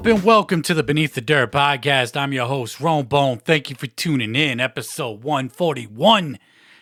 Up, 0.00 0.06
and 0.06 0.24
welcome 0.24 0.62
to 0.62 0.72
the 0.72 0.82
Beneath 0.82 1.12
the 1.12 1.20
Dirt 1.20 1.52
podcast. 1.52 2.16
I'm 2.18 2.32
your 2.32 2.46
host, 2.46 2.80
Ron 2.80 3.04
Bone. 3.04 3.36
Thank 3.36 3.68
you 3.68 3.76
for 3.76 3.86
tuning 3.86 4.34
in. 4.34 4.58
Episode 4.58 5.22
141 5.22 6.38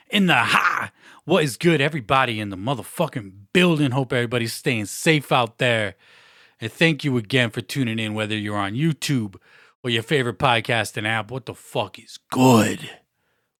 in 0.08 0.26
the 0.28 0.34
high. 0.36 0.92
What 1.24 1.42
is 1.42 1.56
good, 1.56 1.80
everybody 1.80 2.38
in 2.38 2.50
the 2.50 2.56
motherfucking 2.56 3.32
building? 3.52 3.90
Hope 3.90 4.12
everybody's 4.12 4.52
staying 4.52 4.86
safe 4.86 5.32
out 5.32 5.58
there. 5.58 5.96
And 6.60 6.70
thank 6.70 7.02
you 7.02 7.16
again 7.16 7.50
for 7.50 7.60
tuning 7.60 7.98
in, 7.98 8.14
whether 8.14 8.36
you're 8.36 8.56
on 8.56 8.74
YouTube 8.74 9.34
or 9.82 9.90
your 9.90 10.04
favorite 10.04 10.38
podcasting 10.38 11.04
app. 11.04 11.32
What 11.32 11.46
the 11.46 11.54
fuck 11.54 11.98
is 11.98 12.20
good? 12.30 12.88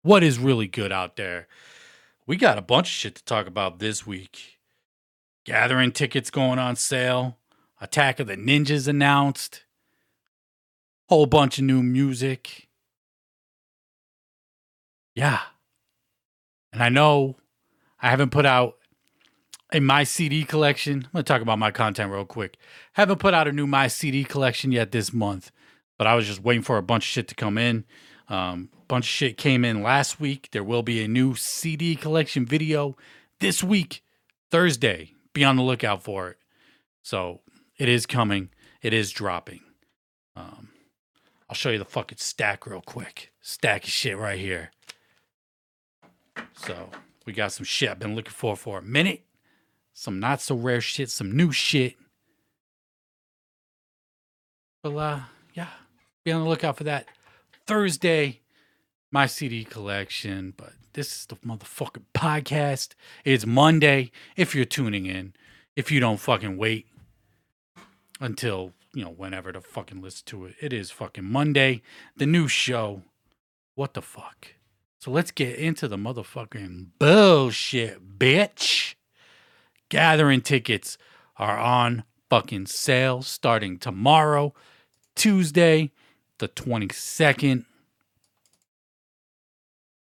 What 0.02 0.22
is 0.22 0.38
really 0.38 0.68
good 0.68 0.92
out 0.92 1.16
there? 1.16 1.48
We 2.28 2.36
got 2.36 2.59
a 2.59 2.62
bunch 2.62 2.86
of 2.86 2.92
shit 2.92 3.16
to 3.16 3.24
talk 3.24 3.48
about 3.48 3.80
this 3.80 4.06
week. 4.06 4.60
Gathering 5.45 5.90
tickets 5.90 6.30
going 6.30 6.60
on 6.60 6.76
sale. 6.76 7.38
Attack 7.80 8.20
of 8.20 8.27
the 8.27 8.37
Ninjas 8.37 8.88
announced. 8.88 9.65
Whole 11.09 11.26
bunch 11.26 11.59
of 11.59 11.65
new 11.65 11.82
music. 11.82 12.68
Yeah. 15.15 15.40
And 16.73 16.82
I 16.82 16.88
know 16.88 17.37
I 18.01 18.10
haven't 18.10 18.30
put 18.30 18.46
out 18.46 18.74
a 19.73 19.80
My 19.80 20.04
CD 20.04 20.45
collection. 20.45 21.04
I'm 21.06 21.10
going 21.12 21.24
to 21.24 21.32
talk 21.32 21.43
about 21.43 21.59
my 21.59 21.71
content 21.71 22.12
real 22.12 22.24
quick. 22.24 22.56
Haven't 22.95 23.18
put 23.18 23.34
out 23.34 23.49
a 23.49 23.52
new 23.52 23.66
My 23.66 23.88
CD 23.88 24.24
collection 24.24 24.73
yet 24.73 24.93
this 24.93 25.12
month, 25.12 25.51
but 25.99 26.06
I 26.06 26.15
was 26.15 26.26
just 26.26 26.43
waiting 26.43 26.62
for 26.62 26.79
a 26.79 26.82
bunch 26.82 27.04
of 27.04 27.09
shit 27.09 27.29
to 27.29 27.34
come 27.34 27.59
in. 27.59 27.84
Um, 28.29 28.71
a 28.74 28.87
bunch 28.87 29.06
of 29.06 29.10
shit 29.10 29.37
came 29.37 29.65
in 29.65 29.82
last 29.82 30.21
week. 30.21 30.51
There 30.52 30.65
will 30.65 30.82
be 30.82 31.02
a 31.02 31.09
new 31.09 31.34
CD 31.34 31.96
collection 31.96 32.45
video 32.46 32.96
this 33.40 33.62
week, 33.62 34.02
Thursday. 34.51 35.15
Be 35.32 35.45
on 35.45 35.56
the 35.56 35.62
lookout 35.62 36.02
for 36.02 36.30
it. 36.30 36.37
So 37.02 37.40
it 37.79 37.88
is 37.88 38.07
coming. 38.07 38.51
It 38.82 38.93
is 38.93 39.10
dropping. 39.10 39.60
Um, 40.37 40.71
I'll 41.48 41.54
show 41.54 41.71
you 41.71 41.79
the 41.79 41.84
fucking 41.84 42.18
stack 42.18 42.66
real 42.66 42.82
quick. 42.82 43.32
Stack 43.40 43.84
of 43.84 43.90
shit 43.90 44.18
right 44.18 44.38
here. 44.38 44.71
So 46.54 46.90
we 47.24 47.32
got 47.32 47.52
some 47.52 47.65
shit 47.65 47.90
I've 47.90 47.99
been 47.99 48.15
looking 48.15 48.32
for 48.32 48.56
for 48.56 48.79
a 48.79 48.82
minute. 48.82 49.23
Some 49.95 50.21
not 50.21 50.40
so 50.40 50.54
rare 50.54 50.80
shit. 50.80 51.10
Some 51.10 51.37
new 51.37 51.51
shit. 51.52 51.96
Well, 54.84 54.99
uh, 54.99 55.21
yeah, 55.54 55.68
be 56.24 56.32
on 56.32 56.43
the 56.43 56.49
lookout 56.49 56.76
for 56.76 56.84
that 56.84 57.06
Thursday. 57.66 58.40
My 59.10 59.26
CD 59.26 59.65
collection, 59.65 60.52
but 60.56 60.73
this 60.93 61.15
is 61.15 61.26
the 61.26 61.37
motherfucking 61.37 62.04
podcast. 62.15 62.95
It's 63.24 63.46
Monday. 63.46 64.10
If 64.37 64.54
you're 64.54 64.65
tuning 64.65 65.06
in, 65.06 65.32
if 65.75 65.91
you 65.91 65.99
don't 65.99 66.21
fucking 66.21 66.56
wait, 66.59 66.87
until 68.21 68.72
you 68.94 69.05
know 69.05 69.11
whenever 69.11 69.53
to 69.53 69.61
fucking 69.61 70.00
listen 70.00 70.25
to 70.27 70.47
it. 70.47 70.55
It 70.61 70.72
is 70.72 70.91
fucking 70.91 71.25
Monday, 71.25 71.83
the 72.16 72.27
new 72.27 72.49
show. 72.49 73.03
What 73.75 73.95
the 73.95 74.03
fuck? 74.03 74.49
So 74.99 75.11
let's 75.11 75.31
get 75.31 75.56
into 75.56 75.87
the 75.87 75.97
motherfucking 75.97 76.89
bullshit, 76.99 78.19
bitch. 78.19 78.95
Gathering 79.89 80.41
tickets 80.41 80.99
are 81.37 81.59
on 81.59 82.05
fucking 82.28 82.67
sale 82.67 83.23
starting 83.23 83.78
tomorrow, 83.78 84.53
Tuesday, 85.15 85.93
the 86.39 86.49
22nd, 86.49 87.65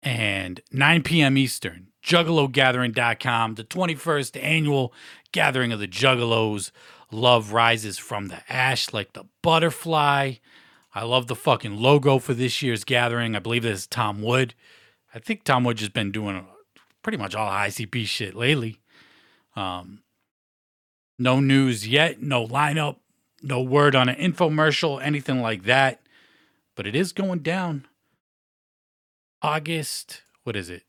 and 0.01 0.61
9 0.71 1.03
p.m. 1.03 1.37
Eastern. 1.37 1.87
JuggaloGathering.com, 2.03 3.55
the 3.55 3.63
21st 3.63 4.41
annual 4.41 4.93
gathering 5.31 5.71
of 5.71 5.79
the 5.79 5.87
Juggalos 5.87 6.71
Love 7.11 7.53
rises 7.53 7.97
from 7.97 8.27
the 8.27 8.41
ash 8.51 8.93
like 8.93 9.13
the 9.13 9.25
butterfly. 9.41 10.33
I 10.93 11.03
love 11.03 11.27
the 11.27 11.35
fucking 11.35 11.77
logo 11.77 12.19
for 12.19 12.33
this 12.33 12.61
year's 12.61 12.83
gathering. 12.83 13.35
I 13.35 13.39
believe 13.39 13.63
this 13.63 13.79
is 13.79 13.87
Tom 13.87 14.21
Wood. 14.21 14.53
I 15.13 15.19
think 15.19 15.43
Tom 15.43 15.63
Wood 15.63 15.77
just 15.77 15.93
been 15.93 16.11
doing 16.11 16.45
pretty 17.01 17.17
much 17.17 17.35
all 17.35 17.49
ICP 17.49 18.05
shit 18.05 18.35
lately. 18.35 18.79
Um, 19.55 20.03
no 21.17 21.39
news 21.39 21.87
yet, 21.87 22.21
no 22.21 22.45
lineup, 22.47 22.97
no 23.41 23.61
word 23.61 23.95
on 23.95 24.09
an 24.09 24.15
infomercial, 24.15 25.01
anything 25.01 25.41
like 25.41 25.63
that. 25.63 26.01
But 26.75 26.87
it 26.87 26.95
is 26.95 27.11
going 27.11 27.39
down. 27.39 27.87
August, 29.41 30.21
what 30.43 30.55
is 30.55 30.69
it? 30.69 30.83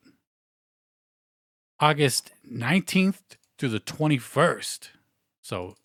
August 1.78 2.32
19th 2.50 3.36
through 3.58 3.70
the 3.70 3.80
21st. 3.80 4.88
So 5.40 5.76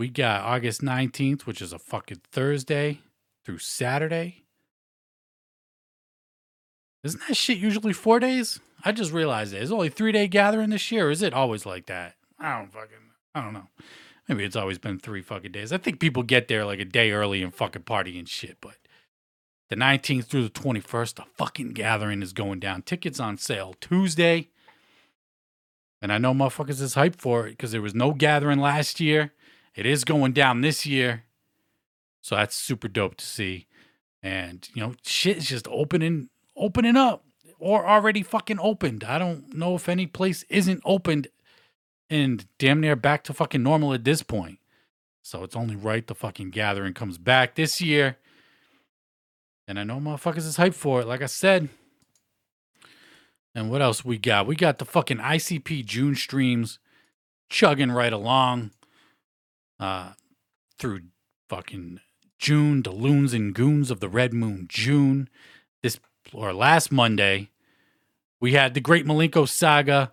we 0.00 0.08
got 0.08 0.40
August 0.40 0.80
19th, 0.80 1.42
which 1.42 1.60
is 1.60 1.74
a 1.74 1.78
fucking 1.78 2.22
Thursday 2.32 3.00
through 3.44 3.58
Saturday. 3.58 4.44
Isn't 7.04 7.20
that 7.28 7.36
shit 7.36 7.58
usually 7.58 7.92
four 7.92 8.18
days? 8.18 8.60
I 8.82 8.92
just 8.92 9.12
realized 9.12 9.52
it. 9.52 9.60
It's 9.60 9.70
only 9.70 9.90
three 9.90 10.10
day 10.10 10.26
gathering 10.26 10.70
this 10.70 10.90
year. 10.90 11.10
is 11.10 11.20
it 11.20 11.34
always 11.34 11.66
like 11.66 11.84
that? 11.86 12.14
I 12.38 12.56
don't 12.56 12.72
fucking, 12.72 12.96
I 13.34 13.42
don't 13.42 13.52
know. 13.52 13.68
Maybe 14.26 14.42
it's 14.44 14.56
always 14.56 14.78
been 14.78 14.98
three 14.98 15.20
fucking 15.20 15.52
days. 15.52 15.70
I 15.70 15.76
think 15.76 16.00
people 16.00 16.22
get 16.22 16.48
there 16.48 16.64
like 16.64 16.80
a 16.80 16.86
day 16.86 17.10
early 17.10 17.42
and 17.42 17.54
fucking 17.54 17.82
party 17.82 18.18
and 18.18 18.26
shit. 18.26 18.56
But 18.62 18.76
the 19.68 19.76
19th 19.76 20.24
through 20.24 20.44
the 20.44 20.48
21st, 20.48 21.16
the 21.16 21.24
fucking 21.36 21.74
gathering 21.74 22.22
is 22.22 22.32
going 22.32 22.58
down. 22.58 22.80
Tickets 22.80 23.20
on 23.20 23.36
sale 23.36 23.74
Tuesday. 23.82 24.48
And 26.00 26.10
I 26.10 26.16
know 26.16 26.32
motherfuckers 26.32 26.80
is 26.80 26.94
hyped 26.94 27.16
for 27.16 27.46
it 27.46 27.50
because 27.50 27.72
there 27.72 27.82
was 27.82 27.94
no 27.94 28.12
gathering 28.12 28.60
last 28.60 28.98
year. 28.98 29.32
It 29.74 29.86
is 29.86 30.04
going 30.04 30.32
down 30.32 30.60
this 30.60 30.84
year. 30.84 31.24
So 32.20 32.36
that's 32.36 32.54
super 32.54 32.88
dope 32.88 33.16
to 33.16 33.24
see. 33.24 33.66
And, 34.22 34.68
you 34.74 34.82
know, 34.82 34.94
shit 35.02 35.38
is 35.38 35.48
just 35.48 35.66
opening 35.68 36.28
opening 36.56 36.96
up 36.96 37.24
or 37.58 37.86
already 37.86 38.22
fucking 38.22 38.58
opened. 38.60 39.04
I 39.04 39.18
don't 39.18 39.54
know 39.54 39.74
if 39.74 39.88
any 39.88 40.06
place 40.06 40.44
isn't 40.48 40.82
opened 40.84 41.28
and 42.10 42.46
damn 42.58 42.80
near 42.80 42.96
back 42.96 43.24
to 43.24 43.32
fucking 43.32 43.62
normal 43.62 43.94
at 43.94 44.04
this 44.04 44.22
point. 44.22 44.58
So 45.22 45.44
it's 45.44 45.56
only 45.56 45.76
right 45.76 46.06
the 46.06 46.14
fucking 46.14 46.50
gathering 46.50 46.94
comes 46.94 47.18
back 47.18 47.54
this 47.54 47.80
year. 47.80 48.16
And 49.68 49.78
I 49.78 49.84
know 49.84 50.00
motherfuckers 50.00 50.38
is 50.38 50.56
hyped 50.56 50.74
for 50.74 51.00
it, 51.00 51.06
like 51.06 51.22
I 51.22 51.26
said. 51.26 51.68
And 53.54 53.70
what 53.70 53.82
else 53.82 54.04
we 54.04 54.18
got? 54.18 54.46
We 54.46 54.56
got 54.56 54.78
the 54.78 54.84
fucking 54.84 55.18
ICP 55.18 55.84
June 55.84 56.14
streams 56.14 56.78
chugging 57.48 57.90
right 57.90 58.12
along 58.12 58.70
uh, 59.80 60.10
through 60.78 61.00
fucking 61.48 62.00
June, 62.38 62.82
the 62.82 62.92
loons 62.92 63.32
and 63.32 63.54
goons 63.54 63.90
of 63.90 64.00
the 64.00 64.08
Red 64.08 64.32
Moon 64.32 64.66
June. 64.68 65.28
This 65.82 65.98
or 66.32 66.52
last 66.52 66.92
Monday, 66.92 67.50
we 68.38 68.52
had 68.52 68.74
the 68.74 68.80
Great 68.80 69.06
Milenko 69.06 69.48
Saga, 69.48 70.12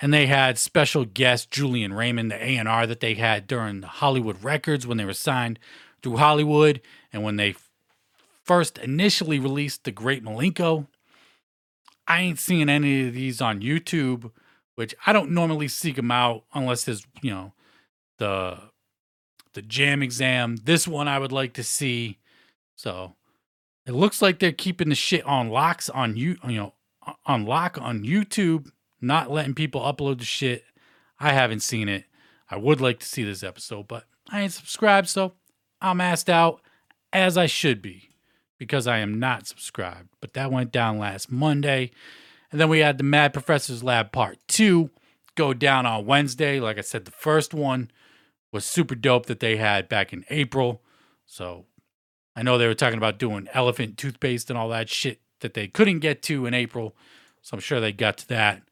and 0.00 0.12
they 0.12 0.26
had 0.26 0.58
special 0.58 1.04
guest 1.04 1.50
Julian 1.50 1.92
Raymond, 1.92 2.30
the 2.30 2.42
A 2.42 2.56
and 2.56 2.68
R 2.68 2.86
that 2.86 3.00
they 3.00 3.14
had 3.14 3.46
during 3.46 3.80
the 3.80 3.86
Hollywood 3.86 4.42
Records 4.42 4.86
when 4.86 4.96
they 4.96 5.04
were 5.04 5.12
signed 5.12 5.58
through 6.02 6.16
Hollywood, 6.16 6.80
and 7.12 7.22
when 7.22 7.36
they 7.36 7.54
first 8.44 8.78
initially 8.78 9.38
released 9.38 9.84
the 9.84 9.90
Great 9.92 10.24
Milenko. 10.24 10.86
I 12.08 12.20
ain't 12.20 12.38
seeing 12.38 12.68
any 12.68 13.08
of 13.08 13.14
these 13.14 13.40
on 13.40 13.60
YouTube, 13.60 14.30
which 14.76 14.94
I 15.06 15.12
don't 15.12 15.32
normally 15.32 15.66
seek 15.66 15.96
them 15.96 16.12
out 16.12 16.44
unless 16.54 16.84
there's 16.84 17.04
you 17.20 17.30
know 17.30 17.52
the 18.18 18.58
the 19.56 19.62
jam 19.62 20.02
exam. 20.02 20.56
This 20.56 20.86
one 20.86 21.08
I 21.08 21.18
would 21.18 21.32
like 21.32 21.54
to 21.54 21.64
see. 21.64 22.18
So 22.76 23.16
it 23.86 23.92
looks 23.92 24.22
like 24.22 24.38
they're 24.38 24.52
keeping 24.52 24.90
the 24.90 24.94
shit 24.94 25.24
on 25.24 25.48
locks 25.48 25.90
on 25.90 26.16
you, 26.16 26.36
you 26.46 26.56
know, 26.56 26.74
on 27.24 27.44
lock 27.46 27.78
on 27.80 28.04
YouTube, 28.04 28.70
not 29.00 29.30
letting 29.30 29.54
people 29.54 29.80
upload 29.80 30.18
the 30.18 30.24
shit. 30.24 30.64
I 31.18 31.32
haven't 31.32 31.60
seen 31.60 31.88
it. 31.88 32.04
I 32.50 32.56
would 32.56 32.80
like 32.80 33.00
to 33.00 33.06
see 33.06 33.24
this 33.24 33.42
episode, 33.42 33.88
but 33.88 34.04
I 34.30 34.42
ain't 34.42 34.52
subscribed, 34.52 35.08
so 35.08 35.32
I'm 35.80 36.00
asked 36.00 36.30
out 36.30 36.60
as 37.12 37.38
I 37.38 37.46
should 37.46 37.80
be 37.80 38.10
because 38.58 38.86
I 38.86 38.98
am 38.98 39.18
not 39.18 39.46
subscribed. 39.46 40.10
But 40.20 40.34
that 40.34 40.52
went 40.52 40.70
down 40.70 40.98
last 40.98 41.32
Monday. 41.32 41.92
And 42.52 42.60
then 42.60 42.68
we 42.68 42.80
had 42.80 42.98
the 42.98 43.04
Mad 43.04 43.32
Professor's 43.32 43.82
Lab 43.82 44.12
Part 44.12 44.38
2 44.48 44.90
go 45.34 45.54
down 45.54 45.86
on 45.86 46.06
Wednesday. 46.06 46.60
Like 46.60 46.78
I 46.78 46.82
said, 46.82 47.04
the 47.04 47.10
first 47.10 47.54
one 47.54 47.90
was 48.52 48.64
super 48.64 48.94
dope 48.94 49.26
that 49.26 49.40
they 49.40 49.56
had 49.56 49.88
back 49.88 50.12
in 50.12 50.24
April. 50.30 50.82
So 51.24 51.66
I 52.34 52.42
know 52.42 52.58
they 52.58 52.66
were 52.66 52.74
talking 52.74 52.98
about 52.98 53.18
doing 53.18 53.48
elephant 53.52 53.98
toothpaste 53.98 54.50
and 54.50 54.58
all 54.58 54.68
that 54.70 54.88
shit 54.88 55.20
that 55.40 55.54
they 55.54 55.68
couldn't 55.68 56.00
get 56.00 56.22
to 56.22 56.46
in 56.46 56.54
April. 56.54 56.96
So 57.42 57.56
I'm 57.56 57.60
sure 57.60 57.80
they 57.80 57.92
got 57.92 58.18
to 58.18 58.28
that 58.28 58.62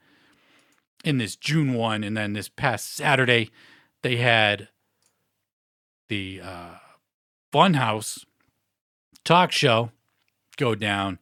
in 1.04 1.18
this 1.18 1.36
June 1.36 1.74
one. 1.74 2.02
And 2.02 2.16
then 2.16 2.32
this 2.32 2.48
past 2.48 2.94
Saturday, 2.94 3.50
they 4.02 4.16
had 4.16 4.68
the 6.08 6.40
uh, 6.42 6.74
Funhouse 7.52 8.24
talk 9.24 9.52
show 9.52 9.90
go 10.56 10.74
down, 10.74 11.18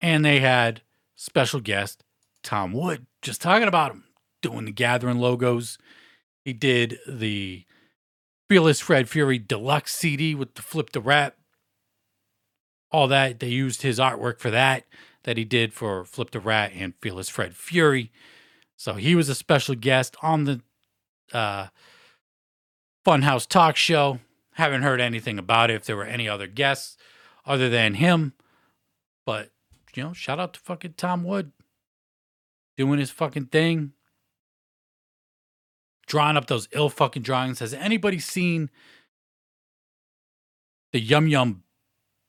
and 0.00 0.24
they 0.24 0.40
had 0.40 0.82
special 1.16 1.60
guest 1.60 2.04
Tom 2.42 2.72
Wood 2.72 3.06
just 3.22 3.42
talking 3.42 3.68
about 3.68 3.92
him, 3.92 4.04
doing 4.40 4.64
the 4.64 4.72
gathering 4.72 5.18
logos. 5.18 5.78
He 6.44 6.52
did 6.52 6.98
the 7.06 7.64
Fearless 8.50 8.80
Fred 8.80 9.08
Fury 9.08 9.38
deluxe 9.38 9.94
CD 9.94 10.34
with 10.34 10.56
the 10.56 10.62
Flip 10.62 10.90
the 10.90 11.00
Rat. 11.00 11.36
All 12.90 13.06
that. 13.06 13.38
They 13.38 13.46
used 13.46 13.82
his 13.82 14.00
artwork 14.00 14.40
for 14.40 14.50
that, 14.50 14.86
that 15.22 15.36
he 15.36 15.44
did 15.44 15.72
for 15.72 16.04
Flip 16.04 16.32
the 16.32 16.40
Rat 16.40 16.72
and 16.74 16.94
Fearless 17.00 17.28
Fred 17.28 17.54
Fury. 17.54 18.10
So 18.76 18.94
he 18.94 19.14
was 19.14 19.28
a 19.28 19.36
special 19.36 19.76
guest 19.76 20.16
on 20.20 20.46
the 20.46 20.62
uh, 21.32 21.68
Funhouse 23.06 23.46
Talk 23.46 23.76
Show. 23.76 24.18
Haven't 24.54 24.82
heard 24.82 25.00
anything 25.00 25.38
about 25.38 25.70
it 25.70 25.74
if 25.74 25.84
there 25.84 25.94
were 25.94 26.02
any 26.02 26.28
other 26.28 26.48
guests 26.48 26.96
other 27.46 27.68
than 27.68 27.94
him. 27.94 28.32
But, 29.24 29.52
you 29.94 30.02
know, 30.02 30.12
shout 30.12 30.40
out 30.40 30.54
to 30.54 30.60
fucking 30.60 30.94
Tom 30.96 31.22
Wood 31.22 31.52
doing 32.76 32.98
his 32.98 33.12
fucking 33.12 33.46
thing 33.46 33.92
drawing 36.10 36.36
up 36.36 36.48
those 36.48 36.68
ill 36.72 36.90
fucking 36.90 37.22
drawings. 37.22 37.60
Has 37.60 37.72
anybody 37.72 38.18
seen 38.18 38.68
the 40.92 41.00
Yum 41.00 41.28
Yum 41.28 41.62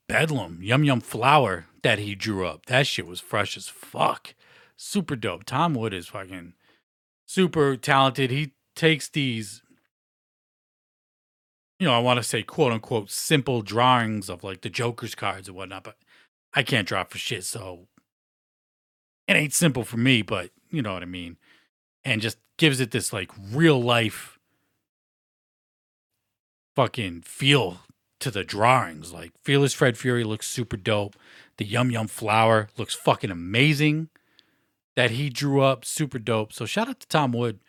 Bedlam, 0.07 0.59
Yum 0.61 0.83
Yum 0.83 1.01
Flower 1.01 1.65
that 1.81 1.97
he 1.97 2.13
drew 2.13 2.45
up? 2.45 2.67
That 2.67 2.85
shit 2.85 3.07
was 3.07 3.19
fresh 3.19 3.57
as 3.57 3.67
fuck. 3.67 4.35
Super 4.77 5.15
dope. 5.15 5.45
Tom 5.45 5.73
Wood 5.73 5.95
is 5.95 6.07
fucking 6.07 6.53
super 7.25 7.75
talented. 7.75 8.29
He 8.29 8.53
takes 8.75 9.09
these, 9.09 9.63
you 11.79 11.87
know, 11.87 11.93
I 11.93 11.99
want 11.99 12.17
to 12.17 12.23
say 12.23 12.43
quote 12.43 12.71
unquote 12.71 13.09
simple 13.09 13.63
drawings 13.63 14.29
of 14.29 14.43
like 14.43 14.61
the 14.61 14.69
Joker's 14.69 15.15
cards 15.15 15.47
and 15.47 15.57
whatnot, 15.57 15.83
but 15.83 15.97
I 16.53 16.61
can't 16.61 16.87
draw 16.87 17.03
for 17.03 17.17
shit. 17.17 17.45
So 17.45 17.87
it 19.27 19.33
ain't 19.33 19.55
simple 19.55 19.83
for 19.83 19.97
me, 19.97 20.21
but 20.21 20.51
you 20.69 20.83
know 20.83 20.93
what 20.93 21.01
I 21.01 21.07
mean. 21.07 21.37
And 22.03 22.21
just 22.21 22.37
gives 22.57 22.79
it 22.79 22.91
this 22.91 23.13
like 23.13 23.31
real 23.51 23.81
life 23.81 24.39
fucking 26.75 27.21
feel 27.21 27.79
to 28.19 28.31
the 28.31 28.43
drawings. 28.43 29.11
Like 29.11 29.31
Fearless 29.43 29.73
Fred 29.73 29.97
Fury 29.97 30.23
looks 30.23 30.47
super 30.47 30.77
dope. 30.77 31.15
The 31.57 31.65
Yum 31.65 31.91
Yum 31.91 32.07
Flower 32.07 32.69
looks 32.77 32.95
fucking 32.95 33.31
amazing 33.31 34.09
that 34.95 35.11
he 35.11 35.29
drew 35.29 35.61
up, 35.61 35.85
super 35.85 36.19
dope. 36.19 36.53
So 36.53 36.65
shout 36.65 36.89
out 36.89 36.99
to 37.01 37.07
Tom 37.07 37.31
Wood 37.31 37.59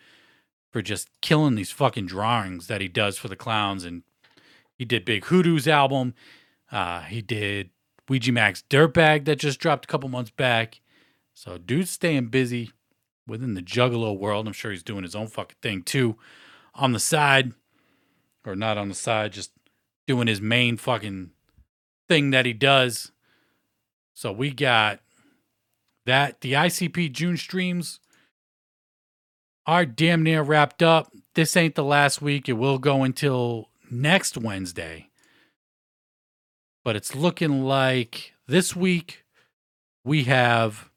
for 0.71 0.83
just 0.83 1.09
killing 1.21 1.55
these 1.55 1.71
fucking 1.71 2.07
drawings 2.07 2.67
that 2.67 2.81
he 2.81 2.89
does 2.89 3.19
for 3.19 3.29
the 3.29 3.37
clowns. 3.37 3.85
And 3.85 4.03
he 4.79 4.85
did 4.85 5.05
Big 5.05 5.25
Hoodoo's 5.27 5.69
album. 5.69 6.15
Uh, 6.71 7.03
he 7.03 7.21
did 7.21 7.71
Ouija 8.09 8.33
Macc 8.33 8.65
Dirtbag 8.71 9.25
that 9.27 9.39
just 9.39 9.61
dropped 9.61 9.85
a 9.85 9.89
couple 9.89 10.09
months 10.09 10.31
back. 10.31 10.81
So 11.35 11.59
dude's 11.59 11.91
staying 11.91 12.27
busy 12.27 12.73
within 13.27 13.55
the 13.55 13.63
Juggalo 13.63 14.19
world. 14.19 14.47
I'm 14.47 14.53
sure 14.53 14.71
he's 14.71 14.83
doing 14.83 15.03
his 15.03 15.15
own 15.15 15.29
fucking 15.29 15.57
thing 15.63 15.83
too 15.83 16.17
on 16.75 16.93
the 16.93 17.01
side, 17.01 17.53
or 18.47 18.57
not 18.57 18.79
on 18.79 18.89
the 18.89 18.95
side, 18.95 19.33
just 19.33 19.53
doing 20.07 20.27
his 20.27 20.41
main 20.41 20.77
fucking 20.77 21.31
thing 22.09 22.31
that 22.31 22.47
he 22.47 22.53
does. 22.53 23.13
So 24.15 24.33
we 24.33 24.51
got 24.51 25.01
that. 26.07 26.41
The 26.41 26.53
ICP 26.53 27.13
June 27.13 27.37
streams 27.37 28.01
are 29.67 29.87
damn 29.87 30.23
near 30.23 30.43
wrapped 30.43 30.83
up. 30.83 31.13
This 31.35 31.57
ain't 31.57 31.75
the 31.75 31.85
last 31.85 32.21
week. 32.21 32.49
It 32.49 32.55
will 32.55 32.79
go 32.79 33.05
until 33.05 33.69
next 33.91 34.37
Wednesday. 34.37 35.09
But 36.85 36.97
it's 36.97 37.15
looking 37.15 37.63
like 37.63 38.35
this 38.49 38.75
week 38.75 39.25
we 40.05 40.25
have 40.25 40.91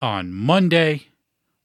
on 0.00 0.32
Monday 0.32 1.08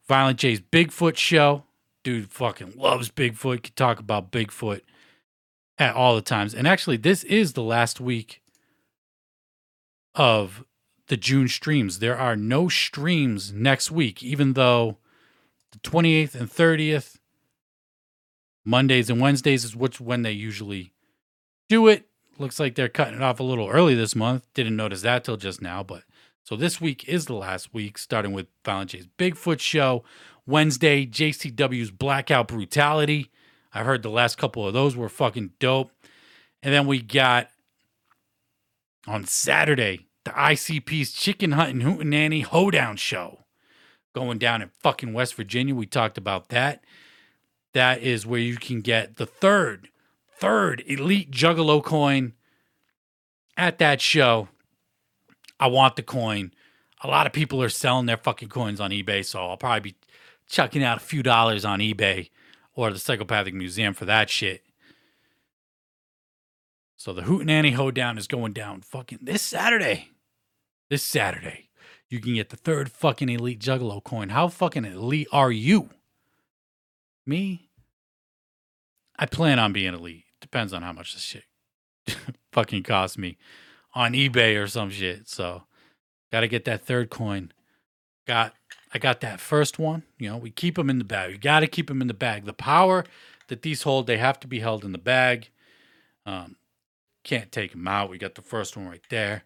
Violent 0.10 0.40
J's 0.40 0.60
Bigfoot 0.60 1.16
show. 1.16 1.64
Dude 2.04 2.32
fucking 2.32 2.74
loves 2.76 3.12
Bigfoot. 3.12 3.64
Could 3.64 3.76
talk 3.76 4.00
about 4.00 4.32
Bigfoot 4.32 4.82
at 5.78 5.96
all 5.96 6.16
the 6.16 6.22
times. 6.22 6.56
And 6.56 6.68
actually, 6.68 6.98
this 6.98 7.24
is 7.24 7.54
the 7.54 7.62
last 7.62 8.02
week 8.02 8.42
of 10.16 10.66
the 11.08 11.16
June 11.16 11.48
streams. 11.48 12.00
There 12.00 12.18
are 12.18 12.36
no 12.36 12.68
streams 12.68 13.54
next 13.54 13.92
week, 13.92 14.24
even 14.24 14.54
though 14.54 14.98
the 15.72 15.80
28th 15.80 16.34
and 16.34 16.50
30th, 16.50 17.18
Mondays 18.66 19.12
and 19.12 19.22
Wednesdays 19.22 19.64
is 19.64 19.76
which 19.76 20.02
when 20.02 20.24
they 20.24 20.32
usually 20.32 20.92
do 21.70 21.88
it. 21.88 22.08
Looks 22.40 22.60
like 22.60 22.74
they're 22.74 22.90
cutting 22.90 23.16
it 23.16 23.22
off 23.22 23.40
a 23.40 23.44
little 23.44 23.68
early 23.70 23.94
this 23.94 24.16
month. 24.16 24.48
Didn't 24.56 24.76
notice 24.76 25.04
that 25.04 25.24
till 25.24 25.38
just 25.38 25.62
now, 25.62 25.84
but 25.84 26.04
so 26.50 26.56
this 26.56 26.82
week 26.82 27.08
is 27.08 27.28
the 27.28 27.36
last 27.36 27.76
week, 27.76 28.00
starting 28.00 28.32
with 28.32 28.48
Violent 28.66 28.90
J's 28.90 29.06
Bigfoot 29.20 29.60
show. 29.60 30.04
Wednesday, 30.48 31.06
JCW's 31.06 31.92
Blackout 31.92 32.48
Brutality. 32.48 33.30
I've 33.72 33.86
heard 33.86 34.02
the 34.02 34.10
last 34.10 34.40
couple 34.40 34.66
of 34.66 34.74
those 34.74 34.96
were 34.96 35.10
fucking 35.10 35.52
dope. 35.60 35.92
And 36.64 36.74
then 36.74 36.88
we 36.88 37.04
got 37.04 37.50
on 39.06 39.26
Saturday, 39.26 40.08
the 40.26 40.32
ICP's 40.32 41.12
Chicken 41.12 41.52
Hunt 41.52 41.70
and 41.70 41.84
Hootenanny 41.84 42.44
Hoedown 42.44 42.96
show 42.96 43.46
going 44.16 44.40
down 44.40 44.64
in 44.64 44.72
fucking 44.82 45.14
West 45.14 45.36
Virginia. 45.36 45.76
We 45.76 45.86
talked 45.86 46.18
about 46.18 46.50
that. 46.50 46.84
That 47.76 48.02
is 48.02 48.26
where 48.26 48.40
you 48.40 48.56
can 48.56 48.82
get 48.82 49.18
the 49.18 49.28
third, 49.28 49.90
third 50.40 50.82
elite 50.88 51.30
Juggalo 51.30 51.84
coin 51.84 52.34
at 53.56 53.78
that 53.78 54.02
show. 54.02 54.48
I 55.60 55.68
want 55.68 55.96
the 55.96 56.04
coin. 56.04 56.54
A 57.02 57.08
lot 57.08 57.28
of 57.28 57.34
people 57.34 57.62
are 57.62 57.70
selling 57.70 58.06
their 58.06 58.18
fucking 58.18 58.50
coins 58.50 58.80
on 58.80 58.92
eBay, 58.92 59.26
so 59.26 59.40
I'll 59.40 59.58
probably 59.58 59.92
be 59.92 59.96
chucking 60.48 60.84
out 60.84 60.98
a 60.98 61.02
few 61.02 61.24
dollars 61.24 61.66
on 61.66 61.80
eBay 61.80 62.30
or 62.74 62.92
the 62.92 63.00
Psychopathic 63.00 63.54
Museum 63.54 63.94
for 63.94 64.06
that 64.06 64.30
shit. 64.30 64.64
So 66.96 67.14
the 67.14 67.22
Hootenanny 67.22 67.74
Hoedown 67.74 68.18
is 68.18 68.28
going 68.28 68.54
down 68.54 68.82
fucking 68.82 69.20
this 69.22 69.42
Saturday. 69.42 70.10
This 70.90 71.04
Saturday. 71.04 71.70
You 72.10 72.20
can 72.20 72.34
get 72.34 72.50
the 72.50 72.58
third 72.58 72.92
fucking 72.92 73.30
elite 73.30 73.60
Juggalo 73.60 74.04
coin. 74.04 74.30
How 74.30 74.48
fucking 74.48 74.86
elite 74.86 75.28
are 75.32 75.52
you? 75.52 75.92
Me? 77.26 77.70
I 79.18 79.28
plan 79.28 79.60
on 79.60 79.72
being 79.72 79.94
elite. 79.94 80.26
Depends 80.42 80.74
on 80.74 80.82
how 80.82 80.92
much 80.92 81.14
this 81.14 81.22
shit 81.22 81.44
fucking 82.52 82.84
costs 82.84 83.18
me 83.18 83.38
on 84.00 84.14
eBay 84.14 84.58
or 84.58 84.66
some 84.66 84.90
shit. 84.90 85.28
So 85.28 85.64
got 86.32 86.40
to 86.40 86.48
get 86.48 86.64
that 86.64 86.86
third 86.86 87.10
coin. 87.10 87.52
Got 88.26 88.54
I 88.94 88.98
got 88.98 89.20
that 89.20 89.42
first 89.42 89.78
one. 89.78 90.04
You 90.18 90.30
know, 90.30 90.38
we 90.38 90.52
keep 90.52 90.76
them 90.76 90.90
in 90.90 91.00
the 91.00 91.04
bag. 91.04 91.32
You 91.32 91.38
got 91.38 91.60
to 91.60 91.68
keep 91.68 91.88
them 91.88 92.02
in 92.02 92.08
the 92.08 92.14
bag. 92.14 92.46
The 92.46 92.54
power 92.54 93.04
that 93.50 93.62
these 93.62 93.84
hold, 93.84 94.08
they 94.08 94.18
have 94.18 94.40
to 94.40 94.48
be 94.48 94.60
held 94.60 94.86
in 94.86 94.94
the 94.94 94.98
bag. 94.98 95.50
Um, 96.26 96.56
can't 97.26 97.52
take 97.52 97.72
them 97.72 97.88
out. 97.90 98.10
We 98.10 98.18
got 98.18 98.36
the 98.36 98.42
first 98.42 98.78
one 98.78 98.88
right 98.88 99.04
there. 99.10 99.44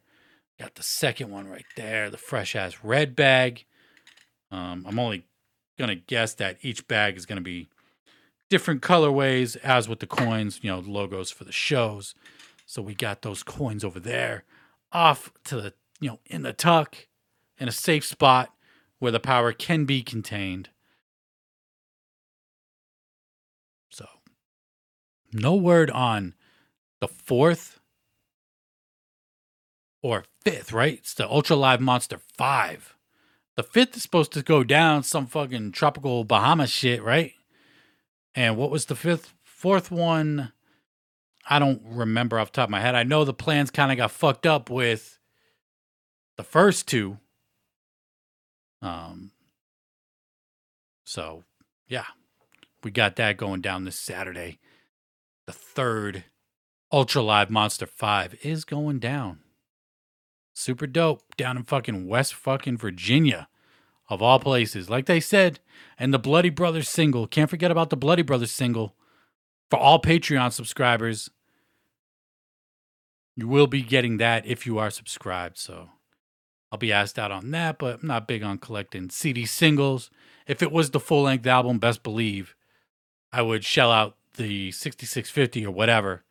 Got 0.60 0.75
the 0.75 0.83
second 0.83 1.31
one 1.31 1.50
right 1.50 1.65
there. 1.75 2.12
The 2.12 2.17
fresh 2.17 2.55
ass 2.55 2.77
red 2.83 3.15
bag. 3.15 3.65
Um, 4.51 4.86
I'm 4.88 5.00
only 5.00 5.25
gonna 5.79 5.95
guess 5.95 6.36
that 6.36 6.57
each 6.62 6.88
bag 6.88 7.17
is 7.17 7.25
gonna 7.25 7.41
be 7.41 7.69
different 8.51 8.83
colorways, 8.83 9.57
as 9.57 9.89
with 9.89 10.00
the 10.00 10.05
coins. 10.05 10.60
You 10.62 10.69
know, 10.69 10.79
logos 10.79 11.31
for 11.31 11.43
the 11.43 11.51
shows. 11.51 12.13
So 12.65 12.82
we 12.82 12.96
got 12.96 13.22
those 13.22 13.43
coins 13.43 13.84
over 13.84 14.00
there 14.00 14.46
off 14.91 15.32
to 15.46 15.60
the, 15.60 15.74
you 16.00 16.10
know, 16.10 16.20
in 16.25 16.43
the 16.43 16.53
tuck 16.53 17.08
in 17.58 17.67
a 17.67 17.72
safe 17.72 18.05
spot 18.05 18.53
where 19.00 19.12
the 19.12 19.20
power 19.20 19.51
can 19.51 19.86
be 19.86 20.01
contained. 20.01 20.70
So, 23.89 24.08
no 25.34 25.55
word 25.55 25.91
on 25.91 26.36
the 27.01 27.08
fourth 27.08 27.79
or 30.01 30.24
fifth, 30.41 30.72
right? 30.72 31.00
It's 31.00 31.13
the 31.13 31.29
Ultra 31.29 31.58
Live 31.58 31.82
Monster 31.82 32.20
5. 32.38 32.96
The 33.55 33.63
fifth 33.63 33.98
is 33.98 34.03
supposed 34.03 34.32
to 34.32 34.41
go 34.41 34.63
down 34.63 35.03
some 35.03 35.27
fucking 35.27 35.74
tropical 35.74 36.24
Bahama 36.24 36.65
shit, 36.65 37.03
right? 37.03 37.34
And 38.34 38.58
what 38.58 38.72
was 38.72 38.86
the 38.86 38.96
fifth? 38.96 39.34
Fourth 39.43 39.91
one 39.91 40.52
I 41.50 41.59
don't 41.59 41.81
remember 41.83 42.39
off 42.39 42.51
top 42.51 42.67
of 42.67 42.71
my 42.71 42.79
head. 42.79 42.95
I 42.95 43.03
know 43.03 43.25
the 43.25 43.33
plans 43.33 43.71
kind 43.71 43.91
of 43.91 43.97
got 43.97 44.12
fucked 44.12 44.45
up 44.45 44.69
with 44.69 45.19
the 46.38 46.43
first 46.43 46.88
two. 46.88 47.17
Um, 48.81 49.31
so 51.03 51.43
yeah, 51.88 52.05
we 52.83 52.91
got 52.91 53.15
that 53.17 53.38
going 53.38 53.62
down 53.62 53.85
this 53.85 54.00
Saturday. 54.00 54.59
The 55.45 55.53
third 55.53 56.25
Ultra 56.91 57.21
Live 57.21 57.50
Monster 57.50 57.85
5 57.85 58.35
is 58.43 58.65
going 58.65 59.00
down. 59.00 59.39
Super 60.53 60.88
dope 60.88 61.35
down 61.35 61.57
in 61.57 61.63
fucking 61.63 62.07
West 62.07 62.33
fucking 62.35 62.77
Virginia, 62.77 63.47
of 64.09 64.21
all 64.21 64.39
places. 64.39 64.89
Like 64.89 65.07
they 65.07 65.19
said, 65.19 65.59
and 65.97 66.13
the 66.13 66.19
Bloody 66.19 66.50
Brothers 66.51 66.88
single. 66.88 67.25
Can't 67.27 67.50
forget 67.50 67.71
about 67.71 67.89
the 67.89 67.97
Bloody 67.97 68.21
Brothers 68.21 68.51
single 68.51 68.95
for 69.74 69.80
all 69.80 70.00
Patreon 70.00 70.51
subscribers. 70.51 71.32
You 73.36 73.48
will 73.48 73.65
be 73.65 73.82
getting 73.82 74.18
that 74.18 74.46
if 74.46 74.68
you 74.68 74.77
are 74.77 74.92
subscribed. 74.92 75.58
So 75.58 75.89
I'll 76.72 76.77
be 76.77 76.94
asked 76.94 77.18
out 77.18 77.32
on 77.32 77.50
that, 77.50 77.80
but 77.80 78.01
I'm 78.03 78.08
not 78.08 78.27
big 78.27 78.44
on 78.44 78.60
collecting 78.60 79.10
CD 79.10 79.48
singles. 79.48 80.12
If 80.46 80.62
it 80.62 80.72
was 80.72 80.92
the 80.92 81.00
full 81.00 81.24
length 81.24 81.48
album, 81.48 81.80
best 81.80 82.03
believe 82.03 82.53
I 83.32 83.42
would 83.42 83.65
shell 83.65 83.92
out 83.92 84.15
the 84.36 84.72
6650 84.72 85.65
or 85.65 85.72
whatever 85.72 86.24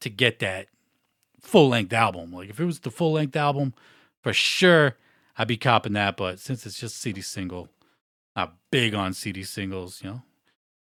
to 0.00 0.10
get 0.10 0.38
that 0.40 0.66
full 1.40 1.70
length 1.70 1.94
album. 1.94 2.30
Like 2.30 2.50
if 2.50 2.60
it 2.60 2.66
was 2.66 2.80
the 2.80 2.90
full 2.90 3.12
length 3.12 3.36
album, 3.36 3.72
for 4.22 4.34
sure 4.34 4.98
I'd 5.38 5.48
be 5.48 5.56
copping 5.56 5.94
that. 5.94 6.18
But 6.18 6.40
since 6.40 6.66
it's 6.66 6.78
just 6.78 7.00
CD 7.00 7.22
single, 7.22 7.70
not 8.36 8.58
big 8.70 8.94
on 8.94 9.14
CD 9.14 9.44
singles, 9.44 10.02
you 10.02 10.10
know. 10.10 10.22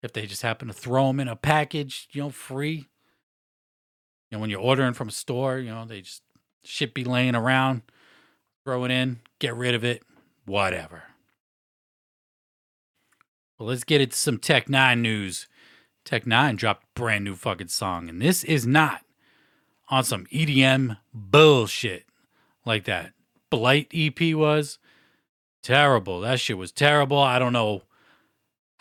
If 0.04 0.12
they 0.12 0.26
just 0.26 0.42
happen 0.42 0.68
to 0.68 0.74
throw 0.74 1.08
them 1.08 1.22
in 1.22 1.30
a 1.30 1.36
package, 1.36 2.10
you 2.12 2.22
know, 2.22 2.30
free. 2.30 2.90
You 4.30 4.38
know, 4.38 4.40
when 4.40 4.50
you're 4.50 4.60
ordering 4.60 4.94
from 4.94 5.08
a 5.08 5.12
store, 5.12 5.58
you 5.60 5.72
know, 5.72 5.86
they 5.86 6.02
just 6.02 6.22
shit 6.64 6.94
be 6.94 7.06
laying 7.06 7.36
around, 7.36 7.84
throw 8.66 8.84
it 8.84 8.92
in, 8.92 9.22
get 9.40 9.56
rid 9.56 9.74
of 9.74 9.86
it, 9.86 10.04
whatever. 10.46 11.04
Well, 13.58 13.70
let's 13.70 13.86
get 13.86 14.02
into 14.02 14.18
some 14.18 14.40
Tech 14.40 14.68
N9ne 14.68 15.00
news. 15.00 15.48
Tech 16.04 16.26
N9ne 16.26 16.58
dropped 16.58 16.84
a 16.84 17.00
brand 17.00 17.24
new 17.24 17.36
fucking 17.36 17.70
song, 17.70 18.10
and 18.10 18.22
this 18.22 18.44
is 18.44 18.68
not 18.68 19.06
on 19.88 20.04
some 20.04 20.26
EDM 20.34 20.98
bullshit 21.14 22.06
like 22.66 22.84
that. 22.86 23.14
Blight 23.50 23.88
EP 23.94 24.36
was 24.36 24.80
terrible. 25.62 26.20
That 26.20 26.42
shit 26.42 26.58
was 26.58 26.74
terrible. 26.74 27.20
I 27.20 27.40
don't 27.40 27.54
know 27.54 27.84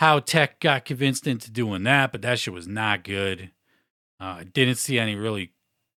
how 0.02 0.18
Tech 0.18 0.58
got 0.58 0.84
convinced 0.84 1.28
into 1.28 1.48
doing 1.48 1.84
that, 1.84 2.10
but 2.10 2.22
that 2.22 2.40
shit 2.40 2.52
was 2.52 2.66
not 2.66 3.04
good. 3.04 3.52
Uh, 4.20 4.38
I 4.40 4.44
didn't 4.52 4.74
see 4.74 4.98
any 4.98 5.14
really 5.14 5.52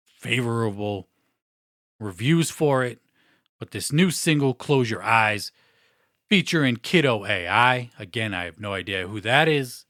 favorable 0.05 1.09
reviews 1.99 2.51
for 2.51 2.85
it. 2.85 2.99
But 3.59 3.71
this 3.71 3.91
new 3.91 4.11
single, 4.11 4.53
Close 4.53 4.91
Your 4.91 5.03
Eyes, 5.03 5.53
featuring 6.29 6.77
Kiddo 6.77 7.25
AI. 7.25 7.93
Again, 7.99 8.35
I 8.35 8.45
have 8.45 8.61
no 8.61 8.75
idea 8.75 9.09
who 9.09 9.23
that 9.23 9.49
is, 9.49 9.87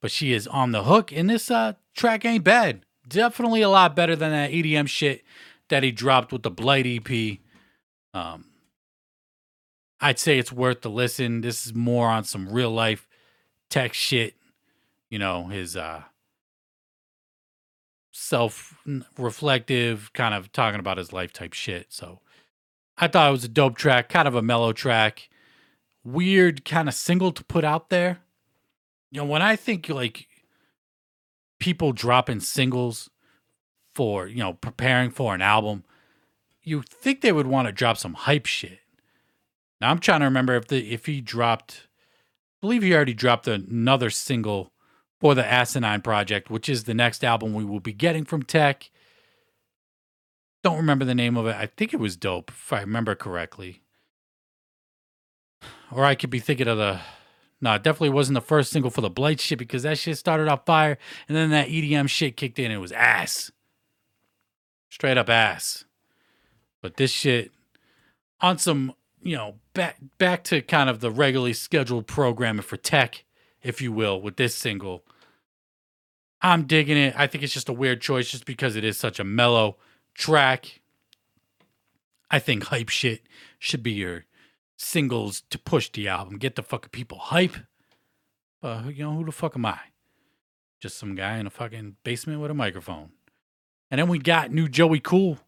but 0.00 0.12
she 0.12 0.32
is 0.32 0.46
on 0.46 0.70
the 0.70 0.84
hook. 0.84 1.10
And 1.10 1.28
this 1.28 1.50
uh, 1.50 1.72
track 1.92 2.24
ain't 2.24 2.44
bad. 2.44 2.84
Definitely 3.08 3.62
a 3.62 3.68
lot 3.68 3.96
better 3.96 4.14
than 4.14 4.30
that 4.30 4.52
EDM 4.52 4.86
shit 4.86 5.24
that 5.70 5.82
he 5.82 5.90
dropped 5.90 6.32
with 6.32 6.44
the 6.44 6.52
Blight 6.52 6.86
EP. 6.86 7.38
Um, 8.14 8.44
I'd 10.00 10.20
say 10.20 10.38
it's 10.38 10.52
worth 10.52 10.82
the 10.82 10.90
listen. 10.90 11.40
This 11.40 11.66
is 11.66 11.74
more 11.74 12.06
on 12.06 12.22
some 12.22 12.48
real 12.48 12.70
life 12.70 13.08
tech 13.70 13.94
shit. 13.94 14.34
You 15.10 15.18
know, 15.18 15.46
his 15.46 15.76
uh, 15.76 16.02
self 18.10 18.76
reflective, 19.18 20.12
kind 20.12 20.34
of 20.34 20.52
talking 20.52 20.80
about 20.80 20.98
his 20.98 21.12
life 21.12 21.32
type 21.32 21.52
shit. 21.52 21.86
So 21.90 22.20
I 22.98 23.08
thought 23.08 23.28
it 23.28 23.32
was 23.32 23.44
a 23.44 23.48
dope 23.48 23.76
track, 23.76 24.08
kind 24.08 24.26
of 24.26 24.34
a 24.34 24.42
mellow 24.42 24.72
track 24.72 25.28
weird 26.04 26.64
kind 26.64 26.88
of 26.88 26.94
single 26.94 27.32
to 27.32 27.44
put 27.44 27.64
out 27.64 27.88
there. 27.88 28.20
You 29.10 29.22
know, 29.22 29.26
when 29.26 29.42
I 29.42 29.56
think 29.56 29.88
like 29.88 30.28
people 31.58 31.92
dropping 31.92 32.40
singles 32.40 33.10
for, 33.94 34.26
you 34.26 34.38
know, 34.38 34.52
preparing 34.52 35.10
for 35.10 35.34
an 35.34 35.42
album, 35.42 35.84
you 36.62 36.82
think 36.82 37.20
they 37.20 37.32
would 37.32 37.46
want 37.46 37.66
to 37.66 37.72
drop 37.72 37.96
some 37.96 38.14
hype 38.14 38.46
shit. 38.46 38.80
Now 39.80 39.90
I'm 39.90 39.98
trying 39.98 40.20
to 40.20 40.26
remember 40.26 40.54
if 40.54 40.68
the 40.68 40.92
if 40.92 41.06
he 41.06 41.20
dropped 41.20 41.88
believe 42.64 42.82
he 42.82 42.94
already 42.94 43.12
dropped 43.12 43.46
another 43.46 44.08
single 44.08 44.72
for 45.20 45.34
the 45.34 45.42
ASIN9NE 45.42 46.02
project, 46.02 46.48
which 46.48 46.66
is 46.66 46.84
the 46.84 46.94
next 46.94 47.22
album 47.22 47.52
we 47.52 47.62
will 47.62 47.78
be 47.78 47.92
getting 47.92 48.24
from 48.24 48.42
Tech. 48.42 48.90
Don't 50.62 50.78
remember 50.78 51.04
the 51.04 51.14
name 51.14 51.36
of 51.36 51.46
it. 51.46 51.54
I 51.56 51.66
think 51.66 51.92
it 51.92 52.00
was 52.00 52.16
dope, 52.16 52.50
if 52.50 52.72
I 52.72 52.80
remember 52.80 53.14
correctly. 53.14 53.82
Or 55.92 56.06
I 56.06 56.14
could 56.14 56.30
be 56.30 56.40
thinking 56.40 56.66
of 56.66 56.78
the. 56.78 57.00
No, 57.60 57.74
it 57.74 57.82
definitely 57.82 58.08
wasn't 58.08 58.36
the 58.36 58.40
first 58.40 58.72
single 58.72 58.90
for 58.90 59.02
the 59.02 59.10
Blight 59.10 59.40
shit 59.40 59.58
because 59.58 59.82
that 59.82 59.98
shit 59.98 60.16
started 60.16 60.48
off 60.48 60.64
fire 60.64 60.96
and 61.28 61.36
then 61.36 61.50
that 61.50 61.68
EDM 61.68 62.08
shit 62.08 62.34
kicked 62.34 62.58
in. 62.58 62.70
It 62.70 62.78
was 62.78 62.92
ass. 62.92 63.52
Straight 64.88 65.18
up 65.18 65.28
ass. 65.28 65.84
But 66.80 66.96
this 66.96 67.10
shit 67.10 67.52
on 68.40 68.56
some, 68.56 68.94
you 69.24 69.36
know, 69.36 69.56
back 69.72 69.96
back 70.18 70.44
to 70.44 70.60
kind 70.60 70.88
of 70.88 71.00
the 71.00 71.10
regularly 71.10 71.54
scheduled 71.54 72.06
programming 72.06 72.62
for 72.62 72.76
tech, 72.76 73.24
if 73.62 73.80
you 73.80 73.90
will, 73.90 74.20
with 74.20 74.36
this 74.36 74.54
single. 74.54 75.02
I'm 76.42 76.64
digging 76.66 76.98
it. 76.98 77.14
I 77.16 77.26
think 77.26 77.42
it's 77.42 77.54
just 77.54 77.70
a 77.70 77.72
weird 77.72 78.02
choice 78.02 78.30
just 78.30 78.44
because 78.44 78.76
it 78.76 78.84
is 78.84 78.98
such 78.98 79.18
a 79.18 79.24
mellow 79.24 79.78
track. 80.12 80.82
I 82.30 82.38
think 82.38 82.64
hype 82.64 82.90
shit 82.90 83.22
should 83.58 83.82
be 83.82 83.92
your 83.92 84.26
singles 84.76 85.42
to 85.48 85.58
push 85.58 85.90
the 85.90 86.06
album, 86.06 86.36
get 86.36 86.54
the 86.54 86.62
fucking 86.62 86.90
people 86.90 87.18
hype. 87.18 87.56
But 88.60 88.94
you 88.94 89.04
know, 89.04 89.16
who 89.16 89.24
the 89.24 89.32
fuck 89.32 89.56
am 89.56 89.64
I? 89.64 89.78
Just 90.80 90.98
some 90.98 91.14
guy 91.14 91.38
in 91.38 91.46
a 91.46 91.50
fucking 91.50 91.96
basement 92.04 92.40
with 92.40 92.50
a 92.50 92.54
microphone. 92.54 93.12
And 93.90 93.98
then 93.98 94.08
we 94.08 94.18
got 94.18 94.52
new 94.52 94.68
Joey 94.68 95.00
Cool. 95.00 95.38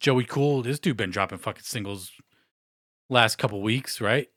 Joey 0.00 0.24
Cool, 0.24 0.62
this 0.62 0.78
dude 0.78 0.96
been 0.96 1.10
dropping 1.10 1.38
fucking 1.38 1.64
singles 1.64 2.12
last 3.08 3.36
couple 3.36 3.60
weeks, 3.62 4.00
right? 4.00 4.28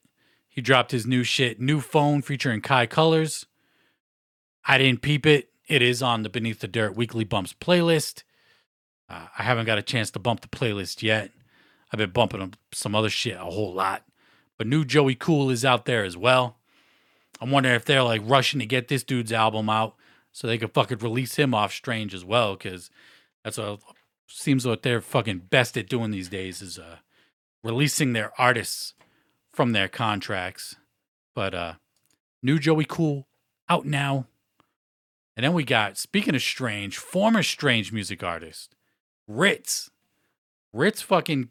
He 0.48 0.60
dropped 0.60 0.90
his 0.90 1.06
new 1.06 1.22
shit, 1.22 1.60
New 1.60 1.80
Phone 1.80 2.22
featuring 2.22 2.60
Kai 2.60 2.86
Colors. 2.86 3.46
I 4.64 4.78
didn't 4.78 5.02
peep 5.02 5.26
it. 5.26 5.50
It 5.68 5.82
is 5.82 6.02
on 6.02 6.22
the 6.22 6.28
Beneath 6.28 6.60
the 6.60 6.68
Dirt 6.68 6.96
Weekly 6.96 7.24
Bumps 7.24 7.54
playlist. 7.54 8.24
Uh, 9.08 9.26
I 9.38 9.42
haven't 9.42 9.66
got 9.66 9.78
a 9.78 9.82
chance 9.82 10.10
to 10.12 10.18
bump 10.18 10.40
the 10.40 10.48
playlist 10.48 11.02
yet. 11.02 11.30
I've 11.92 11.98
been 11.98 12.10
bumping 12.10 12.54
some 12.72 12.94
other 12.94 13.10
shit 13.10 13.36
a 13.36 13.44
whole 13.44 13.72
lot. 13.72 14.04
But 14.58 14.66
new 14.66 14.84
Joey 14.84 15.14
Cool 15.14 15.50
is 15.50 15.64
out 15.64 15.86
there 15.86 16.04
as 16.04 16.16
well. 16.16 16.58
I'm 17.40 17.50
wondering 17.50 17.74
if 17.74 17.84
they're 17.84 18.02
like 18.02 18.20
rushing 18.24 18.60
to 18.60 18.66
get 18.66 18.88
this 18.88 19.02
dude's 19.02 19.32
album 19.32 19.70
out 19.70 19.94
so 20.32 20.46
they 20.46 20.58
could 20.58 20.74
fucking 20.74 20.98
release 20.98 21.36
him 21.36 21.54
off 21.54 21.72
Strange 21.72 22.14
as 22.14 22.24
well, 22.24 22.54
because 22.54 22.90
that's 23.42 23.58
what 23.58 23.80
seems 24.26 24.66
what 24.66 24.82
they're 24.82 25.00
fucking 25.00 25.46
best 25.50 25.76
at 25.76 25.88
doing 25.88 26.10
these 26.10 26.28
days 26.28 26.62
is 26.62 26.78
uh, 26.78 26.96
releasing 27.62 28.12
their 28.12 28.32
artists 28.38 28.94
from 29.52 29.72
their 29.72 29.88
contracts. 29.88 30.76
But 31.34 31.54
uh, 31.54 31.74
new 32.42 32.58
Joey 32.58 32.84
Cool 32.84 33.26
out 33.68 33.86
now. 33.86 34.26
And 35.36 35.44
then 35.44 35.52
we 35.52 35.64
got, 35.64 35.96
speaking 35.96 36.34
of 36.34 36.42
Strange, 36.42 36.98
former 36.98 37.42
Strange 37.42 37.92
music 37.92 38.22
artist, 38.22 38.74
Rittz. 39.30 39.88
Rittz 40.74 41.02
fucking 41.02 41.48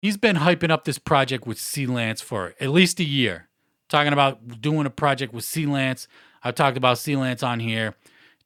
he's 0.00 0.16
been 0.16 0.36
hyping 0.36 0.70
up 0.70 0.84
this 0.84 0.98
project 0.98 1.46
with 1.46 1.58
C 1.58 1.86
Lance 1.86 2.20
for 2.20 2.54
at 2.60 2.70
least 2.70 3.00
a 3.00 3.04
year. 3.04 3.48
Talking 3.88 4.12
about 4.12 4.60
doing 4.60 4.86
a 4.86 4.90
project 4.90 5.32
with 5.32 5.44
C 5.44 5.66
Lance. 5.66 6.08
I've 6.42 6.54
talked 6.54 6.76
about 6.76 6.98
C 6.98 7.16
Lance 7.16 7.42
on 7.42 7.60
here. 7.60 7.94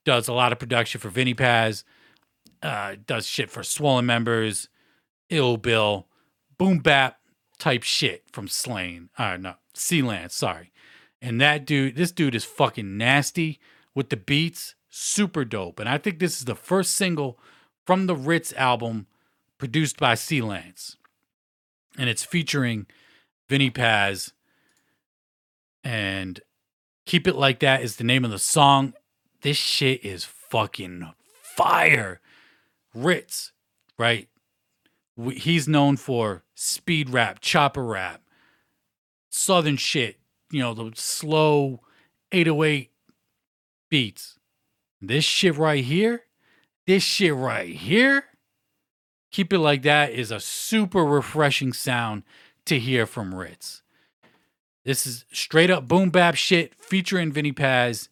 Does 0.04 0.28
a 0.28 0.32
lot 0.32 0.52
of 0.52 0.58
production 0.58 1.00
for 1.00 1.08
Vinnie 1.08 1.34
Paz. 1.34 1.84
Uh, 2.62 2.96
does 3.06 3.26
shit 3.26 3.50
for 3.50 3.62
Swollen 3.62 4.06
Members, 4.06 4.68
Ill 5.30 5.56
Bill, 5.56 6.06
Boom 6.62 6.78
Bap 6.78 7.18
type 7.58 7.82
shit 7.82 8.22
from 8.30 8.46
Slaine. 8.46 9.10
Uh, 9.18 9.36
no, 9.36 9.54
Lance, 9.90 10.34
sorry. 10.36 10.70
And 11.20 11.40
that 11.40 11.66
dude, 11.66 11.96
this 11.96 12.12
dude 12.12 12.36
is 12.36 12.44
fucking 12.44 12.96
nasty 12.96 13.58
with 13.96 14.10
the 14.10 14.16
beats. 14.16 14.76
Super 14.88 15.44
dope. 15.44 15.80
And 15.80 15.88
I 15.88 15.98
think 15.98 16.20
this 16.20 16.38
is 16.38 16.44
the 16.44 16.54
first 16.54 16.92
single 16.92 17.36
from 17.84 18.06
the 18.06 18.14
Rittz 18.14 18.54
album 18.54 19.06
produced 19.58 19.98
by 19.98 20.14
C 20.14 20.40
Lance 20.40 20.96
and 21.98 22.08
it's 22.08 22.24
featuring 22.24 22.86
Vinnie 23.48 23.70
Paz. 23.70 24.32
And 25.82 26.40
Keep 27.06 27.26
It 27.26 27.34
Like 27.34 27.58
That 27.58 27.82
is 27.82 27.96
the 27.96 28.04
name 28.04 28.24
of 28.24 28.30
the 28.30 28.38
song. 28.38 28.94
This 29.40 29.56
shit 29.56 30.04
is 30.04 30.24
fucking 30.24 31.12
fire. 31.56 32.20
Rittz, 32.96 33.50
right? 33.98 34.28
He's 35.16 35.68
known 35.68 35.96
for 35.96 36.42
speed 36.54 37.10
rap, 37.10 37.40
chopper 37.40 37.84
rap, 37.84 38.22
southern 39.30 39.76
shit, 39.76 40.18
you 40.50 40.60
know, 40.60 40.74
the 40.74 40.92
slow 40.94 41.80
808 42.32 42.90
beats. 43.90 44.38
This 45.00 45.24
shit 45.24 45.56
right 45.56 45.84
here, 45.84 46.24
this 46.86 47.02
shit 47.02 47.34
right 47.34 47.68
here 47.68 48.24
Keep 49.32 49.54
It 49.54 49.58
Like 49.58 49.82
That 49.82 50.12
is 50.12 50.30
a 50.30 50.38
super 50.38 51.04
refreshing 51.04 51.72
sound 51.72 52.22
to 52.66 52.78
hear 52.78 53.06
from 53.06 53.32
Rittz. 53.32 53.80
This 54.84 55.06
is 55.06 55.24
straight 55.32 55.70
up 55.70 55.88
boom 55.88 56.10
bap 56.10 56.34
shit 56.34 56.74
featuring 56.74 57.32
Vinnie 57.32 57.52
Paz. 57.52 58.10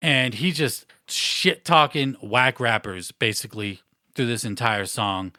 And 0.00 0.34
he 0.34 0.50
just 0.50 0.86
shit 1.06 1.64
talking 1.64 2.16
whack 2.22 2.58
rappers 2.58 3.12
basically 3.12 3.82
through 4.14 4.26
this 4.26 4.44
entire 4.44 4.86
song. 4.86 5.32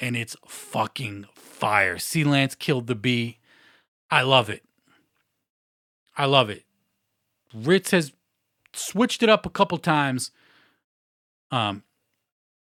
And 0.00 0.16
it's 0.16 0.36
fucking 0.46 1.26
fire. 1.34 1.98
C 1.98 2.24
Lance 2.24 2.54
killed 2.54 2.86
the 2.86 2.94
beat. 2.94 3.38
I 4.10 4.22
love 4.22 4.50
it. 4.50 4.64
I 6.16 6.26
love 6.26 6.50
it. 6.50 6.64
Rittz 7.56 7.90
has 7.90 8.12
switched 8.72 9.22
it 9.22 9.28
up 9.28 9.46
a 9.46 9.50
couple 9.50 9.78
times. 9.78 10.30
Um, 11.50 11.84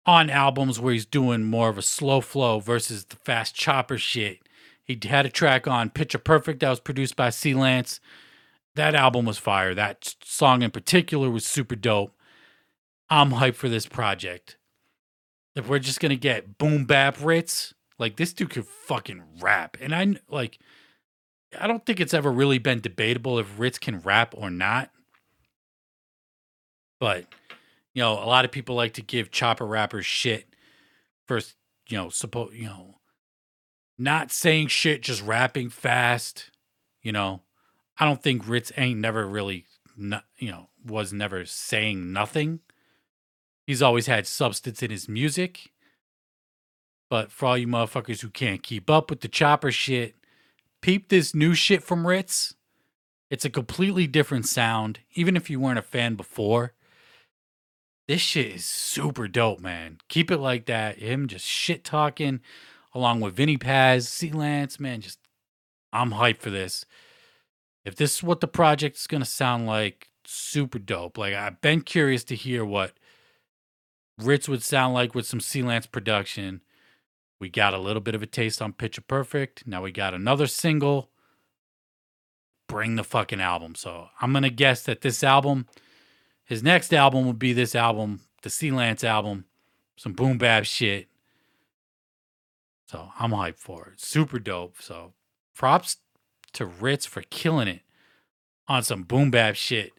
on 0.05 0.29
albums 0.29 0.79
where 0.79 0.93
he's 0.93 1.05
doing 1.05 1.43
more 1.43 1.69
of 1.69 1.77
a 1.77 1.81
slow 1.81 2.19
flow 2.21 2.59
versus 2.59 3.05
the 3.05 3.15
fast 3.15 3.55
chopper 3.55 3.97
shit. 3.97 4.39
He 4.83 4.99
had 5.01 5.25
a 5.25 5.29
track 5.29 5.67
on 5.67 5.89
Picture 5.89 6.17
Perfect 6.17 6.59
that 6.59 6.69
was 6.69 6.81
produced 6.81 7.15
by 7.15 7.29
C 7.29 7.53
Lance. 7.53 7.99
that 8.75 8.95
album 8.95 9.25
was 9.25 9.37
fire. 9.37 9.73
That 9.73 10.15
song 10.23 10.61
in 10.61 10.71
particular 10.71 11.29
was 11.29 11.45
super 11.45 11.75
dope. 11.75 12.13
I'm 13.09 13.31
hyped 13.31 13.55
for 13.55 13.69
this 13.69 13.85
project. 13.85 14.57
If 15.55 15.67
we're 15.67 15.79
just 15.79 15.99
gonna 15.99 16.15
get 16.15 16.57
boom 16.57 16.85
bap 16.85 17.17
Rittz, 17.17 17.73
like 17.99 18.15
this 18.15 18.33
dude 18.33 18.49
could 18.49 18.67
fucking 18.67 19.23
rap. 19.39 19.77
And 19.79 19.93
I 19.93 20.15
like 20.29 20.59
I 21.59 21.67
don't 21.67 21.85
think 21.85 21.99
it's 21.99 22.13
ever 22.13 22.31
really 22.31 22.57
been 22.57 22.79
debatable 22.79 23.39
if 23.39 23.57
Rittz 23.57 23.79
can 23.79 23.99
rap 23.99 24.33
or 24.35 24.49
not. 24.49 24.89
But 26.99 27.25
you 27.93 28.01
know, 28.01 28.13
a 28.13 28.25
lot 28.25 28.45
of 28.45 28.51
people 28.51 28.75
like 28.75 28.93
to 28.93 29.01
give 29.01 29.31
chopper 29.31 29.65
rappers 29.65 30.05
shit 30.05 30.55
for 31.27 31.39
you 31.87 31.97
know, 31.97 32.09
suppose 32.09 32.53
you 32.53 32.65
know, 32.65 32.95
not 33.97 34.31
saying 34.31 34.67
shit, 34.67 35.01
just 35.01 35.21
rapping 35.21 35.69
fast. 35.69 36.49
You 37.01 37.11
know, 37.11 37.41
I 37.97 38.05
don't 38.05 38.23
think 38.23 38.45
Rittz 38.45 38.71
ain't 38.77 38.99
never 38.99 39.27
really, 39.27 39.65
you 39.97 40.51
know, 40.51 40.69
was 40.85 41.13
never 41.13 41.45
saying 41.45 42.11
nothing. 42.11 42.61
He's 43.65 43.81
always 43.81 44.07
had 44.07 44.27
substance 44.27 44.83
in 44.83 44.91
his 44.91 45.07
music. 45.07 45.71
But 47.09 47.31
for 47.31 47.45
all 47.45 47.57
you 47.57 47.67
motherfuckers 47.67 48.21
who 48.21 48.29
can't 48.29 48.63
keep 48.63 48.89
up 48.89 49.09
with 49.09 49.21
the 49.21 49.27
chopper 49.27 49.71
shit, 49.71 50.15
peep 50.81 51.09
this 51.09 51.35
new 51.35 51.53
shit 51.53 51.83
from 51.83 52.05
Rittz. 52.05 52.55
It's 53.29 53.45
a 53.45 53.49
completely 53.49 54.07
different 54.07 54.47
sound, 54.47 54.99
even 55.13 55.35
if 55.35 55.49
you 55.49 55.59
weren't 55.59 55.79
a 55.79 55.83
fan 55.83 56.15
before. 56.15 56.73
This 58.07 58.21
shit 58.21 58.55
is 58.55 58.65
super 58.65 59.27
dope, 59.27 59.59
man. 59.59 59.99
Keep 60.09 60.29
it 60.29 60.37
like 60.37 60.65
that. 60.65 60.99
Him 60.99 61.27
just 61.27 61.45
shit 61.45 61.83
talking 61.83 62.41
along 62.93 63.21
with 63.21 63.35
Vinnie 63.35 63.57
Paz, 63.57 64.07
C 64.07 64.31
Lance, 64.31 64.79
man, 64.79 65.01
just 65.01 65.19
I'm 65.91 66.11
hyped 66.11 66.41
for 66.41 66.49
this. 66.49 66.85
If 67.85 67.95
this 67.95 68.15
is 68.15 68.23
what 68.23 68.39
the 68.39 68.47
project's 68.47 69.07
gonna 69.07 69.25
sound 69.25 69.67
like, 69.67 70.09
super 70.25 70.79
dope. 70.79 71.17
Like 71.17 71.33
I've 71.33 71.61
been 71.61 71.81
curious 71.81 72.23
to 72.25 72.35
hear 72.35 72.63
what 72.63 72.93
Rittz 74.19 74.47
would 74.47 74.63
sound 74.63 74.93
like 74.93 75.15
with 75.15 75.25
some 75.25 75.39
C 75.39 75.63
Lance 75.63 75.85
production. 75.85 76.61
We 77.39 77.49
got 77.49 77.73
a 77.73 77.79
little 77.79 78.01
bit 78.01 78.15
of 78.15 78.23
a 78.23 78.27
taste 78.27 78.61
on 78.61 78.73
Picture 78.73 79.01
Perfect. 79.01 79.67
Now 79.67 79.81
we 79.81 79.91
got 79.91 80.13
another 80.13 80.47
single. 80.47 81.09
Bring 82.67 82.95
the 82.95 83.03
fucking 83.03 83.41
album. 83.41 83.75
So 83.75 84.07
I'm 84.21 84.31
gonna 84.33 84.49
guess 84.49 84.83
that 84.83 85.01
this 85.01 85.23
album, 85.23 85.67
his 86.45 86.63
next 86.63 86.93
album 86.93 87.25
will 87.25 87.33
be 87.33 87.53
this 87.53 87.75
album, 87.75 88.21
the 88.41 88.49
C 88.49 88.71
Lance 88.71 89.03
album, 89.03 89.45
some 89.95 90.13
boom 90.13 90.37
bap 90.37 90.65
shit. 90.65 91.07
So 92.85 93.09
I'm 93.19 93.31
hyped 93.31 93.57
for 93.57 93.87
it. 93.87 93.99
Super 93.99 94.39
dope. 94.39 94.75
So 94.79 95.13
props 95.55 95.97
to 96.53 96.65
Rittz 96.65 97.07
for 97.07 97.23
killing 97.23 97.67
it 97.67 97.81
on 98.67 98.83
some 98.83 99.03
boom 99.03 99.31
bap 99.31 99.55
shit. 99.55 99.93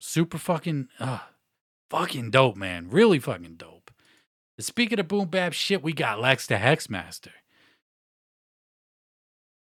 Super 0.00 0.38
fucking, 0.38 0.88
uh, 0.98 1.20
fucking 1.88 2.30
dope, 2.30 2.56
man. 2.56 2.88
Really 2.90 3.20
fucking 3.20 3.54
dope. 3.54 3.92
And 4.56 4.64
speaking 4.64 4.98
of 4.98 5.06
boom 5.08 5.28
bap 5.28 5.52
shit, 5.52 5.82
we 5.82 5.92
got 5.92 6.20
Lex 6.20 6.46
the 6.46 6.56
Hexmaster. 6.56 7.32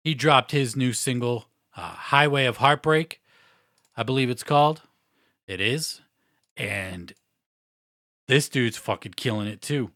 He 0.04 0.16
dropped 0.16 0.52
his 0.52 0.76
new 0.76 0.94
single, 0.94 1.46
uh, 1.76 1.82
Highway 1.82 2.46
of 2.46 2.58
Heartbreak, 2.58 3.22
I 3.96 4.04
believe 4.04 4.30
it's 4.30 4.44
called. 4.44 4.82
It 5.46 5.60
is. 5.60 6.02
And 6.56 7.14
this 8.28 8.48
dude's 8.48 8.78
fucking 8.78 9.14
killing 9.14 9.48
it 9.48 9.62
too. 9.62 9.92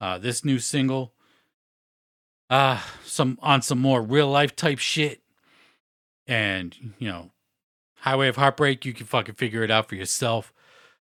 Uh, 0.00 0.18
this 0.18 0.44
new 0.44 0.58
single, 0.58 1.14
uh, 2.50 2.80
some 3.04 3.38
on 3.40 3.62
some 3.62 3.78
more 3.78 4.02
real 4.02 4.28
life 4.28 4.54
type 4.54 4.78
shit, 4.78 5.22
and 6.26 6.94
you 6.98 7.08
know, 7.08 7.30
Highway 8.06 8.28
of 8.28 8.36
Heartbreak. 8.36 8.84
You 8.84 8.92
can 8.92 9.06
fucking 9.06 9.34
figure 9.34 9.64
it 9.64 9.70
out 9.70 9.88
for 9.88 9.96
yourself. 9.96 10.52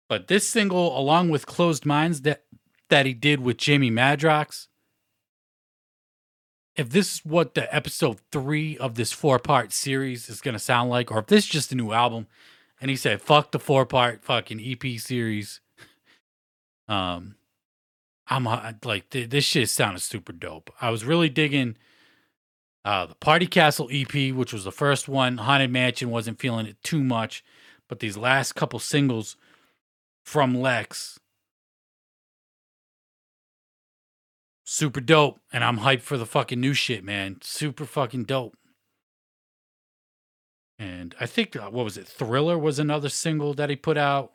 But 0.09 0.27
this 0.27 0.47
single, 0.47 0.97
along 0.97 1.29
with 1.29 1.45
Closed 1.45 1.85
Minds, 1.85 2.21
that 2.21 2.43
that 2.89 3.05
he 3.05 3.13
did 3.13 3.39
with 3.39 3.57
Jamie 3.57 3.91
Madrox, 3.91 4.67
if 6.75 6.89
this 6.89 7.15
is 7.15 7.25
what 7.25 7.53
the 7.53 7.73
episode 7.75 8.19
three 8.31 8.77
of 8.77 8.95
this 8.95 9.13
four 9.13 9.37
part 9.37 9.73
series 9.73 10.27
is 10.27 10.41
gonna 10.41 10.57
sound 10.57 10.89
like, 10.89 11.11
or 11.11 11.19
if 11.19 11.27
this 11.27 11.43
is 11.43 11.49
just 11.49 11.71
a 11.71 11.75
new 11.75 11.91
album, 11.91 12.25
and 12.81 12.89
he 12.89 12.95
said, 12.95 13.21
"Fuck 13.21 13.51
the 13.51 13.59
four 13.59 13.85
part 13.85 14.23
fucking 14.23 14.59
EP 14.59 14.99
series," 14.99 15.61
um, 16.87 17.35
I'm 18.27 18.45
like 18.83 19.11
this 19.11 19.43
shit 19.43 19.69
sounded 19.69 20.01
super 20.01 20.33
dope. 20.33 20.73
I 20.81 20.89
was 20.89 21.05
really 21.05 21.29
digging 21.29 21.77
uh, 22.87 23.05
the 23.05 23.15
Party 23.15 23.47
Castle 23.47 23.89
EP, 23.91 24.33
which 24.33 24.53
was 24.53 24.63
the 24.63 24.71
first 24.71 25.09
one. 25.09 25.39
Haunted 25.39 25.69
Mansion 25.69 26.09
wasn't 26.09 26.39
feeling 26.39 26.65
it 26.65 26.81
too 26.83 27.03
much, 27.03 27.43
but 27.89 27.99
these 27.99 28.15
last 28.15 28.53
couple 28.53 28.79
singles 28.79 29.35
from 30.23 30.55
Lex, 30.55 31.19
super 34.63 35.01
dope. 35.01 35.41
And 35.51 35.65
I'm 35.65 35.79
hyped 35.79 36.03
for 36.03 36.17
the 36.17 36.25
fucking 36.25 36.61
new 36.61 36.73
shit, 36.73 37.03
man. 37.03 37.39
Super 37.41 37.85
fucking 37.85 38.23
dope. 38.23 38.55
And 40.79 41.13
I 41.19 41.25
think 41.25 41.57
uh, 41.57 41.69
what 41.69 41.83
was 41.83 41.97
it? 41.97 42.07
Thriller 42.07 42.57
was 42.57 42.79
another 42.79 43.09
single 43.09 43.53
that 43.55 43.69
he 43.69 43.75
put 43.75 43.97
out. 43.97 44.31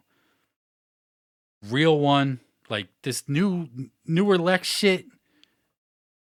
Real 1.66 1.98
one 1.98 2.40
like 2.68 2.88
this 3.02 3.26
new 3.26 3.70
newer 4.04 4.36
Lex 4.36 4.68
shit, 4.68 5.06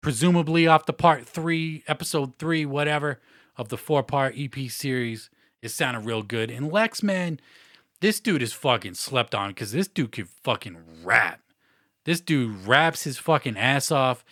presumably 0.04 0.68
off 0.68 0.86
the 0.86 0.94
part 0.94 1.26
three, 1.26 1.84
episode 1.88 2.38
three, 2.38 2.66
whatever, 2.66 3.20
of 3.58 3.70
the 3.70 3.78
four 3.78 4.04
part 4.04 4.36
EP 4.38 4.70
series, 4.70 5.32
it 5.64 5.70
sounded 5.70 6.02
real 6.02 6.22
good. 6.22 6.52
And 6.52 6.72
Lex, 6.72 7.02
man, 7.02 7.40
this 8.02 8.20
dude 8.20 8.44
is 8.44 8.54
fucking 8.54 8.96
slept 8.96 9.34
on 9.34 9.52
because 9.52 9.72
this 9.72 9.88
dude 9.88 10.12
can 10.12 10.26
fucking 10.26 10.78
rap. 11.04 11.40
This 12.04 12.20
dude 12.20 12.68
raps 12.68 13.04
his 13.06 13.18
fucking 13.18 13.58
ass 13.58 13.92
off. 13.92 14.26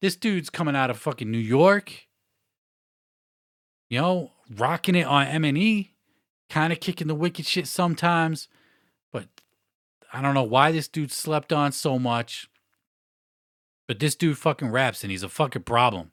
This 0.00 0.16
dude's 0.16 0.48
coming 0.48 0.74
out 0.74 0.88
of 0.90 0.98
fucking 0.98 1.30
New 1.30 1.38
York. 1.38 2.06
You 3.90 4.00
know, 4.00 4.32
rocking 4.56 4.94
it 4.94 5.06
on 5.06 5.26
M&E, 5.26 5.92
kind 6.48 6.72
of 6.72 6.80
kicking 6.80 7.08
the 7.08 7.14
wicked 7.14 7.44
shit 7.44 7.66
sometimes. 7.66 8.48
But 9.12 9.26
I 10.14 10.22
don't 10.22 10.34
know 10.34 10.44
why 10.44 10.72
this 10.72 10.88
dude 10.88 11.12
slept 11.12 11.52
on 11.52 11.72
so 11.72 11.98
much, 11.98 12.48
but 13.90 13.98
this 13.98 14.14
dude 14.14 14.38
fucking 14.38 14.70
raps 14.70 15.02
and 15.02 15.10
he's 15.10 15.24
a 15.24 15.28
fucking 15.28 15.62
problem. 15.62 16.12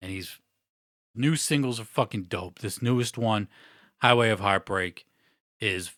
And 0.00 0.10
he's 0.10 0.38
new 1.14 1.36
singles 1.36 1.78
are 1.78 1.84
fucking 1.84 2.22
dope. 2.30 2.60
This 2.60 2.80
newest 2.80 3.18
one, 3.18 3.48
Highway 3.98 4.30
of 4.30 4.40
Heartbreak, 4.40 5.04
is 5.60 5.90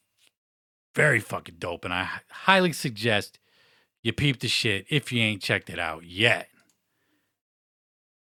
very 0.96 1.20
fucking 1.20 1.58
dope. 1.60 1.84
And 1.84 1.94
I 1.94 2.08
highly 2.28 2.72
suggest 2.72 3.38
you 4.02 4.12
peep 4.12 4.40
the 4.40 4.48
shit 4.48 4.84
if 4.90 5.12
you 5.12 5.22
ain't 5.22 5.42
checked 5.42 5.70
it 5.70 5.78
out 5.78 6.02
yet. 6.02 6.48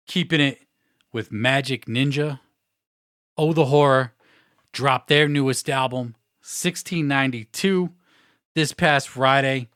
Keeping 0.07 0.39
it 0.39 0.59
with 1.11 1.33
Majik 1.33 1.83
Ninja. 1.83 2.39
Oh, 3.37 3.51
the 3.51 3.65
Horror 3.65 4.13
dropped 4.71 5.09
their 5.09 5.27
newest 5.27 5.69
album, 5.69 6.15
1692 6.43 7.89
this 8.55 8.71
past 8.71 9.09
Friday. 9.09 9.67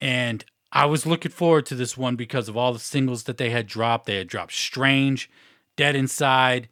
And 0.00 0.44
I 0.72 0.86
was 0.86 1.06
looking 1.06 1.32
forward 1.32 1.66
to 1.66 1.74
this 1.74 1.96
one 1.96 2.16
because 2.16 2.48
of 2.48 2.56
all 2.56 2.72
the 2.72 2.78
singles 2.78 3.24
that 3.24 3.38
they 3.38 3.50
had 3.50 3.66
dropped. 3.66 4.06
They 4.06 4.16
had 4.16 4.28
dropped 4.28 4.52
Strange, 4.52 5.28
Dead 5.76 5.96
Inside, 5.96 6.68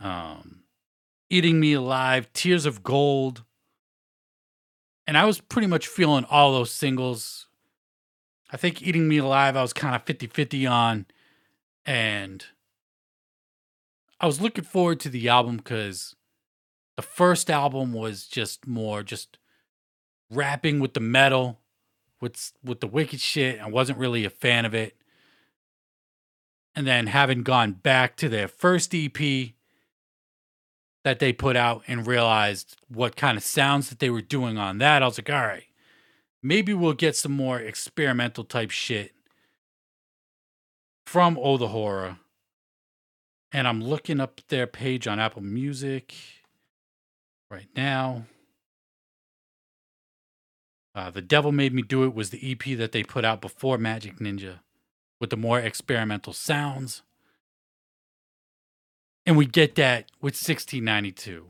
um, 0.00 0.60
Eating 1.28 1.60
Me 1.60 1.74
Alive, 1.74 2.32
Tears 2.32 2.66
of 2.66 2.82
Gold. 2.82 3.44
And 5.06 5.16
I 5.16 5.24
was 5.24 5.40
pretty 5.40 5.68
much 5.68 5.86
feeling 5.86 6.24
all 6.28 6.52
those 6.52 6.72
singles. 6.72 7.46
I 8.52 8.56
think 8.56 8.82
Eating 8.82 9.06
Me 9.06 9.18
Alive, 9.18 9.56
I 9.56 9.62
was 9.62 9.72
kind 9.72 9.94
of 9.94 10.02
50 10.02 10.26
50 10.26 10.66
on. 10.66 11.06
And 11.86 12.44
I 14.20 14.26
was 14.26 14.40
looking 14.40 14.64
forward 14.64 14.98
to 15.00 15.08
the 15.08 15.28
album 15.28 15.58
because 15.58 16.16
the 16.96 17.02
first 17.02 17.48
album 17.48 17.92
was 17.92 18.26
just 18.26 18.66
more 18.66 19.02
just 19.02 19.38
rapping 20.30 20.80
with 20.80 20.94
the 20.94 21.00
metal, 21.00 21.59
with 22.20 22.52
with 22.62 22.80
the 22.80 22.86
wicked 22.86 23.20
shit. 23.20 23.60
I 23.60 23.68
wasn't 23.68 23.98
really 23.98 24.24
a 24.24 24.30
fan 24.30 24.64
of 24.64 24.74
it. 24.74 24.96
And 26.74 26.86
then 26.86 27.08
having 27.08 27.42
gone 27.42 27.72
back 27.72 28.16
to 28.16 28.28
their 28.28 28.48
first 28.48 28.94
EP 28.94 29.52
that 31.02 31.18
they 31.18 31.32
put 31.32 31.56
out 31.56 31.82
and 31.88 32.06
realized 32.06 32.76
what 32.88 33.16
kind 33.16 33.36
of 33.36 33.42
sounds 33.42 33.88
that 33.88 33.98
they 33.98 34.10
were 34.10 34.20
doing 34.20 34.58
on 34.58 34.78
that, 34.78 35.02
I 35.02 35.06
was 35.06 35.18
like, 35.18 35.30
all 35.30 35.46
right, 35.46 35.64
maybe 36.42 36.72
we'll 36.74 36.92
get 36.92 37.16
some 37.16 37.32
more 37.32 37.58
experimental 37.58 38.44
type 38.44 38.70
shit 38.70 39.12
from 41.06 41.38
Oh 41.40 41.56
the 41.56 41.68
Horror. 41.68 42.18
And 43.52 43.66
I'm 43.66 43.82
looking 43.82 44.20
up 44.20 44.40
their 44.48 44.68
page 44.68 45.08
on 45.08 45.18
Apple 45.18 45.42
Music 45.42 46.14
right 47.50 47.68
now. 47.74 48.26
Uh, 50.94 51.10
the 51.10 51.22
Devil 51.22 51.52
Made 51.52 51.72
Me 51.72 51.82
Do 51.82 52.04
It 52.04 52.14
was 52.14 52.30
the 52.30 52.52
EP 52.52 52.76
that 52.78 52.92
they 52.92 53.02
put 53.02 53.24
out 53.24 53.40
before 53.40 53.78
Majik 53.78 54.18
Ninja 54.18 54.60
with 55.20 55.30
the 55.30 55.36
more 55.36 55.60
experimental 55.60 56.32
sounds. 56.32 57.02
And 59.24 59.36
we 59.36 59.46
get 59.46 59.76
that 59.76 60.10
with 60.20 60.34
1692. 60.34 61.46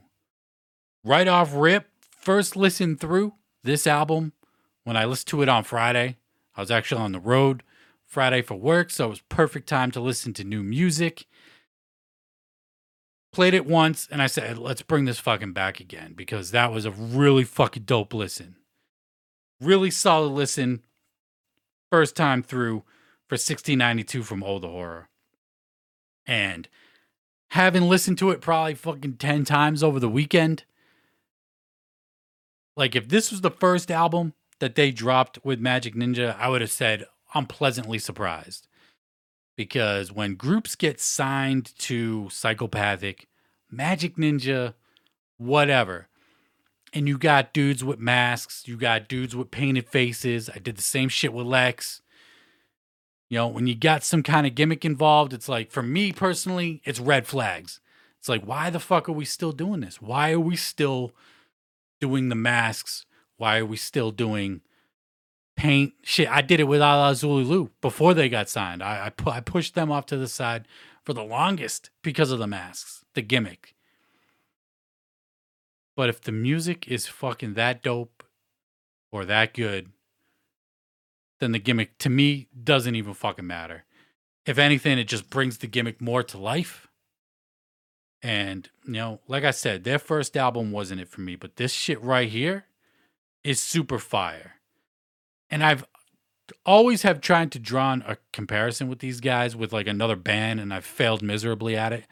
Right 1.04 1.28
off 1.28 1.54
rip, 1.54 1.88
first 2.10 2.56
listen 2.56 2.96
through 2.96 3.34
this 3.62 3.86
album, 3.86 4.32
when 4.84 4.96
I 4.96 5.04
listened 5.04 5.28
to 5.28 5.42
it 5.42 5.48
on 5.48 5.64
Friday, 5.64 6.16
I 6.56 6.60
was 6.60 6.70
actually 6.70 7.02
on 7.02 7.12
the 7.12 7.20
road 7.20 7.62
Friday 8.04 8.42
for 8.42 8.56
work, 8.56 8.90
so 8.90 9.06
it 9.06 9.10
was 9.10 9.20
perfect 9.28 9.68
time 9.68 9.90
to 9.92 10.00
listen 10.00 10.32
to 10.34 10.44
new 10.44 10.62
music. 10.62 11.26
Played 13.32 13.54
it 13.54 13.64
once 13.64 14.08
and 14.10 14.20
I 14.20 14.26
said, 14.26 14.58
let's 14.58 14.82
bring 14.82 15.04
this 15.04 15.20
fucking 15.20 15.52
back 15.52 15.78
again 15.78 16.14
because 16.16 16.50
that 16.50 16.72
was 16.72 16.84
a 16.84 16.90
really 16.90 17.44
fucking 17.44 17.84
dope 17.84 18.12
listen. 18.12 18.56
Really 19.60 19.90
solid 19.90 20.30
listen. 20.30 20.82
First 21.90 22.16
time 22.16 22.42
through 22.42 22.84
for 23.28 23.34
1692 23.34 24.22
from 24.22 24.42
Old 24.42 24.64
Horror. 24.64 25.08
And 26.26 26.68
having 27.48 27.82
listened 27.82 28.18
to 28.18 28.30
it 28.30 28.40
probably 28.40 28.74
fucking 28.74 29.14
10 29.14 29.44
times 29.44 29.82
over 29.82 30.00
the 30.00 30.08
weekend, 30.08 30.64
like 32.76 32.96
if 32.96 33.08
this 33.08 33.30
was 33.30 33.40
the 33.40 33.50
first 33.50 33.90
album 33.90 34.34
that 34.60 34.74
they 34.74 34.90
dropped 34.90 35.38
with 35.44 35.60
Majik 35.60 35.94
Ninja, 35.94 36.36
I 36.38 36.48
would 36.48 36.60
have 36.60 36.70
said 36.70 37.04
I'm 37.34 37.46
pleasantly 37.46 37.98
surprised. 37.98 38.66
Because 39.56 40.10
when 40.10 40.36
groups 40.36 40.74
get 40.74 41.00
signed 41.00 41.76
to 41.80 42.28
Psychopathic, 42.30 43.28
Majik 43.72 44.16
Ninja, 44.16 44.74
whatever, 45.36 46.08
and 46.92 47.06
you 47.06 47.18
got 47.18 47.52
dudes 47.52 47.84
with 47.84 47.98
masks, 47.98 48.66
you 48.66 48.76
got 48.76 49.08
dudes 49.08 49.36
with 49.36 49.50
painted 49.50 49.88
faces. 49.88 50.50
I 50.50 50.58
did 50.58 50.76
the 50.76 50.82
same 50.82 51.08
shit 51.08 51.32
with 51.32 51.46
Lex. 51.46 52.02
You 53.28 53.38
know, 53.38 53.48
when 53.48 53.68
you 53.68 53.76
got 53.76 54.02
some 54.02 54.24
kind 54.24 54.46
of 54.46 54.56
gimmick 54.56 54.84
involved, 54.84 55.32
it's 55.32 55.48
like, 55.48 55.70
for 55.70 55.82
me 55.82 56.12
personally, 56.12 56.82
it's 56.84 56.98
red 56.98 57.26
flags. 57.28 57.80
It's 58.18 58.28
like, 58.28 58.44
why 58.44 58.70
the 58.70 58.80
fuck 58.80 59.08
are 59.08 59.12
we 59.12 59.24
still 59.24 59.52
doing 59.52 59.80
this? 59.80 60.02
Why 60.02 60.32
are 60.32 60.40
we 60.40 60.56
still 60.56 61.12
doing 62.00 62.28
the 62.28 62.34
masks? 62.34 63.06
Why 63.36 63.58
are 63.58 63.66
we 63.66 63.76
still 63.76 64.10
doing 64.10 64.62
paint 65.56 65.92
shit? 66.02 66.28
I 66.28 66.42
did 66.42 66.58
it 66.60 66.64
with 66.64 66.82
Alla 66.82 67.12
Xul 67.12 67.46
Elu 67.46 67.70
before 67.80 68.14
they 68.14 68.28
got 68.28 68.48
signed. 68.48 68.82
I 68.82 69.06
I, 69.06 69.10
pu- 69.10 69.30
I 69.30 69.40
pushed 69.40 69.74
them 69.74 69.92
off 69.92 70.06
to 70.06 70.16
the 70.16 70.28
side 70.28 70.66
for 71.04 71.14
the 71.14 71.22
longest 71.22 71.90
because 72.02 72.32
of 72.32 72.40
the 72.40 72.46
masks, 72.46 73.04
the 73.14 73.22
gimmick. 73.22 73.74
But 75.96 76.08
if 76.08 76.20
the 76.20 76.32
music 76.32 76.88
is 76.88 77.06
fucking 77.06 77.54
that 77.54 77.82
dope 77.82 78.24
or 79.12 79.24
that 79.24 79.54
good, 79.54 79.90
then 81.40 81.52
the 81.52 81.58
gimmick 81.58 81.98
to 81.98 82.10
me 82.10 82.48
doesn't 82.62 82.94
even 82.94 83.14
fucking 83.14 83.46
matter. 83.46 83.84
If 84.46 84.58
anything, 84.58 84.98
it 84.98 85.08
just 85.08 85.30
brings 85.30 85.58
the 85.58 85.66
gimmick 85.66 86.00
more 86.00 86.22
to 86.22 86.38
life. 86.38 86.88
And, 88.22 88.68
you 88.84 88.92
know, 88.92 89.20
like 89.26 89.44
I 89.44 89.50
said, 89.50 89.84
their 89.84 89.98
first 89.98 90.36
album 90.36 90.72
wasn't 90.72 91.00
it 91.00 91.08
for 91.08 91.22
me, 91.22 91.36
but 91.36 91.56
this 91.56 91.72
shit 91.72 92.02
right 92.02 92.28
here 92.28 92.66
is 93.42 93.62
super 93.62 93.98
fire. 93.98 94.56
And 95.50 95.64
I've 95.64 95.84
always 96.66 97.02
have 97.02 97.20
tried 97.20 97.52
to 97.52 97.58
draw 97.58 97.96
a 98.06 98.18
comparison 98.32 98.88
with 98.88 98.98
these 98.98 99.20
guys 99.20 99.56
with 99.56 99.72
like 99.72 99.86
another 99.86 100.16
band 100.16 100.60
and 100.60 100.72
I've 100.72 100.84
failed 100.84 101.22
miserably 101.22 101.76
at 101.76 101.92
it. 101.92 102.06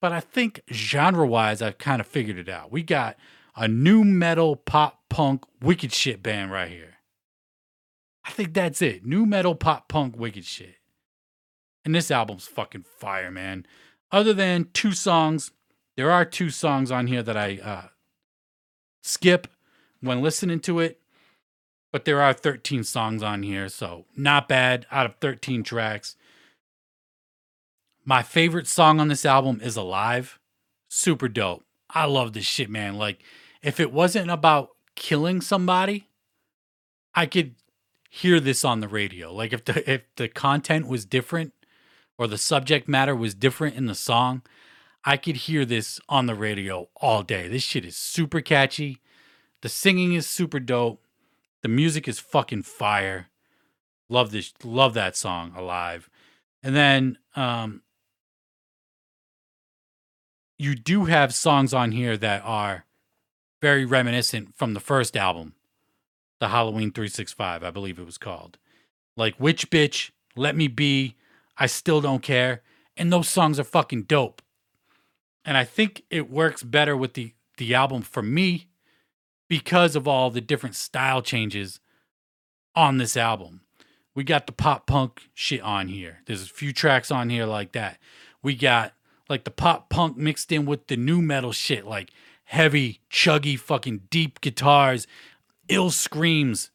But 0.00 0.12
I 0.12 0.20
think 0.20 0.62
genre 0.72 1.26
wise, 1.26 1.60
I've 1.60 1.78
kind 1.78 2.00
of 2.00 2.06
figured 2.06 2.38
it 2.38 2.48
out. 2.48 2.72
We 2.72 2.82
got 2.82 3.16
a 3.54 3.68
new 3.68 4.04
metal 4.04 4.56
pop 4.56 5.00
punk 5.08 5.44
wicked 5.60 5.92
shit 5.92 6.22
band 6.22 6.50
right 6.50 6.70
here. 6.70 6.94
I 8.24 8.30
think 8.30 8.54
that's 8.54 8.80
it. 8.80 9.04
New 9.04 9.26
metal 9.26 9.54
pop 9.54 9.88
punk 9.88 10.16
wicked 10.16 10.44
shit. 10.44 10.76
And 11.84 11.94
this 11.94 12.10
album's 12.10 12.46
fucking 12.46 12.84
fire, 12.98 13.30
man. 13.30 13.66
Other 14.12 14.32
than 14.32 14.68
two 14.72 14.92
songs, 14.92 15.50
there 15.96 16.10
are 16.10 16.24
two 16.24 16.50
songs 16.50 16.90
on 16.90 17.06
here 17.06 17.22
that 17.22 17.36
I 17.36 17.58
uh, 17.62 17.88
skip 19.02 19.48
when 20.00 20.22
listening 20.22 20.60
to 20.60 20.80
it, 20.80 21.00
but 21.92 22.04
there 22.04 22.20
are 22.20 22.32
13 22.32 22.84
songs 22.84 23.22
on 23.22 23.42
here, 23.42 23.68
so 23.68 24.06
not 24.16 24.48
bad 24.48 24.86
out 24.90 25.06
of 25.06 25.16
13 25.20 25.62
tracks. 25.62 26.16
My 28.10 28.24
favorite 28.24 28.66
song 28.66 28.98
on 28.98 29.06
this 29.06 29.24
album 29.24 29.60
is 29.62 29.76
Alive. 29.76 30.40
Super 30.88 31.28
dope. 31.28 31.62
I 31.88 32.06
love 32.06 32.32
this 32.32 32.44
shit, 32.44 32.68
man. 32.68 32.96
Like, 32.96 33.22
if 33.62 33.78
it 33.78 33.92
wasn't 33.92 34.32
about 34.32 34.70
killing 34.96 35.40
somebody, 35.40 36.08
I 37.14 37.26
could 37.26 37.54
hear 38.10 38.40
this 38.40 38.64
on 38.64 38.80
the 38.80 38.88
radio. 38.88 39.32
Like 39.32 39.52
if 39.52 39.64
the 39.64 39.88
if 39.88 40.02
the 40.16 40.26
content 40.26 40.88
was 40.88 41.04
different 41.04 41.52
or 42.18 42.26
the 42.26 42.36
subject 42.36 42.88
matter 42.88 43.14
was 43.14 43.32
different 43.32 43.76
in 43.76 43.86
the 43.86 43.94
song, 43.94 44.42
I 45.04 45.16
could 45.16 45.36
hear 45.46 45.64
this 45.64 46.00
on 46.08 46.26
the 46.26 46.34
radio 46.34 46.88
all 46.96 47.22
day. 47.22 47.46
This 47.46 47.62
shit 47.62 47.84
is 47.84 47.96
super 47.96 48.40
catchy. 48.40 49.00
The 49.62 49.68
singing 49.68 50.14
is 50.14 50.26
super 50.26 50.58
dope. 50.58 51.00
The 51.62 51.68
music 51.68 52.08
is 52.08 52.18
fucking 52.18 52.64
fire. 52.64 53.28
Love 54.08 54.32
this 54.32 54.52
love 54.64 54.94
that 54.94 55.14
song 55.16 55.52
Alive. 55.54 56.10
And 56.60 56.74
then 56.74 57.16
um 57.36 57.82
you 60.60 60.74
do 60.74 61.06
have 61.06 61.32
songs 61.32 61.72
on 61.72 61.92
here 61.92 62.18
that 62.18 62.42
are 62.44 62.84
very 63.62 63.86
reminiscent 63.86 64.54
from 64.54 64.74
the 64.74 64.80
first 64.80 65.16
album, 65.16 65.54
the 66.38 66.48
Halloween 66.48 66.92
365, 66.92 67.64
I 67.64 67.70
believe 67.70 67.98
it 67.98 68.04
was 68.04 68.18
called. 68.18 68.58
Like 69.16 69.40
Witch 69.40 69.70
Bitch, 69.70 70.10
Let 70.36 70.54
Me 70.54 70.68
Be, 70.68 71.16
I 71.56 71.64
Still 71.64 72.02
Don't 72.02 72.22
Care, 72.22 72.60
and 72.94 73.10
those 73.10 73.26
songs 73.26 73.58
are 73.58 73.64
fucking 73.64 74.02
dope. 74.02 74.42
And 75.46 75.56
I 75.56 75.64
think 75.64 76.02
it 76.10 76.30
works 76.30 76.62
better 76.62 76.94
with 76.94 77.14
the 77.14 77.32
the 77.56 77.74
album 77.74 78.02
for 78.02 78.22
me 78.22 78.68
because 79.48 79.96
of 79.96 80.06
all 80.06 80.30
the 80.30 80.40
different 80.40 80.74
style 80.74 81.22
changes 81.22 81.80
on 82.74 82.98
this 82.98 83.16
album. 83.16 83.62
We 84.14 84.24
got 84.24 84.46
the 84.46 84.52
pop 84.52 84.86
punk 84.86 85.28
shit 85.32 85.62
on 85.62 85.88
here. 85.88 86.20
There's 86.26 86.42
a 86.42 86.46
few 86.46 86.72
tracks 86.74 87.10
on 87.10 87.30
here 87.30 87.46
like 87.46 87.72
that. 87.72 87.98
We 88.42 88.54
got 88.54 88.92
like 89.30 89.44
the 89.44 89.50
pop 89.50 89.88
punk 89.88 90.16
mixed 90.16 90.50
in 90.50 90.66
with 90.66 90.88
the 90.88 90.96
new 90.96 91.22
metal 91.22 91.52
shit, 91.52 91.86
like 91.86 92.10
heavy, 92.44 93.00
chuggy, 93.10 93.56
fucking 93.56 94.02
deep 94.10 94.40
guitars, 94.40 95.06
ill 95.68 95.90
screams 95.90 96.72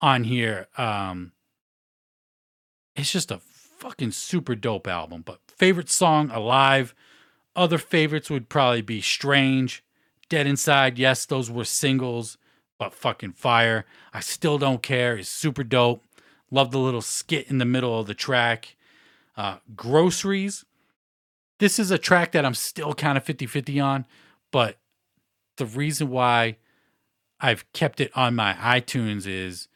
on 0.00 0.24
here. 0.24 0.66
Um, 0.78 1.32
it's 2.96 3.12
just 3.12 3.30
a 3.30 3.38
fucking 3.38 4.12
super 4.12 4.54
dope 4.54 4.88
album. 4.88 5.22
But 5.24 5.40
favorite 5.46 5.90
song, 5.90 6.30
Alive. 6.30 6.94
Other 7.54 7.78
favorites 7.78 8.30
would 8.30 8.48
probably 8.48 8.80
be 8.80 9.02
Strange, 9.02 9.84
Dead 10.30 10.46
Inside. 10.46 10.98
Yes, 10.98 11.26
those 11.26 11.50
were 11.50 11.64
singles, 11.64 12.38
but 12.78 12.94
fucking 12.94 13.32
fire. 13.32 13.84
I 14.14 14.20
still 14.20 14.56
don't 14.56 14.82
care. 14.82 15.18
It's 15.18 15.28
super 15.28 15.64
dope. 15.64 16.02
Love 16.50 16.70
the 16.70 16.78
little 16.78 17.02
skit 17.02 17.48
in 17.48 17.58
the 17.58 17.64
middle 17.66 18.00
of 18.00 18.06
the 18.06 18.14
track. 18.14 18.76
Uh, 19.36 19.58
Groceries 19.76 20.64
this 21.60 21.78
is 21.78 21.90
a 21.90 21.98
track 21.98 22.32
that 22.32 22.44
I'm 22.44 22.54
still 22.54 22.94
kind 22.94 23.16
of 23.16 23.22
50 23.24 23.46
50 23.46 23.78
on, 23.78 24.06
but 24.50 24.78
the 25.56 25.66
reason 25.66 26.08
why 26.08 26.56
I've 27.38 27.70
kept 27.72 28.00
it 28.00 28.10
on 28.16 28.34
my 28.34 28.54
iTunes 28.54 29.26
is 29.26 29.68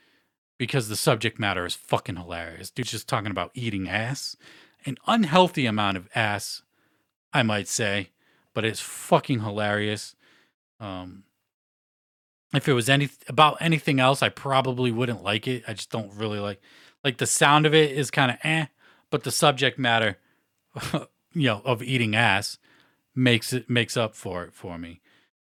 because 0.59 0.88
the 0.88 0.97
subject 0.97 1.38
matter 1.38 1.66
is 1.66 1.75
fucking 1.75 2.16
hilarious. 2.16 2.70
Dude's 2.70 2.90
just 2.90 3.09
talking 3.09 3.31
about 3.31 3.51
eating 3.55 3.88
ass, 3.88 4.35
an 4.87 4.97
unhealthy 5.07 5.66
amount 5.66 5.99
of 5.99 6.09
ass, 6.14 6.62
I 7.33 7.42
might 7.42 7.68
say, 7.68 8.11
but 8.55 8.64
it's 8.64 8.81
fucking 8.81 9.40
hilarious. 9.40 10.16
Um, 10.81 11.25
if 12.55 12.66
it 12.66 12.73
was 12.73 12.88
any 12.88 13.11
about 13.29 13.59
anything 13.61 14.01
else, 14.01 14.23
I 14.23 14.31
probably 14.31 14.90
wouldn't 14.90 15.23
like 15.23 15.47
it. 15.47 15.64
I 15.68 15.75
just 15.75 15.90
don't 15.90 16.14
really 16.14 16.38
like 16.38 16.62
like 17.03 17.18
the 17.18 17.27
sound 17.27 17.66
of 17.66 17.75
it 17.75 17.90
is 17.92 18.11
kind 18.11 18.31
of 18.31 18.38
eh, 18.42 18.66
but 19.11 19.25
the 19.25 19.31
subject 19.31 19.79
matter 19.79 20.18
you 21.35 21.49
know 21.49 21.62
of 21.64 21.83
eating 21.83 22.14
ass 22.14 22.59
makes 23.14 23.53
it 23.53 23.68
makes 23.68 23.97
up 23.97 24.14
for 24.14 24.44
it 24.44 24.53
for 24.53 24.79
me. 24.79 25.01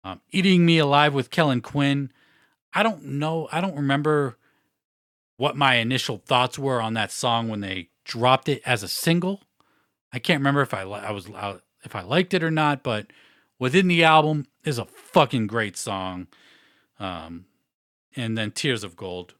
Um, 0.05 0.21
eating 0.31 0.64
me 0.64 0.79
alive 0.79 1.14
with 1.14 1.31
Kellin 1.31 1.61
Quinn. 1.61 2.12
I 2.73 2.83
don't 2.83 3.05
know. 3.05 3.49
I 3.51 3.61
don't 3.61 3.77
remember 3.77 4.37
what 5.37 5.57
my 5.57 5.75
initial 5.77 6.19
thoughts 6.19 6.59
were 6.59 6.81
on 6.81 6.95
that 6.95 7.11
song 7.11 7.49
when 7.49 7.61
they 7.61 7.88
dropped 8.05 8.49
it 8.49 8.62
as 8.64 8.83
a 8.83 8.88
single. 8.88 9.43
I 10.12 10.19
can't 10.19 10.41
remember 10.41 10.62
if 10.62 10.75
I 10.75 10.83
I 10.83 11.11
was 11.11 11.29
if 11.85 11.95
I 11.95 12.03
liked 12.03 12.35
it 12.35 12.43
or 12.43 12.51
not, 12.51 12.83
but 12.83 13.07
within 13.59 13.88
the 13.88 14.05
album 14.05 14.47
is 14.64 14.79
a 14.79 14.85
fucking 14.85 15.47
great 15.47 15.77
song. 15.77 16.27
Um, 16.99 17.47
and 18.17 18.37
then 18.37 18.51
Tears 18.51 18.83
of 18.83 18.97
Gold, 18.97 19.35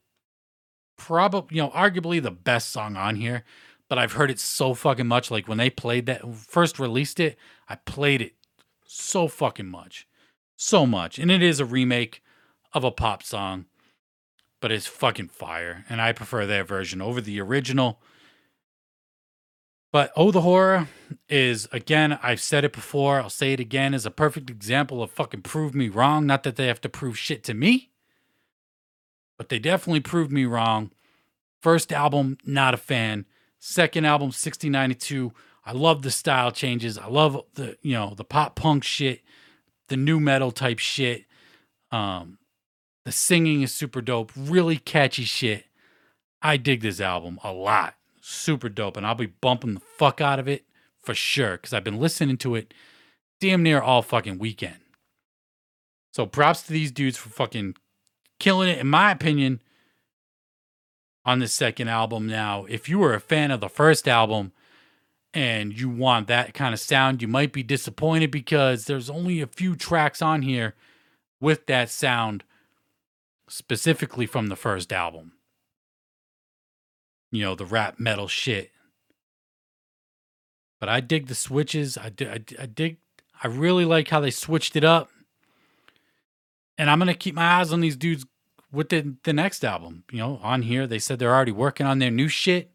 probably 0.97 1.57
you 1.57 1.63
know 1.63 1.71
arguably 1.71 2.23
the 2.23 2.31
best 2.31 2.71
song 2.71 2.97
on 2.97 3.17
here 3.17 3.45
but 3.89 3.99
I've 3.99 4.13
heard 4.13 4.31
it 4.31 4.39
so 4.39 4.75
fucking 4.75 5.07
much. 5.07 5.31
Like 5.31 5.49
when 5.49 5.59
they 5.59 5.71
played 5.71 6.07
that 6.07 6.35
first 6.35 6.79
released 6.79 7.21
it, 7.21 7.37
I 7.69 7.77
played 7.77 8.21
it 8.21 8.35
so 8.87 9.29
fucking 9.29 9.69
much. 9.69 10.07
So 10.57 10.87
much. 10.87 11.19
And 11.19 11.31
it 11.31 11.43
is 11.43 11.61
a 11.61 11.65
remake 11.65 12.23
of 12.73 12.85
a 12.85 12.91
pop 12.91 13.23
song, 13.23 13.67
but 14.61 14.73
it's 14.73 14.87
fucking 14.87 15.29
fire. 15.29 15.85
And 15.89 16.01
I 16.01 16.13
prefer 16.13 16.47
their 16.47 16.65
version 16.65 17.01
over 17.01 17.21
the 17.21 17.41
original. 17.41 18.01
But 19.91 20.13
Oh 20.17 20.31
the 20.31 20.43
Horror 20.43 20.89
is 21.31 21.67
again, 21.73 22.19
I've 22.23 22.43
said 22.43 22.65
it 22.65 22.75
before, 22.75 23.21
I'll 23.21 23.31
say 23.31 23.55
it 23.55 23.61
again, 23.61 23.95
is 23.95 24.05
a 24.05 24.11
perfect 24.11 24.51
example 24.51 25.03
of 25.03 25.11
fucking 25.11 25.43
prove 25.43 25.75
me 25.75 25.89
wrong. 25.89 26.27
Not 26.27 26.43
that 26.43 26.57
they 26.57 26.67
have 26.67 26.81
to 26.83 26.91
prove 26.91 27.17
shit 27.17 27.43
to 27.45 27.55
me, 27.55 27.91
but 29.39 29.49
they 29.49 29.59
definitely 29.59 30.01
proved 30.01 30.31
me 30.31 30.45
wrong. 30.45 30.91
First 31.63 31.91
album, 31.91 32.37
not 32.45 32.75
a 32.75 32.77
fan. 32.77 33.25
Second 33.59 34.05
album, 34.05 34.27
1692. 34.27 35.33
I 35.65 35.73
love 35.73 36.03
the 36.03 36.11
style 36.11 36.51
changes. 36.51 36.97
I 36.97 37.09
love 37.09 37.43
the, 37.55 37.77
you 37.83 37.93
know, 37.93 38.15
the 38.17 38.25
pop 38.25 38.57
punk 38.57 38.85
shit, 38.85 39.23
the 39.89 39.97
new 39.97 40.21
metal 40.21 40.51
type 40.51 40.79
shit. 40.79 41.25
Um, 41.91 42.39
the 43.05 43.13
singing 43.13 43.63
is 43.63 43.73
super 43.73 44.01
dope, 44.01 44.33
really 44.37 44.77
catchy 44.77 45.25
shit. 45.25 45.67
I 46.41 46.57
dig 46.57 46.83
this 46.83 47.01
album 47.01 47.39
a 47.43 47.53
lot. 47.53 47.95
Super 48.21 48.69
dope. 48.69 48.97
And 48.97 49.07
I'll 49.07 49.15
be 49.15 49.27
bumping 49.27 49.75
the 49.75 49.81
fuck 49.81 50.21
out 50.21 50.39
of 50.39 50.49
it 50.49 50.65
for 51.01 51.15
sure 51.15 51.53
because 51.53 51.73
I've 51.73 51.85
been 51.85 52.01
listening 52.01 52.37
to 52.39 52.55
it 52.55 52.75
damn 53.41 53.63
near 53.63 53.81
all 53.81 54.03
fucking 54.03 54.39
weekend. 54.39 54.79
So 56.13 56.27
props 56.27 56.63
to 56.63 56.73
these 56.73 56.93
dudes 56.93 57.17
for 57.17 57.29
fucking 57.29 57.77
killing 58.39 58.69
it, 58.69 58.79
in 58.79 58.89
my 58.89 59.11
opinion, 59.11 59.63
on 61.29 61.41
the 61.41 61.47
second 61.47 61.89
album. 61.89 62.27
Now, 62.27 62.65
if 62.71 62.89
you 62.89 62.99
were 62.99 63.13
a 63.13 63.21
fan 63.21 63.51
of 63.51 63.61
the 63.61 63.69
first 63.69 64.09
album 64.09 64.53
and 65.35 65.79
you 65.79 65.91
want 65.91 66.27
that 66.29 66.55
kind 66.55 66.73
of 66.73 66.81
sound, 66.81 67.21
you 67.21 67.29
might 67.29 67.53
be 67.53 67.63
disappointed 67.63 68.31
because 68.31 68.87
there's 68.87 69.11
only 69.11 69.43
a 69.43 69.47
few 69.47 69.77
tracks 69.77 70.23
on 70.23 70.41
here 70.41 70.75
with 71.39 71.67
that 71.67 71.91
sound 71.91 72.45
specifically 73.47 74.25
from 74.25 74.47
the 74.47 74.57
first 74.57 74.91
album. 74.91 75.33
You 77.31 77.43
know, 77.43 77.55
the 77.55 77.67
rap 77.67 78.01
metal 78.01 78.27
shit. 78.27 78.71
But 80.81 80.89
I 80.89 81.01
dig 81.01 81.27
the 81.27 81.35
switches. 81.35 81.99
I, 81.99 82.11
I, 82.21 82.41
I 82.59 82.65
dig, 82.65 82.97
I 83.43 83.49
really 83.49 83.85
like 83.85 84.09
how 84.09 84.21
they 84.21 84.31
switched 84.31 84.77
it 84.77 84.85
up. 84.85 85.11
And 86.79 86.89
I'm 86.89 86.99
going 86.99 87.09
to 87.09 87.15
keep 87.15 87.35
my 87.35 87.61
eyes 87.61 87.71
on 87.71 87.83
these 87.83 87.97
dudes 87.97 88.25
with 88.73 88.91
the, 88.91 89.17
the 89.25 89.33
next 89.33 89.65
album. 89.65 90.05
You 90.11 90.19
know, 90.19 90.41
on 90.43 90.63
here, 90.63 90.87
they 90.87 90.99
said 90.99 91.19
they're 91.19 91.35
already 91.35 91.53
working 91.53 91.87
on 91.87 91.99
their 91.99 92.11
new 92.11 92.29
shit. 92.29 92.71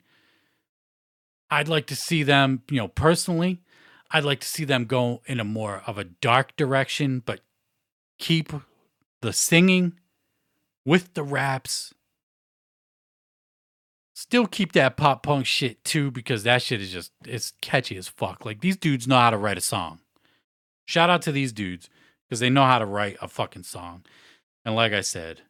I'd 1.50 1.68
like 1.68 1.86
to 1.88 1.96
see 1.96 2.24
them, 2.24 2.64
you 2.70 2.78
know, 2.78 2.88
personally, 2.88 3.62
I'd 4.10 4.24
like 4.24 4.40
to 4.42 4.48
see 4.48 4.64
them 4.64 4.86
go 4.86 5.22
in 5.26 5.40
a 5.40 5.44
more 5.44 5.84
of 5.86 5.98
a 5.98 6.04
dark 6.04 6.56
direction, 6.56 7.22
but 7.26 7.42
keep 8.20 8.54
the 9.22 9.34
singing 9.34 9.94
with 10.86 11.14
the 11.14 11.24
raps. 11.24 11.94
Still 14.16 14.48
keep 14.48 14.74
that 14.74 14.98
pop 14.98 15.24
punk 15.24 15.46
shit 15.46 15.84
too, 15.84 16.12
because 16.12 16.44
that 16.44 16.62
shit 16.62 16.82
is 16.82 16.92
just 16.92 17.12
it's 17.26 17.54
catchy 17.62 17.98
as 17.98 18.08
fuck. 18.08 18.46
Like 18.46 18.62
these 18.62 18.78
dudes 18.78 19.08
know 19.08 19.18
how 19.18 19.32
to 19.32 19.38
write 19.38 19.58
a 19.58 19.62
song. 19.62 20.00
Shout 20.86 21.10
out 21.10 21.22
to 21.24 21.32
these 21.32 21.52
dudes 21.52 21.90
because 22.28 22.40
they 22.40 22.50
know 22.50 22.66
how 22.66 22.80
to 22.80 22.86
write 22.86 23.18
a 23.22 23.28
fucking 23.28 23.64
song. 23.64 24.04
And 24.66 24.76
like 24.76 24.94
I 24.94 25.02
said, 25.02 25.42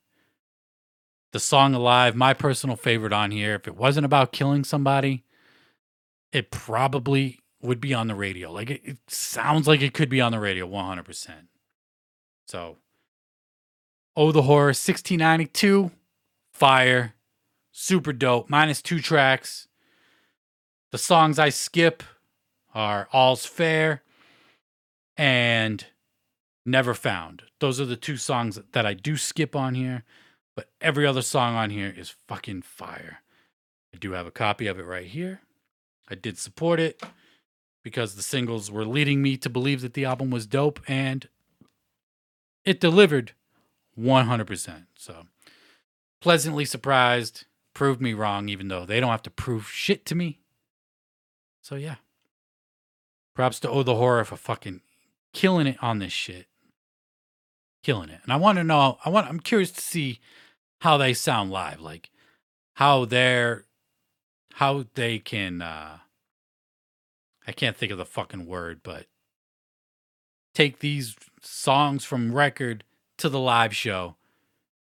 the 1.34 1.40
song 1.40 1.74
Alive, 1.74 2.16
my 2.16 2.34
personal 2.34 2.78
favorite 2.78 3.12
on 3.12 3.32
here, 3.32 3.56
if 3.56 3.68
it 3.68 3.76
wasn't 3.76 4.06
about 4.06 4.32
killing 4.32 4.64
somebody, 4.64 5.26
it 6.32 6.52
probably 6.52 7.40
would 7.62 7.82
be 7.82 7.94
on 7.94 8.08
the 8.08 8.16
radio. 8.16 8.52
Like 8.52 8.70
it, 8.70 8.82
it 8.86 8.98
sounds 9.08 9.68
like 9.68 9.82
it 9.82 9.94
could 9.94 10.10
be 10.10 10.22
on 10.22 10.32
the 10.32 10.40
radio 10.40 10.68
100%. 10.68 11.32
So 12.48 12.78
Oh, 14.16 14.32
the 14.32 14.44
Horror, 14.44 14.68
1692, 14.68 15.92
Fire, 16.54 17.16
super 17.72 18.14
dope, 18.14 18.48
minus 18.48 18.80
two 18.80 19.00
tracks. 19.00 19.68
The 20.92 21.00
songs 21.00 21.40
I 21.40 21.50
skip 21.50 22.04
are 22.76 23.10
All's 23.12 23.48
Fair 23.48 24.04
and 25.18 25.84
Never 26.64 26.94
Found. 26.94 27.42
Those 27.60 27.82
are 27.82 27.86
the 27.86 27.96
two 27.96 28.18
songs 28.18 28.60
that 28.74 28.86
I 28.86 28.94
do 28.94 29.18
skip 29.18 29.56
on 29.56 29.74
here, 29.74 30.04
but 30.56 30.70
every 30.82 31.06
other 31.06 31.22
song 31.22 31.56
on 31.56 31.70
here 31.70 31.94
is 31.96 32.16
fucking 32.28 32.62
fire. 32.62 33.20
I 33.94 33.98
do 33.98 34.12
have 34.12 34.28
a 34.28 34.32
copy 34.32 34.68
of 34.68 34.80
it 34.80 34.86
right 34.86 35.08
here. 35.08 35.42
I 36.10 36.16
did 36.16 36.38
support 36.38 36.80
it 36.80 37.02
because 37.84 38.16
the 38.16 38.24
singles 38.24 38.72
were 38.72 38.86
leading 38.86 39.22
me 39.22 39.38
to 39.38 39.50
believe 39.50 39.82
that 39.82 39.94
the 39.94 40.06
album 40.06 40.32
was 40.32 40.48
dope 40.48 40.80
and 40.88 41.28
it 42.66 42.80
delivered 42.80 43.34
100%. 44.00 44.86
So 44.96 45.26
pleasantly 46.22 46.66
surprised, 46.66 47.46
proved 47.74 48.02
me 48.02 48.14
wrong, 48.14 48.50
even 48.50 48.68
though 48.68 48.86
they 48.86 49.00
don't 49.00 49.12
have 49.12 49.24
to 49.24 49.30
prove 49.30 49.70
shit 49.70 50.06
to 50.08 50.16
me. 50.16 50.40
So 51.62 51.76
yeah. 51.76 51.96
Props 53.36 53.60
to 53.62 53.70
Oh 53.70 53.84
the 53.84 53.96
Horror 53.96 54.26
for 54.26 54.38
fucking 54.38 54.82
killing 55.34 55.68
it 55.68 55.78
on 55.82 56.00
this 56.00 56.14
shit. 56.14 56.48
Killing 57.84 58.10
it. 58.10 58.22
And 58.24 58.32
I 58.32 58.36
want 58.36 58.58
to 58.58 58.64
know, 58.64 59.00
I 59.04 59.10
want 59.10 59.28
I'm 59.28 59.40
curious 59.40 59.72
to 59.72 59.82
see 59.82 60.20
how 60.84 60.98
they 60.98 61.14
sound 61.14 61.50
live. 61.50 61.80
Like 61.80 62.12
how 62.74 63.06
they're 63.06 63.64
how 64.56 64.84
they 64.96 65.18
can 65.18 65.62
uh 65.62 66.00
I 67.48 67.54
can't 67.54 67.78
think 67.78 67.92
of 67.92 67.98
the 67.98 68.06
fucking 68.06 68.46
word, 68.46 68.82
but 68.84 69.08
take 70.54 70.80
these 70.80 71.16
songs 71.42 72.04
from 72.04 72.34
record 72.34 72.84
to 73.18 73.30
the 73.30 73.40
live 73.40 73.74
show 73.74 74.16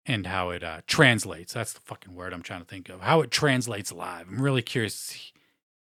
and 0.06 0.27
how 0.27 0.49
it 0.49 0.63
uh, 0.63 0.82
translates. 0.88 1.54
That's 1.54 1.73
the 1.73 1.80
fucking 1.82 2.13
word 2.13 2.34
I'm 2.34 2.41
trying 2.41 2.62
to 2.62 2.67
think 2.67 2.89
of. 2.89 3.01
How 3.01 3.21
it 3.21 3.32
translates 3.32 3.91
live. 3.91 4.27
I'm 4.30 4.41
really 4.41 4.62
curious 4.62 5.32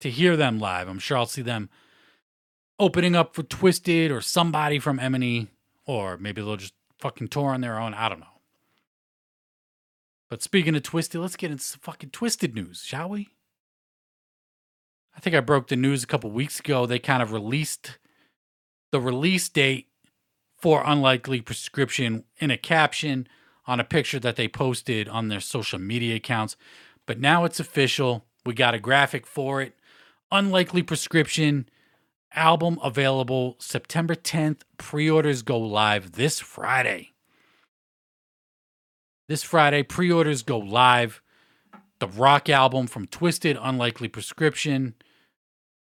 to 0.00 0.08
hear 0.10 0.36
them 0.36 0.58
live. 0.58 0.88
I'm 0.88 0.98
sure 0.98 1.18
I'll 1.18 1.26
see 1.26 1.42
them 1.42 1.68
opening 2.78 3.14
up 3.14 3.34
for 3.34 3.42
Twiztid 3.42 4.10
or 4.10 4.22
somebody 4.22 4.78
from 4.78 4.98
M&E, 4.98 5.48
or 5.84 6.16
maybe 6.16 6.40
they'll 6.40 6.56
just 6.56 6.74
fucking 6.98 7.28
tour 7.28 7.50
on 7.50 7.60
their 7.60 7.78
own. 7.78 7.92
I 7.92 8.08
don't 8.08 8.20
know. 8.20 8.35
But 10.28 10.42
speaking 10.42 10.74
of 10.74 10.82
Twiztid, 10.82 11.20
let's 11.20 11.36
get 11.36 11.50
into 11.50 11.62
some 11.62 11.80
fucking 11.80 12.10
Twiztid 12.10 12.54
news, 12.54 12.82
shall 12.84 13.08
we? 13.08 13.28
I 15.16 15.20
think 15.20 15.34
I 15.34 15.40
broke 15.40 15.68
the 15.68 15.76
news 15.76 16.02
a 16.02 16.06
couple 16.06 16.30
weeks 16.30 16.60
ago. 16.60 16.84
They 16.84 16.98
kind 16.98 17.22
of 17.22 17.32
released 17.32 17.98
the 18.92 19.00
release 19.00 19.48
date 19.48 19.88
for 20.56 20.82
unlikely 20.84 21.40
prescription 21.40 22.24
in 22.38 22.50
a 22.50 22.56
caption 22.56 23.26
on 23.66 23.80
a 23.80 23.84
picture 23.84 24.20
that 24.20 24.36
they 24.36 24.48
posted 24.48 25.08
on 25.08 25.28
their 25.28 25.40
social 25.40 25.78
media 25.78 26.16
accounts. 26.16 26.56
But 27.06 27.20
now 27.20 27.44
it's 27.44 27.60
official. 27.60 28.24
We 28.44 28.54
got 28.54 28.74
a 28.74 28.78
graphic 28.78 29.26
for 29.26 29.62
it. 29.62 29.74
Unlikely 30.30 30.82
prescription 30.82 31.68
album 32.34 32.78
available 32.82 33.56
September 33.58 34.14
10th. 34.14 34.60
Pre 34.76 35.08
orders 35.08 35.42
go 35.42 35.58
live 35.58 36.12
this 36.12 36.40
Friday. 36.40 37.15
This 39.28 39.42
Friday, 39.42 39.82
pre 39.82 40.10
orders 40.10 40.42
go 40.42 40.58
live. 40.58 41.20
The 41.98 42.06
rock 42.06 42.48
album 42.48 42.86
from 42.86 43.06
Twiztid, 43.06 43.58
Unlikely 43.60 44.08
Prescription. 44.08 44.94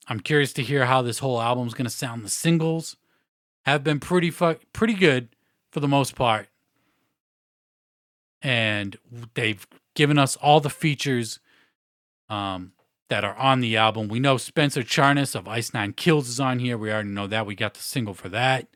I'm 0.07 0.19
curious 0.19 0.51
to 0.53 0.63
hear 0.63 0.85
how 0.85 1.01
this 1.01 1.19
whole 1.19 1.39
album 1.39 1.67
is 1.67 1.73
going 1.73 1.85
to 1.85 1.91
sound. 1.91 2.25
The 2.25 2.29
singles 2.29 2.97
have 3.65 3.83
been 3.83 3.99
pretty 3.99 4.31
fu- 4.31 4.57
pretty 4.73 4.95
good 4.95 5.29
for 5.71 5.79
the 5.79 5.87
most 5.87 6.15
part. 6.15 6.47
And 8.41 8.97
they've 9.35 9.65
given 9.95 10.17
us 10.17 10.35
all 10.37 10.59
the 10.59 10.69
features 10.69 11.39
um, 12.27 12.73
that 13.09 13.23
are 13.23 13.35
on 13.35 13.61
the 13.61 13.77
album. 13.77 14.07
We 14.07 14.19
know 14.19 14.37
Spencer 14.37 14.81
Charnas 14.81 15.35
of 15.35 15.47
Ice 15.47 15.73
Nine 15.73 15.93
Kills 15.93 16.27
is 16.27 16.39
on 16.39 16.59
here. 16.59 16.77
We 16.77 16.91
already 16.91 17.09
know 17.09 17.27
that. 17.27 17.45
We 17.45 17.55
got 17.55 17.75
the 17.75 17.81
single 17.83 18.15
for 18.15 18.29
that. 18.29 18.67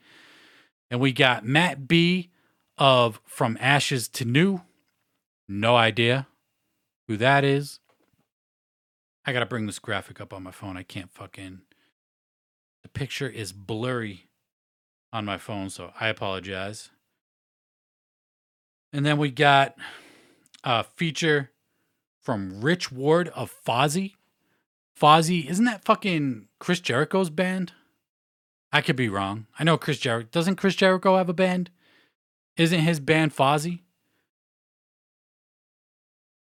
And 0.92 1.00
we 1.00 1.12
got 1.12 1.44
Matt 1.44 1.88
B 1.88 2.30
of 2.78 3.20
From 3.26 3.58
Ashes 3.60 4.08
to 4.10 4.26
New. 4.26 4.62
No 5.48 5.76
idea 5.76 6.28
who 7.08 7.18
that 7.18 7.44
is. 7.44 7.80
I 9.26 9.34
got 9.34 9.40
to 9.40 9.46
bring 9.46 9.66
this 9.66 9.80
graphic 9.80 10.22
up 10.22 10.34
on 10.34 10.44
my 10.44 10.52
phone. 10.52 10.78
I 10.78 10.84
can't 10.84 11.12
fucking. 11.12 11.62
The 12.84 12.90
picture 12.90 13.30
is 13.30 13.52
blurry 13.52 14.28
on 15.12 15.26
my 15.26 15.38
phone, 15.38 15.70
so 15.70 15.92
I 16.00 16.08
apologize. 16.08 16.90
And 18.94 19.06
then 19.06 19.18
we 19.18 19.32
got 19.32 19.76
a 20.64 20.84
feature 20.84 21.52
from 22.22 22.62
Rich 22.62 22.92
Ward 22.92 23.30
of 23.30 23.54
Fozzy. 23.66 24.14
Fozzy, 25.00 25.50
isn't 25.50 25.66
that 25.66 25.84
fucking 25.84 26.48
Chris 26.60 26.80
Jericho's 26.80 27.30
band? 27.30 27.74
I 28.72 28.82
could 28.82 28.96
be 28.96 29.10
wrong. 29.10 29.48
I 29.60 29.64
know 29.64 29.78
Chris 29.78 30.00
Jericho. 30.00 30.30
Doesn't 30.32 30.56
Chris 30.56 30.76
Jericho 30.76 31.18
have 31.18 31.30
a 31.30 31.34
band? 31.34 31.70
Isn't 32.58 32.82
his 32.82 33.00
band 33.00 33.36
Fozzy? 33.36 33.82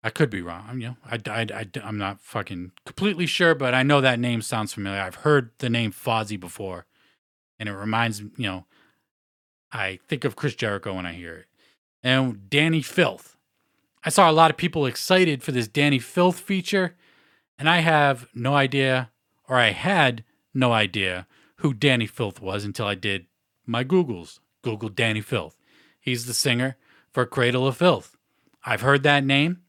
I 0.03 0.11
could 0.11 0.31
be 0.31 0.43
wrong. 0.43 0.81
You 0.81 0.89
know, 0.89 0.97
I, 1.05 1.19
I, 1.27 1.47
I, 1.53 1.67
I'm 1.83 1.99
not 1.99 2.21
fucking 2.21 2.73
completely 2.87 3.27
sure, 3.27 3.55
but 3.55 3.75
I 3.75 3.83
know 3.83 4.01
that 4.01 4.21
name 4.21 4.43
sounds 4.43 4.73
familiar. 4.73 5.01
I've 5.01 5.17
heard 5.17 5.51
the 5.59 5.69
name 5.69 5.93
Fozzy 5.93 6.39
before 6.39 6.87
and 7.59 7.69
it 7.69 7.75
reminds 7.75 8.23
me, 8.23 8.31
you 8.37 8.47
know, 8.47 8.65
I 9.73 9.99
think 10.09 10.25
of 10.25 10.37
Chris 10.37 10.55
Jericho 10.55 10.95
when 10.95 11.07
I 11.07 11.13
hear 11.13 11.37
it. 11.37 11.47
And 12.03 12.49
Dani 12.49 12.85
Filth. 12.85 13.37
I 14.05 14.11
saw 14.11 14.31
a 14.31 14.33
lot 14.33 14.51
of 14.51 14.57
people 14.57 14.87
excited 14.87 15.43
for 15.43 15.53
this 15.53 15.69
Dani 15.69 16.01
Filth 16.01 16.39
feature, 16.39 16.95
and 17.59 17.69
I 17.69 17.81
have 17.81 18.29
no 18.35 18.55
idea 18.55 19.11
or 19.49 19.57
I 19.57 19.71
had 19.71 20.25
no 20.55 20.73
idea 20.73 21.27
who 21.57 21.75
Dani 21.75 22.09
Filth 22.09 22.41
was 22.41 22.65
until 22.65 22.87
I 22.87 22.95
did 22.95 23.27
my 23.67 23.85
Googles. 23.85 24.39
Google 24.63 24.89
Danny 24.89 25.21
Filth. 25.21 25.58
He's 26.09 26.25
the 26.25 26.33
singer 26.33 26.79
for 27.13 27.27
Cradle 27.27 27.67
of 27.67 27.77
Filth. 27.77 28.17
I've 28.65 28.81
heard 28.81 29.03
that 29.03 29.25
name. 29.25 29.61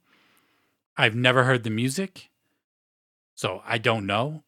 I've 0.95 1.13
never 1.13 1.43
heard 1.43 1.63
the 1.63 1.69
music. 1.69 2.29
So 3.35 3.61
I 3.65 3.77
don't 3.77 4.05
know. 4.05 4.43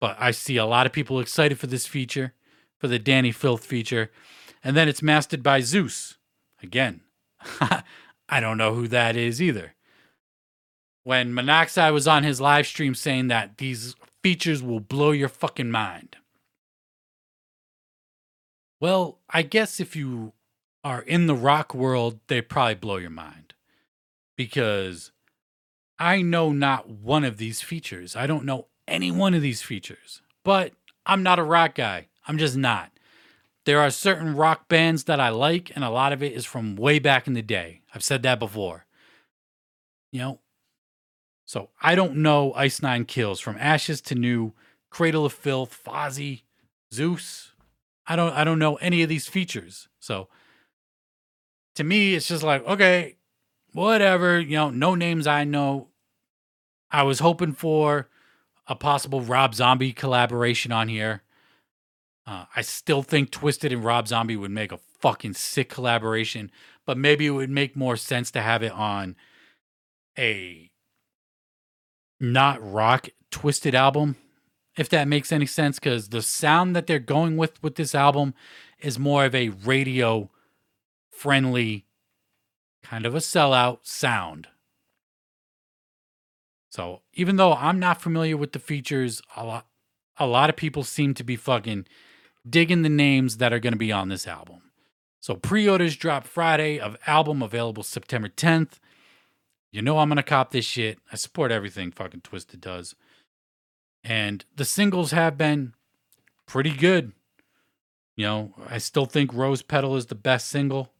But 0.00 0.18
I 0.20 0.32
see 0.32 0.58
a 0.58 0.66
lot 0.66 0.84
of 0.84 0.92
people 0.92 1.18
excited 1.18 1.58
for 1.58 1.66
this 1.66 1.86
feature, 1.86 2.34
for 2.76 2.88
the 2.88 3.00
Dani 3.00 3.34
Filth 3.34 3.64
feature. 3.64 4.10
And 4.62 4.76
then 4.76 4.86
it's 4.86 5.02
mastered 5.02 5.42
by 5.42 5.60
Zeuss. 5.60 6.18
Again, 6.62 7.00
I 8.28 8.40
don't 8.40 8.58
know 8.58 8.74
who 8.74 8.86
that 8.88 9.16
is 9.16 9.40
either. 9.40 9.74
When 11.04 11.32
Monoxide 11.32 11.94
was 11.94 12.06
on 12.06 12.22
his 12.22 12.38
live 12.38 12.66
stream 12.66 12.94
saying 12.94 13.28
that 13.28 13.56
these 13.56 13.96
features 14.22 14.62
will 14.62 14.80
blow 14.80 15.12
your 15.12 15.30
fucking 15.30 15.70
mind. 15.70 16.16
Well, 18.78 19.20
I 19.30 19.40
guess 19.40 19.80
if 19.80 19.96
you 19.96 20.34
are 20.82 21.02
in 21.02 21.26
the 21.26 21.34
rock 21.34 21.74
world, 21.74 22.20
they 22.28 22.40
probably 22.40 22.74
blow 22.74 22.96
your 22.96 23.10
mind. 23.10 23.54
Because 24.36 25.12
I 25.98 26.22
know 26.22 26.52
not 26.52 26.88
one 26.88 27.24
of 27.24 27.36
these 27.36 27.60
features. 27.60 28.16
I 28.16 28.26
don't 28.26 28.44
know 28.44 28.66
any 28.88 29.10
one 29.10 29.34
of 29.34 29.42
these 29.42 29.62
features. 29.62 30.22
But 30.44 30.72
I'm 31.04 31.22
not 31.22 31.38
a 31.38 31.44
rock 31.44 31.74
guy. 31.74 32.08
I'm 32.26 32.38
just 32.38 32.56
not. 32.56 32.90
There 33.66 33.80
are 33.80 33.90
certain 33.90 34.34
rock 34.34 34.68
bands 34.68 35.04
that 35.04 35.20
I 35.20 35.28
like, 35.28 35.70
and 35.74 35.84
a 35.84 35.90
lot 35.90 36.12
of 36.12 36.22
it 36.22 36.32
is 36.32 36.46
from 36.46 36.76
way 36.76 36.98
back 36.98 37.26
in 37.26 37.34
the 37.34 37.42
day. 37.42 37.82
I've 37.94 38.02
said 38.02 38.22
that 38.22 38.38
before. 38.38 38.86
You 40.12 40.20
know, 40.20 40.40
so 41.44 41.70
I 41.82 41.94
don't 41.94 42.16
know 42.16 42.52
Ice 42.54 42.80
Nine 42.80 43.04
Kills 43.04 43.40
from 43.40 43.56
Ashes 43.58 44.00
to 44.02 44.14
New, 44.14 44.52
Cradle 44.88 45.26
of 45.26 45.32
Filth, 45.32 45.78
Fozzy, 45.84 46.42
Zeuss. 46.92 47.48
I 48.06 48.16
don't 48.16 48.32
I 48.32 48.44
don't 48.44 48.58
know 48.58 48.76
any 48.76 49.02
of 49.02 49.08
these 49.08 49.28
features. 49.28 49.88
So 49.98 50.28
to 51.74 51.84
me, 51.84 52.14
it's 52.14 52.28
just 52.28 52.42
like, 52.42 52.66
okay, 52.66 53.16
whatever, 53.72 54.40
you 54.40 54.56
know, 54.56 54.70
no 54.70 54.94
names 54.94 55.26
I 55.26 55.44
know. 55.44 55.88
I 56.90 57.02
was 57.02 57.20
hoping 57.20 57.52
for 57.52 58.08
a 58.66 58.74
possible 58.74 59.20
Rob 59.20 59.54
Zombie 59.54 59.92
collaboration 59.92 60.72
on 60.72 60.88
here. 60.88 61.22
Uh, 62.26 62.44
I 62.54 62.62
still 62.62 63.02
think 63.02 63.30
Twiztid 63.30 63.72
and 63.72 63.84
Rob 63.84 64.08
Zombie 64.08 64.36
would 64.36 64.50
make 64.50 64.72
a 64.72 64.78
fucking 65.00 65.34
sick 65.34 65.68
collaboration, 65.68 66.50
but 66.86 66.98
maybe 66.98 67.26
it 67.26 67.30
would 67.30 67.50
make 67.50 67.76
more 67.76 67.96
sense 67.96 68.30
to 68.32 68.42
have 68.42 68.62
it 68.62 68.72
on 68.72 69.16
a 70.18 70.70
not 72.20 72.58
rock 72.60 73.08
Twiztid 73.30 73.74
album, 73.74 74.16
if 74.76 74.88
that 74.90 75.08
makes 75.08 75.32
any 75.32 75.46
sense. 75.46 75.78
Because 75.78 76.10
the 76.10 76.22
sound 76.22 76.76
that 76.76 76.86
they're 76.86 76.98
going 76.98 77.36
with 77.36 77.60
with 77.62 77.76
this 77.76 77.94
album 77.94 78.34
is 78.80 78.98
more 78.98 79.24
of 79.24 79.34
a 79.34 79.48
radio 79.48 80.30
friendly, 81.20 81.84
kind 82.82 83.04
of 83.04 83.14
a 83.14 83.18
sellout 83.18 83.80
sound. 83.82 84.48
So 86.70 87.02
even 87.12 87.36
though 87.36 87.52
I'm 87.52 87.78
not 87.78 88.00
familiar 88.00 88.38
with 88.38 88.52
the 88.52 88.58
features, 88.58 89.20
a 89.36 89.44
lot, 89.44 89.66
a 90.16 90.26
lot 90.26 90.48
of 90.48 90.56
people 90.56 90.82
seem 90.82 91.12
to 91.12 91.22
be 91.22 91.36
fucking 91.36 91.86
digging 92.48 92.80
the 92.80 92.88
names 92.88 93.36
that 93.36 93.52
are 93.52 93.58
going 93.58 93.74
to 93.74 93.78
be 93.78 93.92
on 93.92 94.08
this 94.08 94.26
album. 94.26 94.62
So 95.20 95.34
pre-orders 95.34 95.94
drop 95.94 96.26
Friday 96.26 96.80
of 96.80 96.96
album 97.06 97.42
available 97.42 97.82
September 97.82 98.30
10th. 98.30 98.78
You 99.70 99.82
know 99.82 99.98
I'm 99.98 100.08
gonna 100.08 100.22
cop 100.22 100.52
this 100.52 100.64
shit. 100.64 100.98
I 101.12 101.16
support 101.16 101.52
everything 101.52 101.92
fucking 101.92 102.22
Twiztid 102.22 102.62
does. 102.62 102.94
And 104.02 104.46
the 104.56 104.64
singles 104.64 105.10
have 105.10 105.36
been 105.36 105.74
pretty 106.46 106.70
good. 106.70 107.12
You 108.16 108.24
know, 108.24 108.54
I 108.66 108.78
still 108.78 109.04
think 109.04 109.34
Rose 109.34 109.60
Petal 109.60 109.96
is 109.96 110.06
the 110.06 110.14
best 110.14 110.48
single 110.48 110.90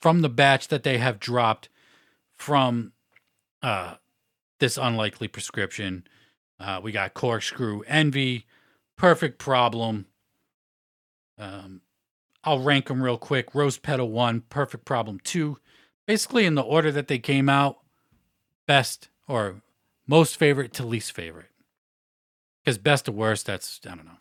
from 0.00 0.22
the 0.22 0.28
batch 0.28 0.68
that 0.68 0.82
they 0.82 0.98
have 0.98 1.20
dropped 1.20 1.68
from 2.32 2.92
uh 3.62 3.94
this 4.60 4.76
unlikely 4.76 5.26
prescription. 5.26 6.06
Uh, 6.60 6.80
we 6.82 6.92
got 6.92 7.14
Corkscrew, 7.14 7.80
Envy, 7.86 8.46
Perfect 8.96 9.38
Problem. 9.38 10.06
Um, 11.38 11.80
I'll 12.44 12.60
rank 12.60 12.86
them 12.88 13.02
real 13.02 13.16
quick. 13.16 13.54
Rose 13.54 13.78
Petal 13.78 14.10
1, 14.10 14.42
Perfect 14.50 14.84
Problem 14.84 15.18
2. 15.24 15.58
Basically, 16.06 16.44
in 16.44 16.54
the 16.54 16.62
order 16.62 16.92
that 16.92 17.08
they 17.08 17.18
came 17.18 17.48
out 17.48 17.78
best 18.66 19.08
or 19.26 19.62
most 20.06 20.36
favorite 20.36 20.72
to 20.74 20.84
least 20.84 21.12
favorite. 21.12 21.50
Because 22.62 22.78
best 22.78 23.06
to 23.06 23.12
worst, 23.12 23.46
that's, 23.46 23.80
I 23.86 23.94
don't 23.94 24.04
know. 24.04 24.18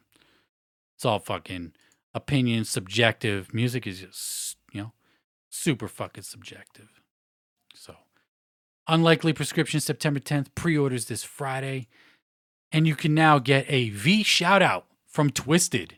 It's 0.96 1.04
all 1.04 1.20
fucking 1.20 1.74
opinion, 2.14 2.64
subjective. 2.64 3.54
Music 3.54 3.86
is 3.86 4.00
just, 4.00 4.58
super 5.50 5.88
fucking 5.88 6.24
subjective. 6.24 7.02
So, 7.74 7.96
Unlikely 8.88 9.34
Prescription 9.34 9.80
September 9.80 10.20
10th, 10.20 10.48
pre 10.56 10.78
orders 10.78 11.06
this 11.06 11.24
Friday. 11.24 11.88
And 12.72 12.88
you 12.88 12.96
can 12.96 13.14
now 13.14 13.40
get 13.40 13.66
a 13.68 13.90
V 13.90 14.24
shout 14.24 14.62
out 14.62 14.86
from 15.08 15.30
Twiztid. 15.30 15.94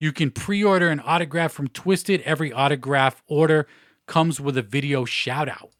You 0.00 0.12
can 0.12 0.30
pre 0.30 0.62
order 0.62 0.88
an 0.88 1.00
autograph 1.00 1.52
from 1.52 1.68
Twiztid. 1.68 2.20
Every 2.22 2.52
autograph 2.52 3.22
order 3.26 3.66
comes 4.06 4.40
with 4.40 4.56
a 4.56 4.62
video 4.62 5.04
shout 5.04 5.48
out. 5.48 5.70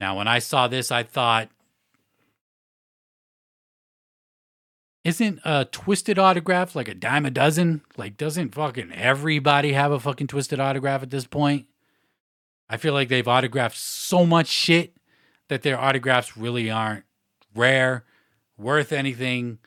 Now, 0.00 0.18
when 0.18 0.26
I 0.26 0.40
saw 0.40 0.66
this, 0.66 0.90
I 0.90 1.04
thought, 1.04 1.48
isn't 5.04 5.40
a 5.44 5.66
Twiztid 5.66 6.18
autograph 6.18 6.76
like 6.76 6.88
a 6.88 6.94
dime 6.94 7.26
a 7.26 7.30
dozen? 7.30 7.82
Like, 7.96 8.16
doesn't 8.16 8.54
fucking 8.54 8.92
everybody 8.92 9.72
have 9.72 9.92
a 9.92 10.00
fucking 10.00 10.28
Twiztid 10.28 10.58
autograph 10.58 11.02
at 11.02 11.10
this 11.10 11.26
point? 11.26 11.66
I 12.68 12.76
feel 12.76 12.94
like 12.94 13.08
they've 13.08 13.26
autographed 13.26 13.76
so 13.76 14.24
much 14.24 14.46
shit 14.46 14.96
that 15.48 15.62
their 15.62 15.78
autographs 15.78 16.36
really 16.36 16.70
aren't 16.70 17.04
rare 17.54 18.04
worth 18.56 18.92
anything 18.92 19.58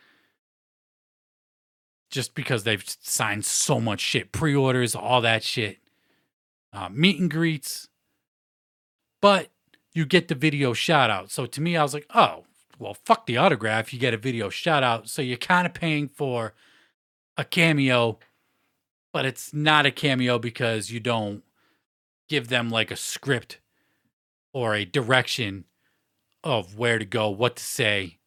just 2.10 2.34
because 2.34 2.63
they've 2.63 2.84
signed 3.02 3.45
so 3.45 3.80
much 3.80 4.00
shit 4.00 4.32
pre 4.32 4.56
orders, 4.56 4.95
all 4.95 5.21
that 5.21 5.43
shit, 5.43 5.80
uh, 6.71 6.89
meet 6.89 7.19
and 7.19 7.30
greets. 7.30 7.89
But 9.21 9.50
you 9.93 10.06
get 10.06 10.30
the 10.30 10.36
video 10.36 10.74
shout 10.74 11.10
out. 11.10 11.30
So 11.30 11.45
to 11.45 11.62
me, 11.62 11.76
I 11.76 11.84
was 11.84 11.93
like, 11.93 12.06
oh, 12.15 12.44
well, 12.79 12.93
fuck 13.05 13.25
the 13.25 13.38
autograph. 13.38 13.93
You 13.93 13.99
get 13.99 14.13
a 14.13 14.17
video 14.17 14.49
shout 14.49 14.83
out. 14.83 15.09
So 15.09 15.21
you're 15.21 15.38
kind 15.38 15.65
of 15.65 15.73
paying 15.73 16.07
for 16.07 16.53
a 17.38 17.43
cameo, 17.43 18.19
but 19.13 19.25
it's 19.25 19.53
not 19.53 19.85
a 19.85 19.91
cameo 19.91 20.39
because 20.39 20.91
you 20.91 20.99
don't 20.99 21.43
give 22.27 22.47
them 22.47 22.69
like 22.69 22.91
a 22.91 22.95
script 22.95 23.59
or 24.53 24.73
a 24.73 24.85
direction 24.85 25.65
of 26.43 26.77
where 26.77 27.00
to 27.00 27.06
go, 27.06 27.29
what 27.29 27.56
to 27.58 27.63
say, 27.63 28.19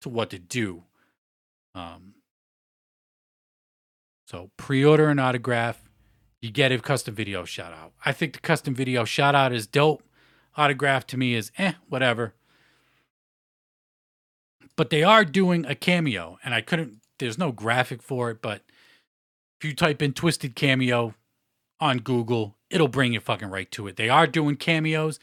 to 0.00 0.08
what 0.08 0.30
to 0.30 0.38
do. 0.38 0.84
Um, 1.74 2.14
so 4.26 4.50
pre-order 4.56 5.08
an 5.08 5.18
autograph, 5.18 5.82
you 6.40 6.50
get 6.50 6.72
a 6.72 6.78
custom 6.78 7.14
video 7.14 7.44
shout 7.44 7.72
out. 7.72 7.92
I 8.04 8.12
think 8.12 8.32
the 8.32 8.40
custom 8.40 8.74
video 8.74 9.04
shout 9.04 9.34
out 9.34 9.52
is 9.52 9.66
dope. 9.66 10.02
Autograph 10.56 11.06
to 11.08 11.16
me 11.16 11.34
is 11.34 11.52
eh, 11.58 11.74
whatever. 11.88 12.34
But 14.78 14.90
they 14.90 15.02
are 15.02 15.24
doing 15.24 15.66
a 15.66 15.74
cameo, 15.74 16.38
and 16.44 16.54
I 16.54 16.60
couldn't. 16.60 17.00
There's 17.18 17.36
no 17.36 17.50
graphic 17.50 18.00
for 18.00 18.30
it, 18.30 18.40
but 18.40 18.62
if 19.60 19.68
you 19.68 19.74
type 19.74 20.00
in 20.00 20.12
"Twiztid 20.12 20.54
cameo 20.54 21.14
on 21.80 21.98
Google, 21.98 22.56
it'll 22.70 22.86
bring 22.86 23.12
you 23.12 23.18
fucking 23.18 23.50
right 23.50 23.68
to 23.72 23.88
it. 23.88 23.96
They 23.96 24.08
are 24.08 24.28
doing 24.28 24.54
cameos. 24.54 25.18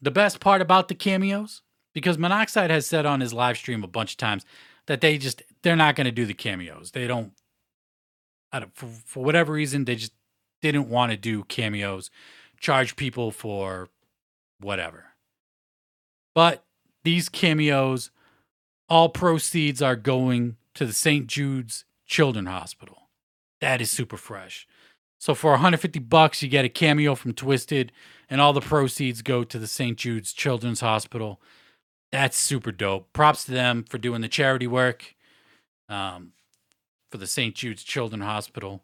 The 0.00 0.10
best 0.10 0.40
part 0.40 0.62
about 0.62 0.88
the 0.88 0.94
cameos 0.94 1.60
because 1.92 2.16
Monoxide 2.16 2.70
has 2.70 2.86
said 2.86 3.04
on 3.04 3.20
his 3.20 3.34
live 3.34 3.58
stream 3.58 3.84
a 3.84 3.88
bunch 3.88 4.12
of 4.12 4.16
times 4.16 4.46
that 4.86 5.02
they 5.02 5.18
just 5.18 5.42
they're 5.62 5.76
not 5.76 5.96
going 5.96 6.06
to 6.06 6.10
do 6.10 6.24
the 6.24 6.32
cameos. 6.32 6.92
They 6.92 7.06
don't, 7.06 7.32
don't 8.52 8.74
for, 8.74 8.86
for 8.86 9.22
whatever 9.22 9.52
reason 9.52 9.84
they 9.84 9.96
just 9.96 10.12
didn't 10.62 10.88
want 10.88 11.12
to 11.12 11.18
do 11.18 11.44
cameos, 11.44 12.10
charge 12.58 12.96
people 12.96 13.30
for 13.30 13.90
whatever. 14.60 15.08
But 16.34 16.64
these 17.04 17.28
cameos, 17.28 18.10
all 18.88 19.08
proceeds 19.08 19.80
are 19.82 19.96
going 19.96 20.56
to 20.74 20.86
the 20.86 20.92
St. 20.92 21.26
Jude's 21.26 21.84
Children's 22.06 22.48
Hospital. 22.48 23.08
That 23.60 23.80
is 23.80 23.90
super 23.90 24.16
fresh. 24.16 24.66
So 25.18 25.34
for 25.34 25.52
150 25.52 26.00
bucks, 26.00 26.42
you 26.42 26.48
get 26.48 26.66
a 26.66 26.68
cameo 26.68 27.14
from 27.14 27.32
Twiztid, 27.32 27.90
and 28.28 28.40
all 28.40 28.52
the 28.52 28.60
proceeds 28.60 29.22
go 29.22 29.42
to 29.42 29.58
the 29.58 29.66
St. 29.66 29.96
Jude's 29.96 30.32
Children's 30.32 30.80
Hospital. 30.80 31.40
That's 32.12 32.36
super 32.36 32.72
dope. 32.72 33.12
Props 33.12 33.44
to 33.44 33.52
them 33.52 33.84
for 33.88 33.98
doing 33.98 34.20
the 34.20 34.28
charity 34.28 34.66
work 34.66 35.14
um, 35.88 36.32
for 37.10 37.18
the 37.18 37.26
St. 37.26 37.54
Jude's 37.54 37.82
Children's 37.82 38.24
Hospital. 38.24 38.82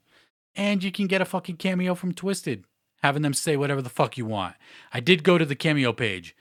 And 0.57 0.83
you 0.83 0.91
can 0.91 1.07
get 1.07 1.21
a 1.21 1.27
fucking 1.27 1.59
cameo 1.59 1.95
from 1.95 2.15
Twiztid, 2.15 2.65
having 3.03 3.23
them 3.23 3.35
say 3.35 3.57
whatever 3.57 3.83
the 3.83 3.89
fuck 3.89 4.17
you 4.17 4.27
want. 4.27 4.57
I 4.93 5.01
did 5.01 5.23
go 5.23 5.39
to 5.39 5.45
the 5.45 5.55
cameo 5.55 5.93
page. 5.93 6.35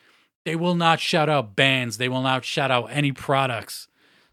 They 0.50 0.56
will 0.56 0.74
not 0.74 1.00
shout 1.00 1.30
out 1.30 1.56
bands. 1.56 2.00
They 2.00 2.10
will 2.10 2.24
not 2.24 2.44
shout 2.44 2.72
out 2.72 2.88
any 2.90 3.12
products. 3.12 3.88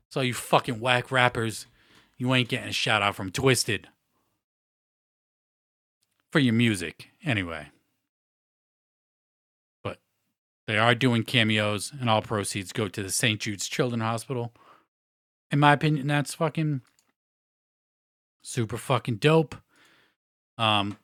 So 0.09 0.23
you 0.23 0.33
fucking 0.33 0.81
whack 0.81 1.13
rappers, 1.13 1.67
you 2.17 2.33
ain't 2.33 2.49
getting 2.49 2.71
a 2.71 2.73
shout 2.73 3.03
out 3.03 3.15
from 3.15 3.31
Twiztid 3.31 3.85
for 6.33 6.39
your 6.39 6.55
music 6.55 7.11
anyway. 7.23 7.69
But 9.85 9.99
they 10.67 10.79
are 10.79 10.95
doing 10.95 11.23
cameos, 11.23 11.93
and 12.01 12.09
all 12.09 12.23
proceeds 12.23 12.73
go 12.73 12.89
to 12.89 13.03
the 13.03 13.11
St. 13.11 13.39
Jude's 13.39 13.69
Children's 13.69 14.05
Hospital. 14.05 14.55
In 15.51 15.59
my 15.61 15.75
opinion, 15.75 16.07
that's 16.07 16.33
fucking 16.33 16.81
super 18.41 18.79
fucking 18.79 19.17
dope. 19.17 19.55
Um, 20.57 20.97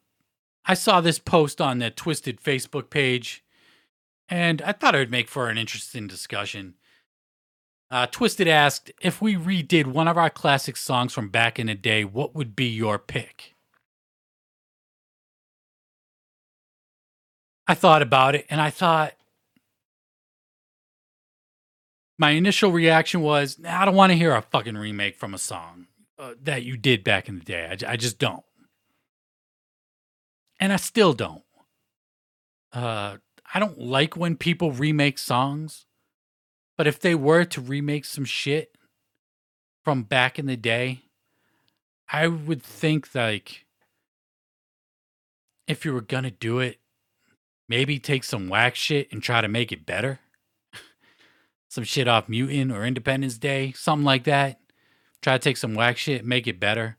I 0.64 0.72
saw 0.72 1.02
this 1.02 1.18
post 1.18 1.60
on 1.60 1.80
the 1.80 1.90
Twiztid 1.90 2.40
Facebook 2.40 2.88
page, 2.88 3.44
and 4.32 4.62
I 4.62 4.72
thought 4.72 4.94
it 4.94 4.98
would 4.98 5.10
make 5.10 5.28
for 5.28 5.50
an 5.50 5.58
interesting 5.58 6.06
discussion. 6.06 6.72
Uh, 7.90 8.06
Twiztid 8.06 8.46
asked 8.46 8.90
if 9.02 9.20
we 9.20 9.36
redid 9.36 9.84
one 9.84 10.08
of 10.08 10.16
our 10.16 10.30
classic 10.30 10.78
songs 10.78 11.12
from 11.12 11.28
back 11.28 11.58
in 11.58 11.66
the 11.66 11.74
day, 11.74 12.02
what 12.02 12.34
would 12.34 12.56
be 12.56 12.64
your 12.64 12.98
pick? 12.98 13.54
I 17.66 17.74
thought 17.74 18.00
about 18.00 18.34
it 18.34 18.46
and 18.48 18.58
I 18.58 18.70
thought 18.70 19.12
my 22.18 22.30
initial 22.30 22.72
reaction 22.72 23.20
was, 23.20 23.58
nah, 23.58 23.82
I 23.82 23.84
don't 23.84 23.94
want 23.94 24.12
to 24.12 24.16
hear 24.16 24.34
a 24.34 24.40
fucking 24.40 24.78
remake 24.78 25.18
from 25.18 25.34
a 25.34 25.38
song 25.38 25.88
uh, 26.18 26.32
that 26.42 26.62
you 26.62 26.78
did 26.78 27.04
back 27.04 27.28
in 27.28 27.38
the 27.38 27.44
day. 27.44 27.66
I, 27.66 27.92
I 27.92 27.96
just 27.96 28.18
don't. 28.18 28.44
And 30.58 30.72
I 30.72 30.76
still 30.76 31.12
don't. 31.12 31.42
Uh, 32.72 33.18
I 33.54 33.58
don't 33.58 33.78
like 33.78 34.16
when 34.16 34.36
people 34.36 34.72
remake 34.72 35.18
songs, 35.18 35.84
but 36.78 36.86
if 36.86 36.98
they 36.98 37.14
were 37.14 37.44
to 37.44 37.60
remake 37.60 38.06
some 38.06 38.24
shit 38.24 38.76
from 39.84 40.04
back 40.04 40.38
in 40.38 40.46
the 40.46 40.56
day, 40.56 41.02
I 42.10 42.28
would 42.28 42.62
think 42.62 43.14
like 43.14 43.66
if 45.66 45.84
you 45.84 45.92
were 45.92 46.00
gonna 46.00 46.30
do 46.30 46.60
it, 46.60 46.78
maybe 47.68 47.98
take 47.98 48.24
some 48.24 48.48
whack 48.48 48.74
shit 48.74 49.12
and 49.12 49.22
try 49.22 49.40
to 49.42 49.48
make 49.48 49.70
it 49.70 49.84
better. 49.84 50.20
some 51.68 51.84
shit 51.84 52.08
off 52.08 52.28
Mutant 52.28 52.72
or 52.72 52.84
Independence 52.84 53.36
Day, 53.36 53.72
something 53.72 54.04
like 54.04 54.24
that. 54.24 54.60
Try 55.20 55.34
to 55.34 55.38
take 55.38 55.56
some 55.58 55.74
whack 55.74 55.98
shit, 55.98 56.24
make 56.24 56.46
it 56.46 56.58
better. 56.58 56.96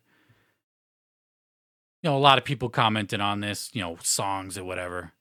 You 2.02 2.10
know, 2.10 2.18
a 2.18 2.20
lot 2.20 2.38
of 2.38 2.44
people 2.44 2.70
commented 2.70 3.22
on 3.22 3.40
this, 3.40 3.70
you 3.74 3.82
know, 3.82 3.98
songs 4.02 4.58
or 4.58 4.64
whatever. 4.64 5.14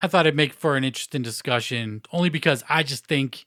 I 0.00 0.06
thought 0.06 0.26
it'd 0.26 0.36
make 0.36 0.52
for 0.52 0.76
an 0.76 0.84
interesting 0.84 1.22
discussion 1.22 2.02
only 2.12 2.28
because 2.28 2.62
I 2.68 2.82
just 2.82 3.06
think 3.06 3.46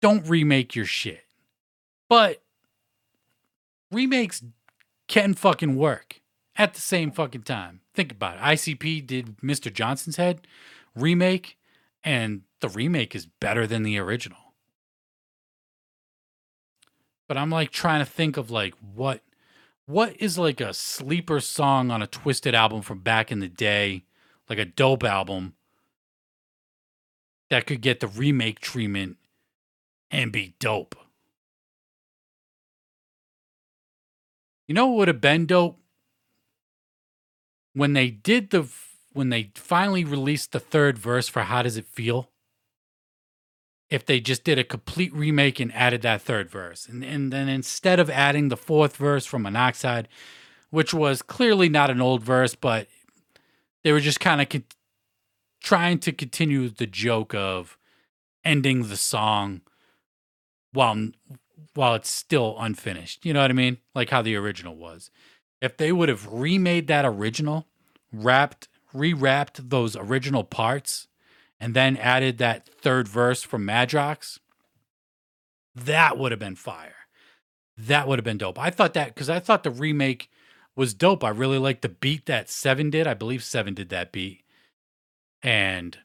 don't 0.00 0.28
remake 0.28 0.74
your 0.74 0.84
shit. 0.84 1.24
But 2.08 2.42
remakes 3.90 4.42
can 5.08 5.34
fucking 5.34 5.76
work 5.76 6.20
at 6.56 6.74
the 6.74 6.80
same 6.80 7.10
fucking 7.10 7.42
time. 7.42 7.80
Think 7.94 8.12
about 8.12 8.36
it. 8.36 8.42
ICP 8.42 9.06
did 9.06 9.38
Mr. 9.38 9.72
Johnson's 9.72 10.16
Head 10.16 10.46
remake, 10.94 11.58
and 12.02 12.42
the 12.60 12.68
remake 12.68 13.14
is 13.14 13.26
better 13.26 13.66
than 13.66 13.82
the 13.82 13.98
original. 13.98 14.38
But 17.26 17.36
I'm 17.36 17.50
like 17.50 17.70
trying 17.70 18.04
to 18.04 18.10
think 18.10 18.36
of 18.36 18.50
like 18.50 18.74
what 18.94 19.22
what 19.86 20.16
is 20.18 20.38
like 20.38 20.60
a 20.60 20.72
sleeper 20.72 21.40
song 21.40 21.90
on 21.90 22.02
a 22.02 22.06
Twiztid 22.06 22.54
album 22.54 22.82
from 22.82 23.00
back 23.00 23.30
in 23.30 23.40
the 23.40 23.48
day, 23.48 24.04
like 24.48 24.58
a 24.58 24.64
dope 24.64 25.04
album 25.04 25.54
that 27.50 27.66
could 27.66 27.80
get 27.80 28.00
the 28.00 28.08
remake 28.08 28.60
treatment 28.60 29.16
and 30.10 30.32
be 30.32 30.54
dope. 30.58 30.96
You 34.66 34.74
know 34.74 34.86
what 34.86 34.96
would 34.96 35.08
have 35.08 35.20
been 35.20 35.46
dope? 35.46 35.78
When 37.74 37.92
they 37.92 38.10
did 38.10 38.50
the 38.50 38.68
when 39.12 39.28
they 39.28 39.50
finally 39.54 40.04
released 40.04 40.52
the 40.52 40.60
third 40.60 40.98
verse 40.98 41.28
for 41.28 41.42
How 41.42 41.62
Does 41.62 41.76
It 41.76 41.86
Feel? 41.86 42.30
If 43.90 44.04
they 44.04 44.18
just 44.18 44.42
did 44.42 44.58
a 44.58 44.64
complete 44.64 45.14
remake 45.14 45.60
and 45.60 45.72
added 45.72 46.02
that 46.02 46.22
third 46.22 46.50
verse. 46.50 46.88
And, 46.88 47.04
and 47.04 47.32
then 47.32 47.48
instead 47.48 48.00
of 48.00 48.10
adding 48.10 48.48
the 48.48 48.56
fourth 48.56 48.96
verse 48.96 49.24
from 49.24 49.42
Monoxide, 49.42 50.08
which 50.70 50.92
was 50.92 51.22
clearly 51.22 51.68
not 51.68 51.90
an 51.90 52.00
old 52.00 52.24
verse, 52.24 52.56
but 52.56 52.88
they 53.84 53.92
were 53.92 54.00
just 54.00 54.18
kind 54.18 54.40
of 54.40 54.48
con- 54.48 54.64
trying 55.62 55.98
to 56.00 56.12
continue 56.12 56.68
the 56.68 56.86
joke 56.86 57.34
of 57.34 57.78
ending 58.44 58.88
the 58.88 58.96
song 58.96 59.60
while 60.72 61.10
while 61.74 61.94
it's 61.94 62.10
still 62.10 62.56
unfinished. 62.58 63.24
You 63.24 63.32
know 63.32 63.42
what 63.42 63.50
I 63.50 63.54
mean? 63.54 63.78
Like 63.94 64.10
how 64.10 64.22
the 64.22 64.36
original 64.36 64.76
was. 64.76 65.10
If 65.60 65.76
they 65.76 65.92
would 65.92 66.08
have 66.08 66.26
remade 66.30 66.88
that 66.88 67.04
original, 67.04 67.66
wrapped, 68.12 68.68
rewrapped 68.94 69.70
those 69.70 69.96
original 69.96 70.44
parts, 70.44 71.08
and 71.58 71.74
then 71.74 71.96
added 71.96 72.38
that 72.38 72.68
third 72.68 73.08
verse 73.08 73.42
from 73.42 73.66
Madrox, 73.66 74.38
that 75.74 76.18
would 76.18 76.32
have 76.32 76.38
been 76.38 76.56
fire. 76.56 76.94
That 77.76 78.06
would 78.06 78.18
have 78.18 78.24
been 78.24 78.38
dope. 78.38 78.58
I 78.58 78.70
thought 78.70 78.94
that 78.94 79.08
because 79.08 79.30
I 79.30 79.40
thought 79.40 79.64
the 79.64 79.70
remake 79.70 80.30
was 80.76 80.94
dope. 80.94 81.22
I 81.22 81.28
really 81.28 81.58
liked 81.58 81.82
the 81.82 81.88
beat 81.88 82.26
that 82.26 82.50
Seven 82.50 82.90
did. 82.90 83.06
I 83.06 83.14
believe 83.14 83.42
Seven 83.44 83.74
did 83.74 83.88
that 83.90 84.12
beat. 84.12 84.42
And 85.42 85.98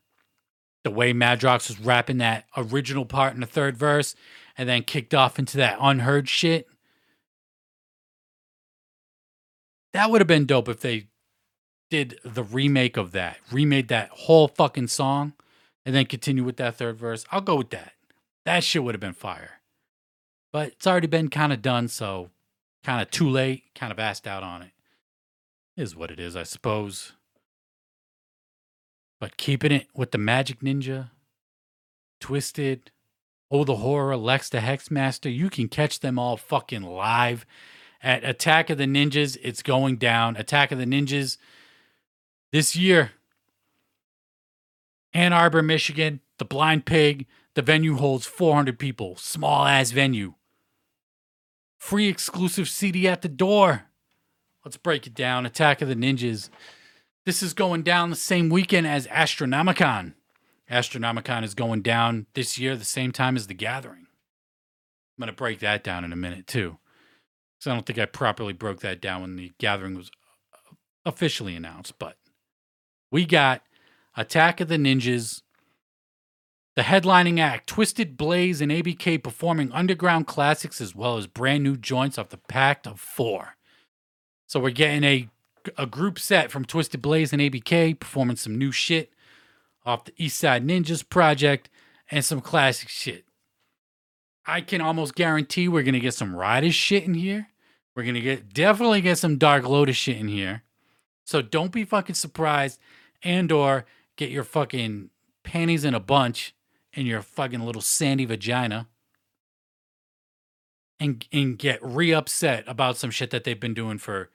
the 0.83 0.91
way 0.91 1.13
Madrox 1.13 1.67
was 1.67 1.79
rapping 1.79 2.17
that 2.17 2.45
original 2.55 3.05
part 3.05 3.33
in 3.33 3.41
the 3.41 3.45
third 3.45 3.77
verse 3.77 4.15
and 4.57 4.67
then 4.67 4.83
kicked 4.83 5.13
off 5.13 5.39
into 5.39 5.57
that 5.57 5.77
unheard 5.79 6.29
shit. 6.29 6.67
That 9.93 10.11
would 10.11 10.21
have 10.21 10.27
been 10.27 10.45
dope 10.45 10.69
if 10.69 10.81
they 10.81 11.07
did 11.89 12.19
the 12.23 12.43
remake 12.43 12.97
of 12.97 13.11
that, 13.13 13.37
remade 13.51 13.87
that 13.87 14.09
whole 14.09 14.47
fucking 14.47 14.87
song, 14.87 15.33
and 15.85 15.95
then 15.95 16.05
continue 16.05 16.43
with 16.43 16.57
that 16.57 16.75
third 16.75 16.97
verse. 16.97 17.25
I'll 17.31 17.41
go 17.41 17.55
with 17.55 17.71
that. 17.71 17.93
That 18.45 18.63
shit 18.63 18.83
would 18.83 18.93
have 18.93 19.01
been 19.01 19.13
fire. 19.13 19.61
But 20.51 20.69
it's 20.69 20.87
already 20.87 21.07
been 21.07 21.29
kind 21.29 21.51
of 21.51 21.61
done, 21.61 21.87
so 21.87 22.29
kind 22.83 23.01
of 23.01 23.11
too 23.11 23.29
late, 23.29 23.63
kind 23.75 23.91
of 23.91 23.99
asked 23.99 24.27
out 24.27 24.43
on 24.43 24.61
it. 24.61 24.71
Is 25.77 25.95
what 25.95 26.11
it 26.11 26.19
is, 26.19 26.35
I 26.35 26.43
suppose. 26.43 27.13
But 29.19 29.37
keeping 29.37 29.71
it 29.71 29.87
with 29.93 30.11
the 30.11 30.17
Majik 30.17 30.61
Ninja, 30.61 31.11
Twiztid, 32.21 32.89
Oh 33.51 33.63
the 33.63 33.77
Horror, 33.77 34.15
Lex 34.15 34.49
the 34.49 34.59
Hexmaster, 34.59 35.33
you 35.33 35.49
can 35.49 35.67
catch 35.67 35.99
them 35.99 36.19
all 36.19 36.37
fucking 36.37 36.83
live 36.83 37.45
at 38.01 38.23
Attack 38.23 38.69
of 38.69 38.77
the 38.77 38.85
Ninjas. 38.85 39.37
It's 39.41 39.63
going 39.63 39.97
down. 39.97 40.35
Attack 40.35 40.71
of 40.71 40.77
the 40.77 40.85
Ninjas 40.85 41.37
this 42.51 42.75
year. 42.75 43.11
Ann 45.13 45.33
Arbor, 45.33 45.63
Michigan, 45.63 46.21
the 46.37 46.45
Blind 46.45 46.85
Pig. 46.85 47.25
The 47.55 47.61
venue 47.61 47.95
holds 47.95 48.25
400 48.25 48.77
people. 48.77 49.15
Small 49.17 49.65
ass 49.65 49.91
venue. 49.91 50.35
Free 51.79 52.07
exclusive 52.07 52.69
CD 52.69 53.07
at 53.07 53.21
the 53.21 53.29
door. 53.29 53.85
Let's 54.63 54.77
break 54.77 55.07
it 55.07 55.15
down. 55.15 55.45
Attack 55.45 55.81
of 55.81 55.87
the 55.87 55.95
Ninjas. 55.95 56.49
This 57.25 57.41
is 57.41 57.53
going 57.53 57.83
down 57.83 58.09
the 58.09 58.15
same 58.15 58.49
weekend 58.49 58.85
as 58.85 59.07
Astronomicon. 59.07 60.13
Astronomicon 60.69 61.43
is 61.43 61.55
going 61.55 61.81
down 61.81 62.27
this 62.33 62.59
year 62.59 62.75
the 62.75 62.85
same 62.85 63.11
time 63.11 63.35
as 63.35 63.47
The 63.47 63.53
Gathering. 63.53 64.07
I'm 65.17 65.21
going 65.21 65.27
to 65.27 65.33
break 65.33 65.59
that 65.59 65.83
down 65.83 66.03
in 66.03 66.13
a 66.13 66.17
minute 66.17 66.47
too. 66.47 66.77
Because 67.57 67.71
I 67.71 67.73
don't 67.73 67.85
think 67.85 67.97
I 67.97 68.05
properly 68.05 68.53
broke 68.53 68.81
that 68.81 69.01
down 69.01 69.21
when 69.21 69.35
The 69.37 69.51
Gathering 69.57 69.95
was 69.95 70.11
uh, 70.53 70.75
officially 71.05 71.55
announced. 71.55 71.97
But 71.97 72.17
we 73.09 73.25
got 73.25 73.63
Attack 74.15 74.59
of 74.59 74.67
the 74.67 74.77
Ninjas, 74.77 75.43
the 76.79 76.85
headlining 76.85 77.41
act, 77.41 77.69
Twiztid 77.69 78.15
Blaze 78.15 78.61
and 78.61 78.71
ABK 78.71 79.21
performing 79.21 79.69
underground 79.73 80.27
classics 80.27 80.79
as 80.79 80.95
well 80.95 81.17
as 81.17 81.27
brand 81.27 81.61
new 81.61 81.75
joints 81.75 82.17
off 82.17 82.29
the 82.29 82.37
Pact 82.37 82.87
of 82.87 83.01
Four. 83.01 83.57
So 84.47 84.61
we're 84.61 84.69
getting 84.69 85.03
a 85.03 85.27
a 85.77 85.85
group 85.85 86.17
set 86.17 86.49
from 86.49 86.63
Twiztid 86.63 87.01
Blaze 87.01 87.33
and 87.33 87.41
ABK 87.41 87.99
performing 87.99 88.37
some 88.37 88.57
new 88.57 88.71
shit 88.71 89.11
off 89.85 90.05
the 90.05 90.13
East 90.15 90.39
Side 90.39 90.65
Ninjas 90.65 91.07
project 91.07 91.69
and 92.09 92.23
some 92.23 92.39
classic 92.39 92.87
shit. 92.87 93.25
I 94.45 94.61
can 94.61 94.79
almost 94.79 95.15
guarantee 95.15 95.67
we're 95.67 95.83
gonna 95.83 95.99
get 95.99 96.13
some 96.13 96.33
Riders 96.33 96.75
shit 96.75 97.03
in 97.03 97.13
here. 97.13 97.49
We're 97.93 98.05
gonna 98.05 98.21
get 98.21 98.53
definitely 98.53 99.01
get 99.01 99.17
some 99.17 99.37
Dark 99.37 99.67
Lotus 99.67 99.97
shit 99.97 100.15
in 100.15 100.29
here. 100.29 100.63
So 101.25 101.41
don't 101.41 101.73
be 101.73 101.83
fucking 101.83 102.15
surprised 102.15 102.79
and 103.21 103.51
or 103.51 103.85
get 104.15 104.29
your 104.29 104.45
fucking 104.45 105.09
panties 105.43 105.83
in 105.83 105.93
a 105.93 105.99
bunch 105.99 106.55
in 106.93 107.05
your 107.05 107.21
fucking 107.21 107.61
little 107.61 107.81
sandy 107.81 108.25
vagina 108.25 108.87
and 110.99 111.25
and 111.31 111.57
get 111.57 111.79
re 111.81 112.13
upset 112.13 112.63
about 112.67 112.97
some 112.97 113.11
shit 113.11 113.31
that 113.31 113.43
they've 113.43 113.59
been 113.59 113.73
doing 113.73 113.97
for 113.97 114.29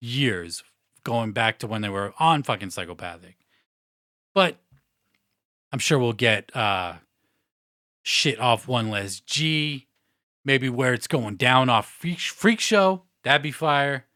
years, 0.00 0.62
going 1.04 1.32
back 1.32 1.58
to 1.58 1.66
when 1.66 1.82
they 1.82 1.88
were 1.88 2.14
on 2.18 2.42
fucking 2.42 2.70
psychopathic. 2.70 3.36
But 4.34 4.58
I'm 5.72 5.78
sure 5.78 5.98
we'll 5.98 6.12
get 6.12 6.54
uh, 6.56 6.94
shit 8.02 8.38
off 8.40 8.68
one 8.68 8.90
less 8.90 9.20
G, 9.20 9.88
maybe 10.44 10.68
where 10.68 10.92
it's 10.92 11.06
going 11.06 11.36
down 11.36 11.68
off 11.68 11.90
Freak, 11.90 12.20
Freak 12.20 12.60
Show. 12.60 13.02
That'd 13.24 13.42
be 13.42 13.52
fire. 13.52 14.06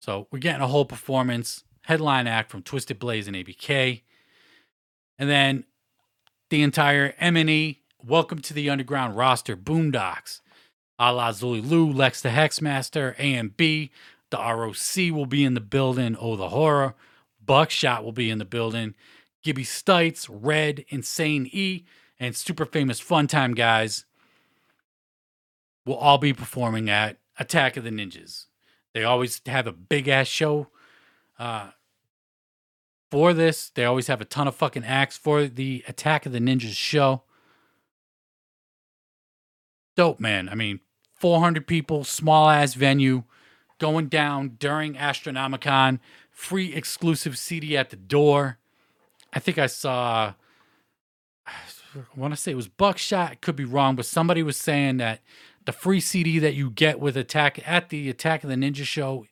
So 0.00 0.26
we're 0.30 0.38
getting 0.38 0.62
a 0.62 0.68
whole 0.68 0.84
performance 0.84 1.64
headline 1.82 2.26
act 2.26 2.50
from 2.50 2.62
Twiztid 2.62 2.98
Blaze 2.98 3.28
and 3.28 3.36
ABK, 3.36 4.02
and 5.18 5.28
then 5.28 5.64
the 6.52 6.62
entire 6.62 7.14
M&E 7.18 7.80
Welcome 8.04 8.42
to 8.42 8.52
the 8.52 8.68
Underground 8.68 9.16
roster 9.16 9.56
Boondox, 9.56 10.42
a 10.98 11.10
la 11.10 11.30
Zully 11.30 11.66
Lou, 11.66 11.90
Lex 11.90 12.20
the 12.20 12.28
Hexmaster, 12.28 13.16
AMB, 13.16 13.88
the 14.28 14.36
ROC 14.36 15.16
will 15.16 15.24
be 15.24 15.44
in 15.44 15.54
the 15.54 15.62
building. 15.62 16.14
Oh, 16.20 16.36
the 16.36 16.50
horror. 16.50 16.94
Buckshot 17.42 18.04
will 18.04 18.12
be 18.12 18.28
in 18.28 18.36
the 18.36 18.44
building. 18.44 18.94
Gibby 19.42 19.64
Stites, 19.64 20.28
Red, 20.30 20.84
Insane 20.88 21.48
E, 21.52 21.86
and 22.20 22.36
super 22.36 22.66
famous 22.66 23.00
Fun 23.00 23.28
Time 23.28 23.54
guys 23.54 24.04
will 25.86 25.96
all 25.96 26.18
be 26.18 26.34
performing 26.34 26.90
at 26.90 27.16
Attack 27.38 27.78
of 27.78 27.84
the 27.84 27.90
Ninjas. 27.90 28.44
They 28.92 29.04
always 29.04 29.40
have 29.46 29.66
a 29.66 29.72
big 29.72 30.06
ass 30.06 30.26
show 30.26 30.66
uh, 31.38 31.70
for 33.12 33.34
this. 33.34 33.68
They 33.68 33.84
always 33.84 34.06
have 34.06 34.22
a 34.22 34.24
ton 34.24 34.48
of 34.48 34.56
fucking 34.56 34.86
acts 34.86 35.18
for 35.18 35.46
the 35.46 35.84
Attack 35.86 36.24
of 36.24 36.32
the 36.32 36.38
Ninjas 36.38 36.72
show. 36.72 37.24
Dope, 39.98 40.18
man. 40.18 40.48
I 40.48 40.54
mean, 40.54 40.80
400 41.16 41.66
people, 41.66 42.04
small 42.04 42.48
ass 42.48 42.72
venue, 42.72 43.24
going 43.78 44.06
down 44.06 44.56
during 44.58 44.94
Astronomicon, 44.94 46.00
free 46.30 46.72
exclusive 46.72 47.36
CD 47.36 47.76
at 47.76 47.90
the 47.90 47.96
door. 47.96 48.56
I 49.34 49.40
think 49.40 49.58
I 49.58 49.66
saw, 49.66 50.32
I 51.46 51.52
want 52.16 52.32
to 52.32 52.40
say 52.40 52.52
it 52.52 52.56
was 52.56 52.68
Buckshot. 52.68 53.42
Could 53.42 53.56
be 53.56 53.66
wrong, 53.66 53.94
but 53.94 54.06
somebody 54.06 54.42
was 54.42 54.56
saying 54.56 54.96
that 54.96 55.20
the 55.66 55.72
free 55.72 56.00
CD 56.00 56.38
that 56.38 56.54
you 56.54 56.70
get 56.70 56.98
with 56.98 57.18
Attack 57.18 57.60
at 57.68 57.90
the 57.90 58.08
Attack 58.08 58.42
of 58.42 58.48
the 58.48 58.56
Ninja 58.56 58.84
show, 58.84 59.26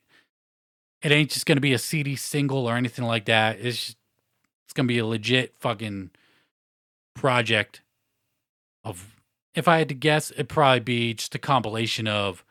it 1.03 1.13
ain't 1.13 1.31
just 1.31 1.47
gonna 1.47 1.61
be 1.61 1.73
a 1.73 1.79
CD 1.79 2.17
single 2.17 2.69
or 2.69 2.77
anything 2.77 3.05
like 3.05 3.27
that. 3.27 3.59
It's 3.61 3.87
just, 3.87 3.99
it's 4.67 4.73
gonna 4.73 4.87
be 4.87 4.99
a 4.99 5.07
legit 5.07 5.55
fucking 5.59 6.11
project 7.15 7.83
of. 8.85 9.17
If 9.53 9.67
I 9.67 9.79
had 9.79 9.89
to 9.89 9.95
guess, 9.95 10.31
it'd 10.31 10.49
probably 10.49 10.79
be 10.79 11.13
just 11.15 11.35
a 11.35 11.39
compilation 11.39 12.07
of 12.07 12.45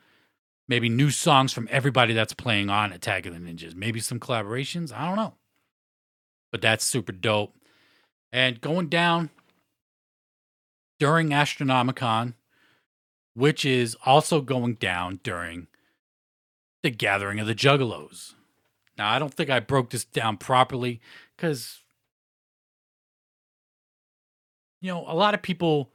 maybe 0.68 0.88
new 0.88 1.10
songs 1.10 1.52
from 1.52 1.66
everybody 1.70 2.12
that's 2.12 2.34
playing 2.34 2.68
on 2.68 2.92
Attack 2.92 3.24
of 3.24 3.32
the 3.32 3.40
Ninjas. 3.40 3.74
Maybe 3.74 4.00
some 4.00 4.20
collaborations. 4.20 4.92
I 4.94 5.06
don't 5.06 5.16
know. 5.16 5.34
But 6.52 6.60
that's 6.60 6.84
super 6.84 7.12
dope. 7.12 7.54
And 8.32 8.60
going 8.60 8.88
down 8.88 9.30
during 11.00 11.30
Astronomicon, 11.30 12.34
which 13.34 13.64
is 13.64 13.96
also 14.04 14.40
going 14.40 14.74
down 14.74 15.20
during 15.22 15.66
the 16.82 16.90
gathering 16.90 17.40
of 17.40 17.46
the 17.46 17.54
Juggalos. 17.54 18.34
Now, 19.00 19.10
I 19.10 19.18
don't 19.18 19.32
think 19.32 19.48
I 19.48 19.60
broke 19.60 19.88
this 19.88 20.04
down 20.04 20.36
properly 20.36 21.00
because, 21.34 21.80
you 24.82 24.92
know, 24.92 25.06
a 25.08 25.16
lot 25.16 25.32
of 25.32 25.40
people 25.40 25.90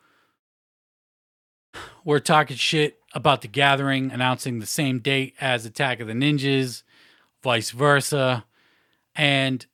were 2.03 2.19
talking 2.19 2.57
shit 2.57 2.97
about 3.13 3.43
the 3.43 3.47
gathering, 3.47 4.09
announcing 4.09 4.57
the 4.57 4.65
same 4.65 4.97
date 4.97 5.35
as 5.39 5.67
Attack 5.67 5.99
of 5.99 6.07
the 6.07 6.13
Ninjas, 6.13 6.81
vice 7.43 7.69
versa. 7.69 8.43
And 9.13 9.67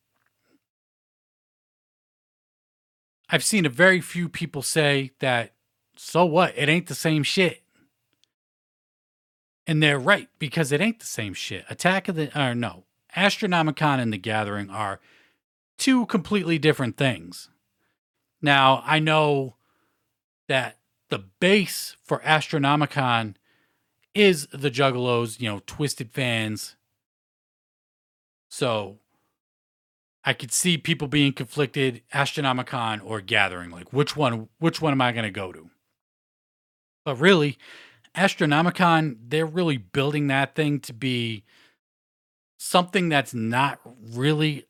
I've 3.30 3.46
seen 3.46 3.66
a 3.66 3.70
very 3.70 4.02
few 4.02 4.28
people 4.28 4.62
say 4.62 5.12
that 5.20 5.54
so 5.96 6.26
what? 6.26 6.54
It 6.58 6.68
ain't 6.68 6.88
the 6.88 6.96
same 6.96 7.24
shit. 7.24 7.64
And 9.66 9.82
they're 9.82 9.98
right 9.98 10.28
because 10.38 10.74
it 10.74 10.82
ain't 10.82 11.00
the 11.00 11.06
same 11.06 11.34
shit. 11.34 11.64
Attack 11.70 12.10
of 12.10 12.16
the 12.16 12.38
or 12.38 12.54
no, 12.54 12.84
Astronomicon 13.16 14.00
and 14.00 14.14
the 14.14 14.18
Gathering 14.18 14.70
are 14.70 15.00
two 15.78 16.06
completely 16.06 16.58
different 16.58 16.98
things. 16.98 17.50
Now, 18.42 18.84
I 18.86 19.00
know 19.00 19.56
that 20.48 20.78
the 21.10 21.20
base 21.20 21.96
for 22.04 22.20
Astronomicon 22.20 23.36
is 24.14 24.48
the 24.48 24.72
Juggalos, 24.72 25.40
you 25.40 25.50
know, 25.50 25.60
Twiztid 25.62 26.12
fans. 26.12 26.76
So 28.50 28.98
I 30.24 30.34
could 30.34 30.52
see 30.52 30.78
people 30.78 31.08
being 31.08 31.34
conflicted, 31.34 32.02
Astronomicon 32.14 33.02
or 33.04 33.22
Gathering. 33.22 33.72
Like 33.72 33.92
which 33.94 34.16
one 34.16 34.50
which 34.60 34.82
one 34.82 34.92
am 34.92 35.02
I 35.02 35.12
gonna 35.12 35.32
go 35.32 35.52
to? 35.52 35.70
But 37.04 37.16
really, 37.16 37.58
Astronomicon, 38.16 39.18
they're 39.28 39.46
really 39.46 39.78
building 39.78 40.28
that 40.28 40.56
thing 40.56 40.80
to 40.82 40.94
be 40.94 41.44
something 42.62 43.10
that's 43.10 43.34
not 43.34 43.80
really 44.14 44.68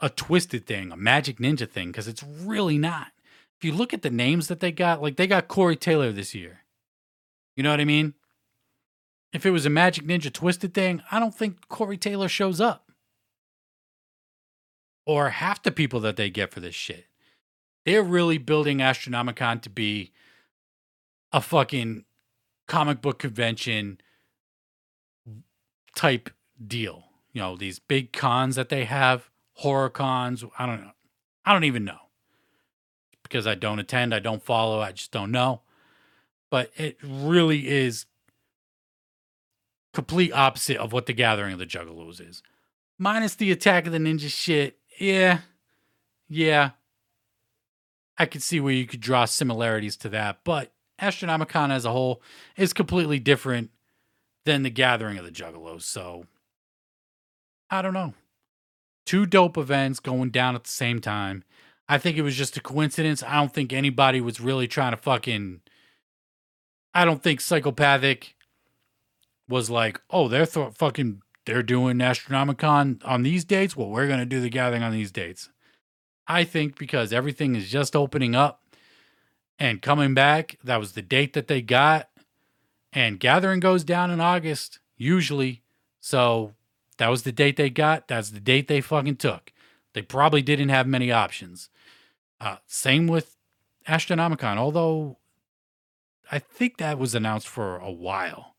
a 0.00 0.10
Twiztid 0.10 0.66
thing, 0.66 0.90
a 0.90 0.96
Majik 0.96 1.38
Ninja 1.38 1.70
thing, 1.70 1.92
because 1.92 2.08
it's 2.08 2.24
really 2.24 2.76
not. 2.76 3.12
If 3.56 3.64
you 3.64 3.72
look 3.72 3.94
at 3.94 4.02
the 4.02 4.10
names 4.10 4.48
that 4.48 4.58
they 4.58 4.72
got, 4.72 5.00
like 5.00 5.14
they 5.14 5.28
got 5.28 5.46
Corey 5.46 5.76
Taylor 5.76 6.10
this 6.10 6.34
year. 6.34 6.64
You 7.56 7.62
know 7.62 7.70
what 7.70 7.80
I 7.80 7.84
mean? 7.84 8.14
If 9.32 9.46
it 9.46 9.52
was 9.52 9.64
a 9.64 9.70
Majik 9.70 10.06
Ninja 10.06 10.28
Twiztid 10.28 10.74
thing, 10.74 11.02
I 11.12 11.20
don't 11.20 11.34
think 11.34 11.68
Corey 11.68 11.96
Taylor 11.96 12.28
shows 12.28 12.60
up. 12.60 12.90
Or 15.06 15.30
half 15.30 15.62
the 15.62 15.70
people 15.70 16.00
that 16.00 16.16
they 16.16 16.30
get 16.30 16.50
for 16.50 16.58
this 16.58 16.74
shit. 16.74 17.06
They're 17.86 18.02
really 18.02 18.38
building 18.38 18.78
Astronomicon 18.78 19.62
to 19.62 19.70
be 19.70 20.10
a 21.32 21.40
fucking 21.40 22.06
comic 22.66 23.00
book 23.00 23.20
convention 23.20 24.00
type 25.94 26.30
deal. 26.64 27.04
You 27.32 27.40
know, 27.40 27.56
these 27.56 27.78
big 27.78 28.12
cons 28.12 28.56
that 28.56 28.68
they 28.68 28.84
have, 28.84 29.30
horror 29.54 29.90
cons. 29.90 30.44
I 30.58 30.66
don't 30.66 30.82
know. 30.82 30.92
I 31.44 31.52
don't 31.52 31.64
even 31.64 31.84
know 31.84 31.98
because 33.22 33.46
I 33.46 33.54
don't 33.54 33.78
attend, 33.78 34.14
I 34.14 34.20
don't 34.20 34.42
follow, 34.42 34.80
I 34.80 34.92
just 34.92 35.10
don't 35.10 35.32
know. 35.32 35.62
But 36.50 36.70
it 36.76 36.96
really 37.02 37.68
is 37.68 38.06
complete 39.92 40.32
opposite 40.32 40.76
of 40.76 40.92
what 40.92 41.06
the 41.06 41.12
gathering 41.12 41.52
of 41.52 41.58
the 41.58 41.66
Juggalos 41.66 42.20
is. 42.20 42.42
Minus 42.98 43.34
the 43.34 43.50
attack 43.50 43.86
of 43.86 43.92
the 43.92 43.98
ninja 43.98 44.28
shit. 44.28 44.78
Yeah. 45.00 45.40
Yeah. 46.28 46.70
I 48.16 48.26
could 48.26 48.42
see 48.42 48.60
where 48.60 48.72
you 48.72 48.86
could 48.86 49.00
draw 49.00 49.24
similarities 49.24 49.96
to 49.98 50.08
that, 50.10 50.40
but 50.44 50.72
Astronomicon 51.00 51.72
as 51.72 51.84
a 51.84 51.90
whole 51.90 52.22
is 52.56 52.72
completely 52.72 53.18
different 53.18 53.70
than 54.44 54.62
the 54.62 54.70
gathering 54.70 55.18
of 55.18 55.24
the 55.24 55.32
Juggalos. 55.32 55.82
So 55.82 56.26
I 57.74 57.82
don't 57.82 57.92
know. 57.92 58.14
Two 59.04 59.26
dope 59.26 59.58
events 59.58 60.00
going 60.00 60.30
down 60.30 60.54
at 60.54 60.64
the 60.64 60.70
same 60.70 61.00
time. 61.00 61.44
I 61.88 61.98
think 61.98 62.16
it 62.16 62.22
was 62.22 62.36
just 62.36 62.56
a 62.56 62.60
coincidence. 62.60 63.22
I 63.22 63.34
don't 63.34 63.52
think 63.52 63.72
anybody 63.72 64.20
was 64.20 64.40
really 64.40 64.68
trying 64.68 64.92
to 64.92 64.96
fucking. 64.96 65.60
I 66.94 67.04
don't 67.04 67.22
think 67.22 67.40
psychopathic 67.40 68.36
was 69.48 69.68
like, 69.68 70.00
oh, 70.08 70.28
they're 70.28 70.46
th- 70.46 70.74
fucking, 70.74 71.20
they're 71.44 71.62
doing 71.62 71.98
Astronomicon 71.98 73.02
on 73.04 73.24
these 73.24 73.44
dates. 73.44 73.76
Well, 73.76 73.90
we're 73.90 74.08
gonna 74.08 74.24
do 74.24 74.40
the 74.40 74.48
gathering 74.48 74.82
on 74.82 74.92
these 74.92 75.10
dates. 75.10 75.50
I 76.26 76.44
think 76.44 76.78
because 76.78 77.12
everything 77.12 77.56
is 77.56 77.68
just 77.68 77.94
opening 77.94 78.34
up 78.34 78.62
and 79.58 79.82
coming 79.82 80.14
back. 80.14 80.58
That 80.64 80.78
was 80.78 80.92
the 80.92 81.02
date 81.02 81.32
that 81.34 81.48
they 81.48 81.60
got. 81.60 82.08
And 82.92 83.20
gathering 83.20 83.60
goes 83.60 83.82
down 83.84 84.10
in 84.10 84.20
August, 84.20 84.78
usually. 84.96 85.62
So 86.00 86.54
that 86.98 87.08
was 87.08 87.22
the 87.22 87.32
date 87.32 87.56
they 87.56 87.70
got. 87.70 88.08
That's 88.08 88.30
the 88.30 88.40
date 88.40 88.68
they 88.68 88.80
fucking 88.80 89.16
took. 89.16 89.52
They 89.94 90.02
probably 90.02 90.42
didn't 90.42 90.68
have 90.68 90.86
many 90.86 91.10
options. 91.10 91.68
Uh, 92.40 92.56
same 92.66 93.06
with 93.06 93.36
Astronomicon, 93.88 94.56
although 94.56 95.18
I 96.30 96.38
think 96.38 96.78
that 96.78 96.98
was 96.98 97.14
announced 97.14 97.48
for 97.48 97.76
a 97.76 97.92
while. 97.92 98.54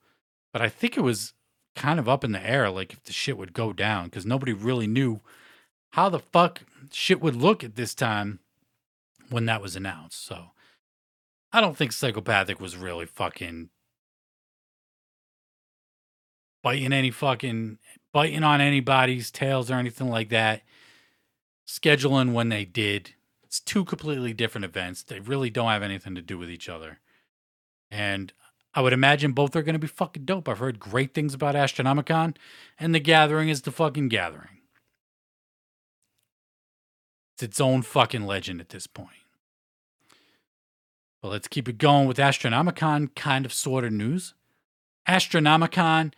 But 0.54 0.62
I 0.62 0.70
think 0.70 0.98
it 0.98 1.02
was 1.02 1.34
kind 1.76 2.00
of 2.00 2.08
up 2.08 2.24
in 2.24 2.32
the 2.32 2.48
air, 2.48 2.70
like 2.70 2.94
if 2.94 3.04
the 3.04 3.14
shit 3.14 3.38
would 3.38 3.54
go 3.54 3.74
down, 3.74 4.06
because 4.06 4.26
nobody 4.26 4.54
really 4.54 4.88
knew 4.88 5.22
how 5.92 6.10
the 6.10 6.20
fuck 6.20 6.62
shit 6.92 7.22
would 7.22 7.36
look 7.36 7.64
at 7.64 7.76
this 7.76 7.94
time 7.94 8.40
when 9.30 9.46
that 9.46 9.62
was 9.62 9.76
announced. 9.76 10.26
So 10.26 10.52
I 11.52 11.62
don't 11.62 11.76
think 11.76 11.92
psychopathic 11.92 12.60
was 12.60 12.78
really 12.78 13.06
fucking 13.06 13.70
biting 16.64 16.94
any 16.94 17.12
fucking 17.12 17.78
biting 18.16 18.46
on 18.46 18.62
anybody's 18.62 19.30
tails 19.30 19.70
or 19.70 19.74
anything 19.74 20.08
like 20.08 20.30
that. 20.30 20.62
Scheduling 21.68 22.32
when 22.32 22.48
they 22.48 22.64
did. 22.64 23.14
It's 23.44 23.60
two 23.60 23.84
completely 23.84 24.32
different 24.32 24.64
events. 24.64 25.04
They 25.04 25.20
really 25.20 25.50
don't 25.50 25.68
have 25.68 25.84
anything 25.84 26.16
to 26.16 26.22
do 26.22 26.38
with 26.38 26.50
each 26.50 26.70
other. 26.70 27.00
And 27.92 28.32
I 28.74 28.80
would 28.80 28.94
imagine 28.94 29.34
both 29.34 29.54
are 29.58 29.64
going 29.64 29.74
to 29.74 29.80
be 29.80 29.88
fucking 29.88 30.24
dope. 30.24 30.48
I've 30.48 30.60
heard 30.60 30.80
great 30.80 31.14
things 31.14 31.34
about 31.34 31.56
Astronomicon, 31.56 32.38
and 32.80 32.96
the 32.96 33.02
gathering 33.02 33.50
is 33.50 33.64
the 33.64 33.72
fucking 33.72 34.08
gathering. 34.08 34.62
It's 37.34 37.44
its 37.44 37.60
own 37.60 37.82
fucking 37.82 38.26
legend 38.26 38.62
at 38.62 38.70
this 38.70 38.88
point. 38.88 39.10
But 41.22 41.32
let's 41.32 41.50
keep 41.50 41.68
it 41.68 41.78
going 41.78 42.08
with 42.08 42.16
Astronomicon 42.16 43.14
kind 43.14 43.46
of 43.46 43.52
sort 43.52 43.84
of 43.84 43.92
news. 43.92 44.36
Astronomicon 45.06 46.14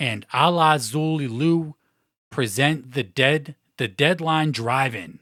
and 0.00 0.26
Alla 0.32 0.76
Xul 0.76 1.20
Elu 1.20 1.74
present 2.30 2.94
the 2.94 3.04
dead 3.04 3.54
the 3.76 3.86
deadline 3.88 4.50
drive-in. 4.50 5.20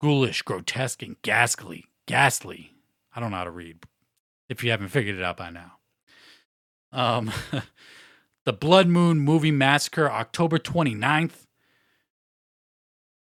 Ghoulish, 0.00 0.42
grotesque, 0.42 1.02
and 1.02 1.20
ghastly. 1.22 1.84
Ghastly. 2.06 2.74
I 3.14 3.20
don't 3.20 3.30
know 3.30 3.36
how 3.36 3.44
to 3.44 3.50
read. 3.50 3.84
If 4.48 4.64
you 4.64 4.70
haven't 4.70 4.88
figured 4.88 5.16
it 5.16 5.22
out 5.22 5.36
by 5.36 5.50
now. 5.50 5.72
Um 6.90 7.30
The 8.44 8.52
Blood 8.52 8.88
Moon 8.88 9.20
Movie 9.20 9.52
Massacre, 9.52 10.10
October 10.10 10.58
29th, 10.58 11.46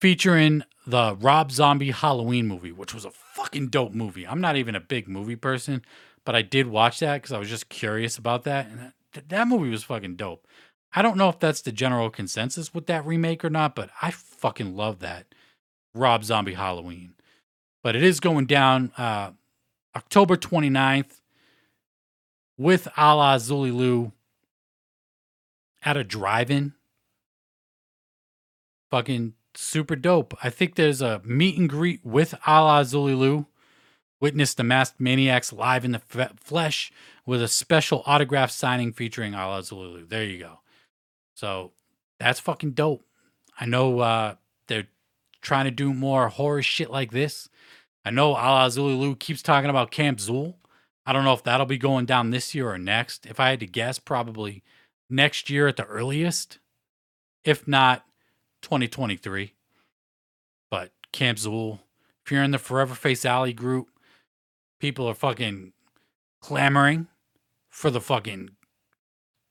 featuring 0.01 0.63
the 0.87 1.15
Rob 1.15 1.51
Zombie 1.51 1.91
Halloween 1.91 2.47
movie, 2.47 2.71
which 2.71 2.95
was 2.95 3.05
a 3.05 3.11
fucking 3.11 3.67
dope 3.67 3.93
movie. 3.93 4.27
I'm 4.27 4.41
not 4.41 4.55
even 4.55 4.75
a 4.75 4.79
big 4.79 5.07
movie 5.07 5.35
person, 5.35 5.85
but 6.25 6.35
I 6.35 6.41
did 6.41 6.65
watch 6.65 6.99
that 6.99 7.21
because 7.21 7.31
I 7.31 7.37
was 7.37 7.47
just 7.47 7.69
curious 7.69 8.17
about 8.17 8.43
that. 8.45 8.65
And 8.65 8.93
that, 9.13 9.29
that 9.29 9.47
movie 9.47 9.69
was 9.69 9.83
fucking 9.83 10.15
dope. 10.15 10.47
I 10.95 11.01
don't 11.01 11.17
know 11.17 11.29
if 11.29 11.39
that's 11.39 11.61
the 11.61 11.71
general 11.71 12.09
consensus 12.09 12.73
with 12.73 12.85
that 12.87 13.05
remake 13.05 13.43
or 13.43 13.49
not, 13.49 13.75
but 13.75 13.89
I 14.01 14.11
fucking 14.11 14.75
love 14.75 14.99
that 14.99 15.25
Rob 15.95 16.23
Zombie 16.23 16.53
Halloween. 16.53 17.15
But 17.81 17.95
it 17.95 18.03
is 18.03 18.19
going 18.19 18.45
down 18.45 18.91
uh, 18.97 19.31
October 19.95 20.37
29th 20.37 21.19
with 22.57 22.87
Alla 22.95 23.37
Xul 23.37 23.71
Elu 23.71 24.11
at 25.83 25.97
a 25.97 26.03
drive-in. 26.03 26.73
Fucking 28.91 29.33
super 29.55 29.95
dope. 29.95 30.35
I 30.43 30.49
think 30.49 30.75
there's 30.75 31.01
a 31.01 31.21
meet 31.25 31.57
and 31.57 31.67
greet 31.67 32.05
with 32.05 32.35
Alla 32.45 32.81
Xul 32.81 33.15
Elu. 33.15 33.47
Witness 34.19 34.53
the 34.53 34.63
masked 34.63 35.01
maniacs 35.01 35.51
live 35.51 35.83
in 35.83 35.91
the 35.91 36.01
f- 36.15 36.39
flesh 36.39 36.91
with 37.25 37.41
a 37.41 37.47
special 37.47 38.03
autograph 38.05 38.51
signing 38.51 38.93
featuring 38.93 39.33
Alla 39.33 39.59
Xul 39.59 39.91
Elu. 39.91 40.07
There 40.07 40.23
you 40.23 40.39
go. 40.39 40.59
So 41.33 41.71
that's 42.19 42.39
fucking 42.39 42.71
dope. 42.71 43.03
I 43.59 43.65
know 43.65 43.99
uh, 43.99 44.35
they're 44.67 44.87
trying 45.41 45.65
to 45.65 45.71
do 45.71 45.93
more 45.93 46.29
horror 46.29 46.61
shit 46.61 46.89
like 46.89 47.11
this. 47.11 47.49
I 48.05 48.11
know 48.11 48.35
Alla 48.35 48.67
Xul 48.67 48.97
Elu 48.97 49.17
keeps 49.17 49.41
talking 49.41 49.69
about 49.69 49.91
Camp 49.91 50.19
Zool. 50.19 50.55
I 51.05 51.13
don't 51.13 51.23
know 51.23 51.33
if 51.33 51.43
that'll 51.43 51.65
be 51.65 51.77
going 51.77 52.05
down 52.05 52.29
this 52.29 52.55
year 52.55 52.69
or 52.69 52.77
next. 52.77 53.25
If 53.25 53.39
I 53.39 53.49
had 53.49 53.59
to 53.59 53.67
guess, 53.67 53.99
probably 53.99 54.63
next 55.09 55.49
year 55.49 55.67
at 55.67 55.77
the 55.77 55.85
earliest, 55.85 56.59
if 57.43 57.67
not 57.67 58.05
2023. 58.61 59.53
But 60.69 60.91
Camp 61.11 61.37
Zool, 61.37 61.79
if 62.25 62.31
you're 62.31 62.43
in 62.43 62.51
the 62.51 62.57
Forever 62.57 62.95
Face 62.95 63.25
Alley 63.25 63.53
group, 63.53 63.89
people 64.79 65.07
are 65.07 65.13
fucking 65.13 65.73
clamoring 66.41 67.07
for 67.69 67.89
the 67.89 68.01
fucking 68.01 68.51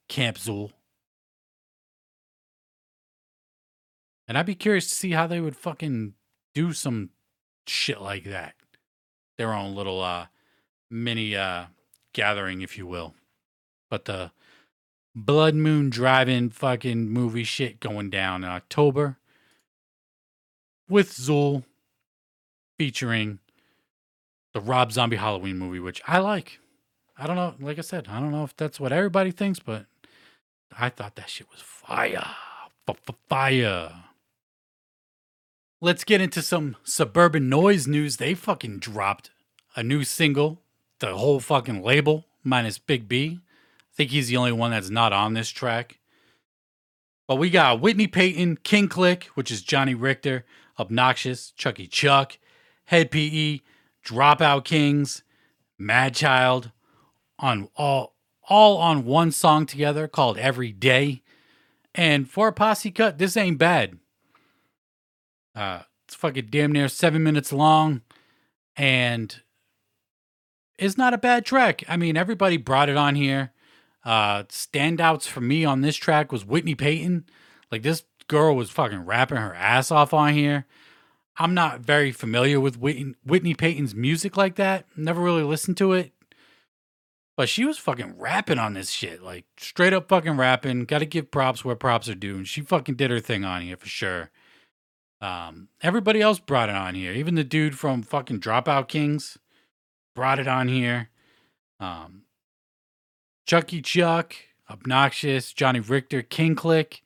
Camp 0.08 0.36
Zool. 0.36 0.72
And 4.32 4.38
I'd 4.38 4.46
be 4.46 4.54
curious 4.54 4.88
to 4.88 4.94
see 4.94 5.10
how 5.10 5.26
they 5.26 5.42
would 5.42 5.56
fucking 5.56 6.14
do 6.54 6.72
some 6.72 7.10
shit 7.66 8.00
like 8.00 8.24
that. 8.24 8.54
Their 9.36 9.52
own 9.52 9.74
little 9.74 10.00
uh 10.00 10.28
mini 10.90 11.36
uh 11.36 11.66
gathering, 12.14 12.62
if 12.62 12.78
you 12.78 12.86
will. 12.86 13.12
But 13.90 14.06
the 14.06 14.30
Blood 15.14 15.54
Moon 15.54 15.90
driving 15.90 16.48
fucking 16.48 17.10
movie 17.10 17.44
shit 17.44 17.78
going 17.78 18.08
down 18.08 18.42
in 18.42 18.48
October 18.48 19.18
with 20.88 21.12
Zool 21.12 21.64
featuring 22.78 23.38
the 24.54 24.62
Rob 24.62 24.92
Zombie 24.92 25.16
Halloween 25.16 25.58
movie, 25.58 25.78
which 25.78 26.00
I 26.06 26.20
like. 26.20 26.58
I 27.18 27.26
don't 27.26 27.36
know, 27.36 27.54
like 27.60 27.76
I 27.76 27.82
said, 27.82 28.08
I 28.08 28.18
don't 28.18 28.32
know 28.32 28.44
if 28.44 28.56
that's 28.56 28.80
what 28.80 28.92
everybody 28.92 29.30
thinks, 29.30 29.58
but 29.58 29.84
I 30.78 30.88
thought 30.88 31.16
that 31.16 31.28
shit 31.28 31.50
was 31.50 31.60
fire. 31.60 32.30
Fire. 33.28 34.04
Let's 35.84 36.04
get 36.04 36.20
into 36.20 36.42
some 36.42 36.76
suburban 36.84 37.48
noise 37.48 37.88
news. 37.88 38.18
They 38.18 38.34
fucking 38.34 38.78
dropped 38.78 39.32
a 39.74 39.82
new 39.82 40.04
single, 40.04 40.62
the 41.00 41.16
whole 41.16 41.40
fucking 41.40 41.82
label, 41.82 42.26
minus 42.44 42.78
Big 42.78 43.08
B. 43.08 43.40
I 43.40 43.92
think 43.96 44.12
he's 44.12 44.28
the 44.28 44.36
only 44.36 44.52
one 44.52 44.70
that's 44.70 44.90
not 44.90 45.12
on 45.12 45.34
this 45.34 45.50
track. 45.50 45.98
But 47.26 47.34
we 47.34 47.50
got 47.50 47.80
Whitney 47.80 48.06
Peyton, 48.06 48.58
King 48.62 48.86
Click, 48.86 49.24
which 49.34 49.50
is 49.50 49.60
Johnny 49.60 49.96
Richter, 49.96 50.44
Obnoxious, 50.78 51.50
Chucky 51.50 51.88
Chuck, 51.88 52.38
Hed 52.84 53.10
PE, 53.10 53.58
Dropout 54.06 54.62
Kings, 54.62 55.24
Mad 55.78 56.14
Child, 56.14 56.70
on 57.40 57.68
all 57.74 58.14
all 58.48 58.76
on 58.76 59.04
one 59.04 59.32
song 59.32 59.66
together 59.66 60.06
called 60.06 60.38
Every 60.38 60.70
Day. 60.70 61.24
And 61.92 62.30
for 62.30 62.46
a 62.46 62.52
posse 62.52 62.92
cut, 62.92 63.18
this 63.18 63.36
ain't 63.36 63.58
bad. 63.58 63.98
Uh, 65.54 65.82
it's 66.06 66.14
fucking 66.14 66.48
damn 66.50 66.72
near 66.72 66.88
seven 66.88 67.22
minutes 67.22 67.52
long, 67.52 68.02
and 68.76 69.42
it's 70.78 70.98
not 70.98 71.14
a 71.14 71.18
bad 71.18 71.44
track. 71.44 71.84
I 71.88 71.96
mean, 71.96 72.16
everybody 72.16 72.56
brought 72.56 72.88
it 72.88 72.96
on 72.96 73.14
here. 73.14 73.52
Uh, 74.04 74.44
standouts 74.44 75.26
for 75.26 75.40
me 75.40 75.64
on 75.64 75.80
this 75.80 75.96
track 75.96 76.32
was 76.32 76.44
Whitney 76.44 76.74
Peyton. 76.74 77.24
Like 77.70 77.82
this 77.82 78.04
girl 78.28 78.56
was 78.56 78.70
fucking 78.70 79.04
rapping 79.06 79.38
her 79.38 79.54
ass 79.54 79.90
off 79.90 80.12
on 80.12 80.34
here. 80.34 80.66
I'm 81.36 81.54
not 81.54 81.80
very 81.80 82.12
familiar 82.12 82.60
with 82.60 82.78
Whitney, 82.78 83.14
Whitney 83.24 83.54
Peyton's 83.54 83.94
music 83.94 84.36
like 84.36 84.56
that. 84.56 84.86
Never 84.96 85.20
really 85.20 85.44
listened 85.44 85.76
to 85.78 85.92
it. 85.92 86.12
But 87.36 87.48
she 87.48 87.64
was 87.64 87.78
fucking 87.78 88.18
rapping 88.18 88.58
on 88.58 88.74
this 88.74 88.90
shit. 88.90 89.22
Like 89.22 89.46
straight 89.56 89.94
up 89.94 90.08
fucking 90.08 90.36
rapping. 90.36 90.84
Gotta 90.84 91.06
give 91.06 91.30
props 91.30 91.64
where 91.64 91.76
props 91.76 92.08
are 92.08 92.14
due. 92.14 92.36
And 92.36 92.48
she 92.48 92.60
fucking 92.60 92.96
did 92.96 93.10
her 93.10 93.20
thing 93.20 93.44
on 93.44 93.62
here 93.62 93.76
for 93.76 93.88
sure. 93.88 94.30
Um, 95.22 95.68
everybody 95.80 96.20
else 96.20 96.40
brought 96.40 96.68
it 96.68 96.74
on 96.74 96.96
here. 96.96 97.12
Even 97.12 97.36
the 97.36 97.44
dude 97.44 97.78
from 97.78 98.02
fucking 98.02 98.40
Dropout 98.40 98.88
Kings 98.88 99.38
brought 100.16 100.40
it 100.40 100.48
on 100.48 100.66
here. 100.66 101.10
Um, 101.78 102.22
Chucky 103.46 103.80
Chuck, 103.80 104.34
Obnoxious, 104.68 105.52
Johnny 105.52 105.78
Richter, 105.78 106.22
King 106.22 106.56
Click. 106.56 107.02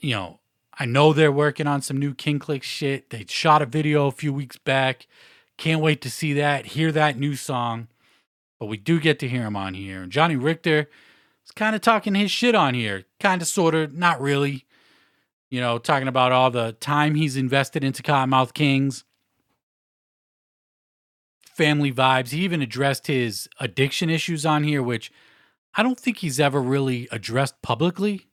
You 0.00 0.14
know, 0.14 0.40
I 0.78 0.86
know 0.86 1.12
they're 1.12 1.30
working 1.30 1.66
on 1.66 1.82
some 1.82 1.98
new 1.98 2.14
King 2.14 2.38
Click 2.38 2.62
shit. 2.62 3.10
They 3.10 3.26
shot 3.28 3.60
a 3.60 3.66
video 3.66 4.06
a 4.06 4.12
few 4.12 4.32
weeks 4.32 4.56
back. 4.56 5.06
Can't 5.58 5.82
wait 5.82 6.00
to 6.00 6.10
see 6.10 6.32
that, 6.32 6.66
hear 6.66 6.90
that 6.92 7.18
new 7.18 7.36
song. 7.36 7.88
But 8.58 8.66
we 8.66 8.78
do 8.78 8.98
get 8.98 9.18
to 9.18 9.28
hear 9.28 9.42
him 9.42 9.56
on 9.56 9.74
here. 9.74 10.02
And 10.02 10.10
Johnny 10.10 10.36
Richter 10.36 10.88
is 11.44 11.50
kind 11.52 11.76
of 11.76 11.82
talking 11.82 12.14
his 12.14 12.30
shit 12.30 12.54
on 12.54 12.72
here. 12.72 13.04
Kind 13.20 13.42
of, 13.42 13.48
sort 13.48 13.74
of, 13.74 13.92
not 13.92 14.18
really. 14.18 14.64
You 15.54 15.60
know, 15.60 15.78
talking 15.78 16.08
about 16.08 16.32
all 16.32 16.50
the 16.50 16.72
time 16.80 17.14
he's 17.14 17.36
invested 17.36 17.84
into 17.84 18.02
Kottonmouth 18.02 18.54
Kings 18.54 19.04
family 21.44 21.92
vibes. 21.92 22.30
He 22.30 22.40
even 22.40 22.60
addressed 22.60 23.06
his 23.06 23.48
addiction 23.60 24.10
issues 24.10 24.44
on 24.44 24.64
here, 24.64 24.82
which 24.82 25.12
I 25.76 25.84
don't 25.84 25.96
think 25.96 26.18
he's 26.18 26.40
ever 26.40 26.60
really 26.60 27.06
addressed 27.12 27.62
publicly 27.62 28.26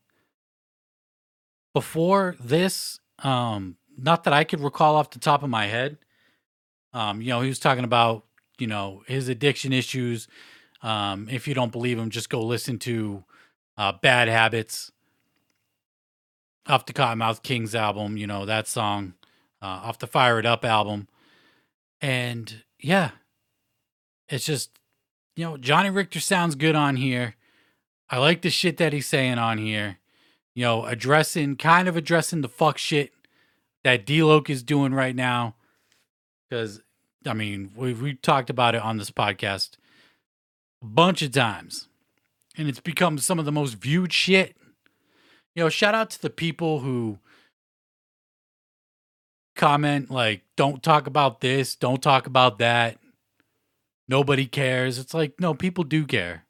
before 1.75 2.37
this. 2.39 2.99
Um, 3.19 3.77
not 3.95 4.23
that 4.23 4.33
I 4.33 4.43
could 4.43 4.59
recall 4.59 4.95
off 4.95 5.11
the 5.11 5.19
top 5.19 5.43
of 5.43 5.49
my 5.51 5.67
head. 5.67 5.99
Um, 6.91 7.21
you 7.21 7.27
know, 7.27 7.41
he 7.41 7.49
was 7.49 7.59
talking 7.59 7.83
about, 7.83 8.25
you 8.57 8.65
know, 8.65 9.03
his 9.05 9.27
addiction 9.29 9.73
issues. 9.73 10.27
Um, 10.81 11.27
if 11.29 11.47
you 11.47 11.53
don't 11.53 11.71
believe 11.71 11.99
him, 11.99 12.09
just 12.09 12.31
go 12.31 12.41
listen 12.41 12.79
to 12.79 13.23
uh, 13.77 13.91
Bad 14.01 14.27
Habits 14.27 14.91
off 16.67 16.85
the 16.85 16.93
Kottonmouth 16.93 17.43
Kings 17.43 17.73
album, 17.73 18.17
you 18.17 18.27
know, 18.27 18.45
that 18.45 18.67
song 18.67 19.13
uh, 19.61 19.65
off 19.65 19.99
the 19.99 20.07
Fire 20.07 20.39
It 20.39 20.45
Up 20.45 20.63
album. 20.63 21.07
And 21.99 22.63
yeah, 22.79 23.11
it's 24.29 24.45
just, 24.45 24.71
you 25.35 25.45
know, 25.45 25.57
Johnny 25.57 25.89
Richter 25.89 26.19
sounds 26.19 26.55
good 26.55 26.75
on 26.75 26.95
here. 26.95 27.35
I 28.09 28.17
like 28.17 28.41
the 28.41 28.49
shit 28.49 28.77
that 28.77 28.93
he's 28.93 29.07
saying 29.07 29.37
on 29.37 29.57
here. 29.57 29.97
You 30.53 30.65
know, 30.65 30.85
addressing, 30.85 31.55
kind 31.55 31.87
of 31.87 31.95
addressing 31.95 32.41
the 32.41 32.49
fuck 32.49 32.77
shit 32.77 33.13
that 33.83 34.05
D-Loc 34.05 34.49
is 34.49 34.63
doing 34.63 34.93
right 34.93 35.15
now. 35.15 35.55
Because, 36.49 36.81
I 37.25 37.33
mean, 37.33 37.71
we've, 37.75 38.01
we 38.01 38.15
talked 38.15 38.49
about 38.49 38.75
it 38.75 38.81
on 38.81 38.97
this 38.97 39.11
podcast 39.11 39.71
a 40.81 40.85
bunch 40.85 41.21
of 41.21 41.31
times. 41.31 41.87
And 42.57 42.67
it's 42.67 42.81
become 42.81 43.17
some 43.17 43.39
of 43.39 43.45
the 43.45 43.51
most 43.51 43.75
viewed 43.75 44.11
shit. 44.11 44.57
You 45.55 45.63
know, 45.63 45.69
shout 45.69 45.95
out 45.95 46.09
to 46.11 46.21
the 46.21 46.29
people 46.29 46.79
who 46.79 47.19
comment 49.55 50.09
like 50.09 50.43
don't 50.55 50.81
talk 50.81 51.07
about 51.07 51.41
this 51.41 51.75
don't 51.75 52.01
talk 52.01 52.25
about 52.25 52.57
that 52.57 52.97
nobody 54.07 54.47
cares 54.47 54.97
it's 54.97 55.13
like 55.13 55.33
no 55.41 55.53
people 55.53 55.83
do 55.83 56.05
care 56.05 56.45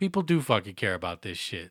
people 0.00 0.20
do 0.20 0.40
fucking 0.40 0.74
care 0.74 0.94
about 0.94 1.22
this 1.22 1.38
shit 1.38 1.70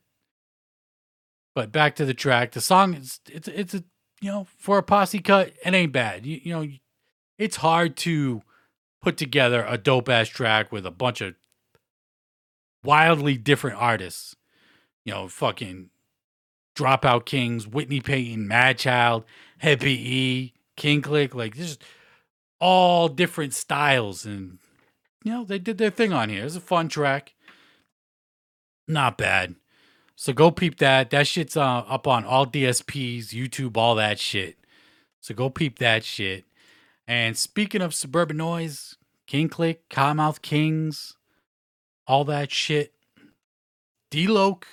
but 1.53 1.72
back 1.72 1.95
to 1.95 2.05
the 2.05 2.14
track 2.14 2.53
the 2.53 2.61
song 2.61 2.93
is 2.93 3.20
it's 3.30 3.49
it's 3.49 3.74
a 3.74 3.84
you 4.24 4.32
know, 4.32 4.47
for 4.57 4.78
a 4.78 4.84
posse 4.84 5.20
cut, 5.20 5.51
it 5.66 5.74
ain't 5.74 5.91
bad. 5.91 6.26
You, 6.26 6.39
you 6.41 6.53
know, 6.53 6.66
it's 7.38 7.57
hard 7.57 7.97
to 7.97 8.41
put 9.01 9.18
together 9.18 9.66
a 9.68 9.78
dope 9.78 10.07
ass 10.07 10.30
track 10.30 10.72
with 10.72 10.86
a 10.86 10.91
bunch 10.91 11.20
of 11.20 11.36
wildly 12.86 13.38
different 13.38 13.82
artists. 13.82 14.34
You 15.03 15.11
know, 15.11 15.28
fucking 15.28 15.89
Dropout 16.76 17.26
Kings, 17.26 17.67
Whitney 17.67 18.01
Peyton, 18.01 18.47
Madchild, 18.47 19.24
Heavy 19.59 19.93
E, 19.93 20.53
King 20.76 21.01
Click, 21.01 21.36
like 21.36 21.55
just 21.55 21.84
all 22.59 23.07
different 23.07 23.53
styles. 23.53 24.26
And, 24.26 24.59
you 25.24 25.32
know, 25.32 25.43
they 25.43 25.59
did 25.59 25.78
their 25.78 25.89
thing 25.89 26.13
on 26.13 26.30
here. 26.30 26.45
It's 26.45 26.55
a 26.55 26.61
fun 26.61 26.88
track. 26.89 27.34
Not 28.88 29.17
bad. 29.17 29.55
So 30.15 30.34
go 30.34 30.51
peep 30.51 30.78
that. 30.78 31.09
That 31.09 31.28
shit's 31.28 31.57
uh, 31.57 31.61
up 31.61 32.07
on 32.07 32.26
all 32.26 32.45
DSPs, 32.45 33.30
YouTube, 33.30 33.78
all 33.78 33.95
that 33.95 34.19
shit. 34.19 34.57
So 35.21 35.34
go 35.34 35.49
peep 35.49 35.80
that 35.80 36.03
shit. 36.03 36.45
And 37.07 37.38
speaking 37.38 37.82
of 37.82 37.93
suburban 37.93 38.38
noise, 38.38 38.95
King 39.28 39.49
Click, 39.49 39.88
Kottonmouth 39.89 40.41
Kings, 40.41 41.15
all 42.07 42.26
that 42.26 42.51
shit. 42.51 42.93
D-Loc 44.11 44.67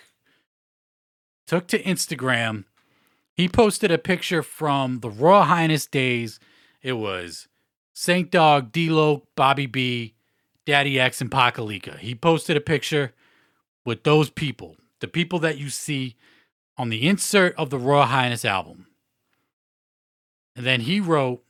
took 1.50 1.66
to 1.66 1.82
Instagram. 1.82 2.62
He 3.34 3.48
posted 3.48 3.90
a 3.90 3.98
picture 3.98 4.40
from 4.40 5.00
the 5.00 5.10
Royal 5.10 5.42
Highness 5.42 5.84
days. 5.84 6.38
It 6.80 6.92
was 6.92 7.48
Saint 7.92 8.30
Dog, 8.30 8.70
D-Loc, 8.70 9.24
Bobby 9.34 9.66
B, 9.66 10.14
Daddy 10.64 11.00
X, 11.00 11.20
and 11.20 11.28
Pakelika. 11.28 11.98
He 11.98 12.14
posted 12.14 12.56
a 12.56 12.60
picture 12.60 13.14
with 13.84 14.04
those 14.04 14.30
people 14.30 14.76
the 15.00 15.08
people 15.08 15.40
that 15.40 15.58
you 15.58 15.70
see 15.70 16.14
on 16.78 16.88
the 16.88 17.08
insert 17.08 17.56
of 17.56 17.70
the 17.70 17.78
Royal 17.78 18.06
Highness 18.06 18.44
album. 18.44 18.86
And 20.54 20.64
then 20.64 20.82
he 20.82 21.00
wrote, 21.00 21.42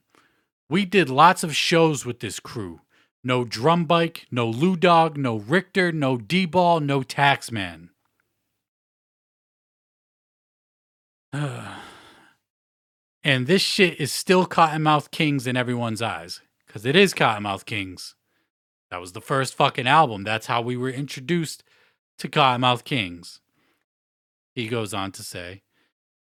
We 0.71 0.87
did 0.87 1.11
lots 1.11 1.45
of 1.45 1.55
shows 1.55 2.07
with 2.07 2.21
this 2.21 2.41
crew. 2.41 2.81
No 3.23 3.45
drum 3.45 3.85
bike, 3.85 4.27
no 4.31 4.49
Lou 4.49 4.77
Dog, 4.77 5.19
no 5.19 5.37
Richter, 5.37 5.93
no 5.93 6.17
D 6.17 6.47
Ball, 6.47 6.81
no 6.81 7.03
Taxman. 7.03 7.91
and 11.33 11.77
this 13.47 13.63
shit 13.63 14.01
is 14.01 14.11
still 14.13 14.47
Kottonmouth 14.47 15.11
Kings 15.11 15.47
in 15.47 15.57
everyone's 15.57 16.03
eyes. 16.03 16.41
Because 16.67 16.87
it 16.87 16.97
is 16.97 17.15
Kottonmouth 17.15 17.65
Kings. 17.65 18.15
That 18.91 19.01
was 19.01 19.13
the 19.13 19.21
first 19.21 19.55
fucking 19.55 19.87
album. 19.87 20.25
That's 20.25 20.47
how 20.47 20.63
we 20.63 20.77
were 20.77 20.91
introduced 20.91 21.63
to 22.19 22.29
Kottonmouth 22.29 22.85
Kings. 22.85 23.41
He 24.55 24.69
goes 24.69 24.93
on 24.93 25.13
to 25.13 25.23
say, 25.23 25.63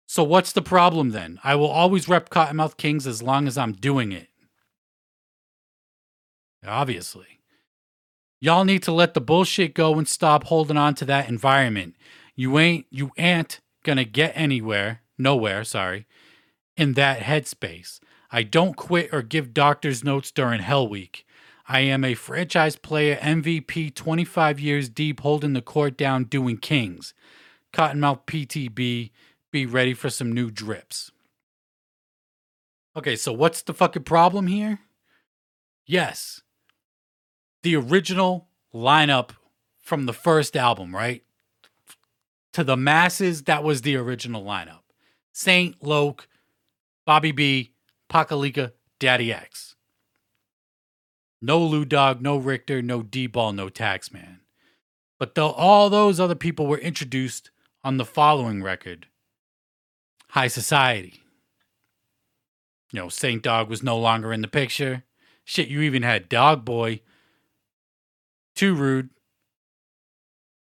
So 0.06 0.22
what's 0.22 0.52
the 0.52 0.62
problem 0.62 1.10
then? 1.10 1.40
I 1.42 1.56
will 1.56 1.68
always 1.68 2.08
rep 2.08 2.30
Kottonmouth 2.30 2.76
Kings 2.76 3.06
as 3.06 3.22
long 3.22 3.46
as 3.46 3.58
I'm 3.58 3.72
doing 3.72 4.12
it. 4.12 4.28
Obviously. 6.66 7.40
Y'all 8.40 8.64
need 8.64 8.82
to 8.84 8.92
let 8.92 9.14
the 9.14 9.20
bullshit 9.20 9.74
go 9.74 9.98
and 9.98 10.08
stop 10.08 10.44
holding 10.44 10.76
on 10.76 10.94
to 10.94 11.04
that 11.04 11.28
environment. 11.28 11.94
You 12.34 12.58
ain't 12.58 12.86
you 12.90 13.10
ain't 13.18 13.60
gonna 13.82 14.04
get 14.04 14.32
anywhere, 14.34 15.02
nowhere, 15.18 15.64
sorry, 15.64 16.06
in 16.76 16.94
that 16.94 17.20
headspace. 17.20 18.00
I 18.30 18.42
don't 18.42 18.76
quit 18.76 19.10
or 19.12 19.22
give 19.22 19.52
doctor's 19.52 20.04
notes 20.04 20.30
during 20.30 20.60
Hell 20.60 20.88
Week. 20.88 21.26
I 21.68 21.80
am 21.80 22.04
a 22.04 22.14
franchise 22.14 22.76
player, 22.76 23.16
MVP, 23.16 23.94
25 23.94 24.58
years 24.58 24.88
deep, 24.88 25.20
holding 25.20 25.52
the 25.52 25.62
court 25.62 25.96
down, 25.96 26.24
doing 26.24 26.56
kings. 26.56 27.14
Kottonmouth 27.72 28.26
PTB, 28.26 29.10
be 29.52 29.66
ready 29.66 29.94
for 29.94 30.10
some 30.10 30.32
new 30.32 30.50
drips. 30.50 31.12
Okay, 32.96 33.14
so 33.14 33.32
what's 33.32 33.62
the 33.62 33.72
fucking 33.72 34.02
problem 34.02 34.48
here? 34.48 34.80
Yes, 35.86 36.42
the 37.62 37.76
original 37.76 38.48
lineup 38.74 39.30
from 39.78 40.06
the 40.06 40.12
first 40.12 40.56
album, 40.56 40.94
right? 40.94 41.22
To 42.54 42.64
the 42.64 42.76
masses, 42.76 43.42
that 43.44 43.62
was 43.62 43.82
the 43.82 43.96
original 43.96 44.44
lineup 44.44 44.80
Saint, 45.32 45.82
Loc, 45.82 46.26
Bobby 47.06 47.32
B, 47.32 47.72
Pakelika, 48.10 48.72
Daddy 48.98 49.32
X. 49.32 49.76
No 51.42 51.58
Lou 51.58 51.84
Dog, 51.84 52.20
no 52.20 52.36
Richter, 52.36 52.82
no 52.82 53.02
D 53.02 53.26
Ball, 53.26 53.52
no 53.52 53.68
Taxman. 53.68 54.40
But 55.18 55.34
though 55.34 55.52
all 55.52 55.88
those 55.88 56.18
other 56.18 56.34
people 56.34 56.66
were 56.66 56.78
introduced 56.78 57.50
on 57.82 57.96
the 57.96 58.04
following 58.04 58.62
record 58.62 59.06
High 60.30 60.48
Society. 60.48 61.22
You 62.92 63.00
know, 63.00 63.08
Saint 63.08 63.42
Dog 63.42 63.68
was 63.68 63.82
no 63.82 63.98
longer 63.98 64.32
in 64.32 64.42
the 64.42 64.48
picture. 64.48 65.04
Shit, 65.44 65.68
you 65.68 65.80
even 65.80 66.02
had 66.02 66.28
Dog 66.28 66.64
Boy, 66.64 67.00
Too 68.54 68.74
Rude, 68.74 69.10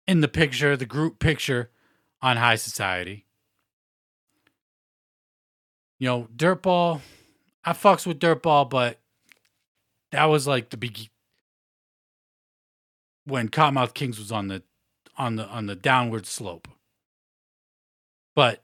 in 0.06 0.20
the 0.20 0.28
picture, 0.28 0.76
the 0.76 0.86
group 0.86 1.18
picture 1.18 1.70
on 2.22 2.36
High 2.36 2.56
Society. 2.56 3.26
You 5.98 6.08
know, 6.08 6.28
Dirtball, 6.36 7.00
I 7.64 7.72
fucks 7.72 8.06
with 8.06 8.20
Dirtball, 8.20 8.68
but 8.68 8.98
that 10.12 10.26
was 10.26 10.46
like 10.46 10.70
the 10.70 10.76
big 10.76 11.08
when 13.24 13.48
Kottonmouth 13.48 13.94
Kings 13.94 14.18
was 14.18 14.30
on 14.30 14.48
the 14.48 14.62
on 15.18 15.36
the 15.36 15.46
on 15.46 15.66
the 15.66 15.74
downward 15.74 16.26
slope. 16.26 16.68
But 18.34 18.62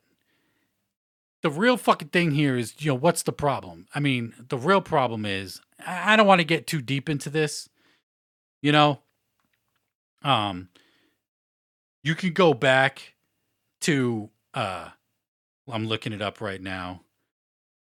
the 1.42 1.50
real 1.50 1.76
fucking 1.76 2.08
thing 2.08 2.32
here 2.32 2.56
is, 2.56 2.74
you 2.78 2.92
know, 2.92 2.94
what's 2.94 3.22
the 3.22 3.32
problem? 3.32 3.86
I 3.94 4.00
mean, 4.00 4.34
the 4.48 4.58
real 4.58 4.80
problem 4.80 5.24
is 5.26 5.60
I 5.84 6.16
don't 6.16 6.26
want 6.26 6.40
to 6.40 6.46
get 6.46 6.66
too 6.66 6.80
deep 6.80 7.08
into 7.08 7.30
this. 7.30 7.68
You 8.60 8.70
know, 8.70 9.00
um, 10.22 10.68
you 12.02 12.14
can 12.14 12.32
go 12.32 12.52
back 12.52 13.14
to 13.82 14.30
uh, 14.54 14.88
I'm 15.70 15.86
looking 15.86 16.12
it 16.12 16.22
up 16.22 16.40
right 16.40 16.60
now. 16.60 17.02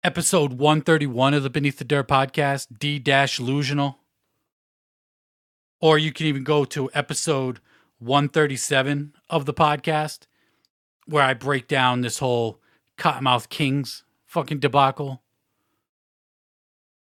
Episode 0.02 0.54
131 0.54 1.34
of 1.34 1.42
the 1.42 1.50
Beneath 1.50 1.78
the 1.78 1.84
Dirt 1.84 2.08
podcast, 2.08 2.78
D 2.78 2.98
dash 2.98 3.38
Illusional. 3.38 3.96
Or 5.80 5.98
you 5.98 6.12
can 6.12 6.26
even 6.26 6.44
go 6.44 6.64
to 6.66 6.90
episode 6.92 7.60
137 7.98 9.14
of 9.30 9.44
the 9.44 9.54
podcast 9.54 10.26
where 11.06 11.22
I 11.22 11.34
break 11.34 11.68
down 11.68 12.00
this 12.00 12.18
whole 12.18 12.60
Kottonmouth 12.96 13.48
Kings 13.48 14.04
fucking 14.26 14.58
debacle. 14.58 15.22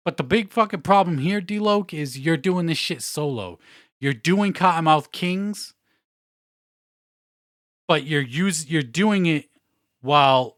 But 0.03 0.18
the 0.18 0.24
big 0.24 0.51
fucking 0.51 0.82
problem 0.82 1.20
here, 1.20 1.41
D-Loc, 1.41 1.93
is 1.93 2.18
you're 2.18 2.38
doing 2.38 2.66
this 2.66 2.78
shit 2.78 3.01
solo. 3.01 3.59
You're 3.99 4.14
doing 4.14 4.51
Kottonmouth 4.53 5.12
Kings, 5.12 5.76
but 7.92 8.06
you're 8.06 8.22
use 8.22 8.70
you're 8.70 8.82
doing 8.82 9.26
it 9.26 9.50
while 10.00 10.56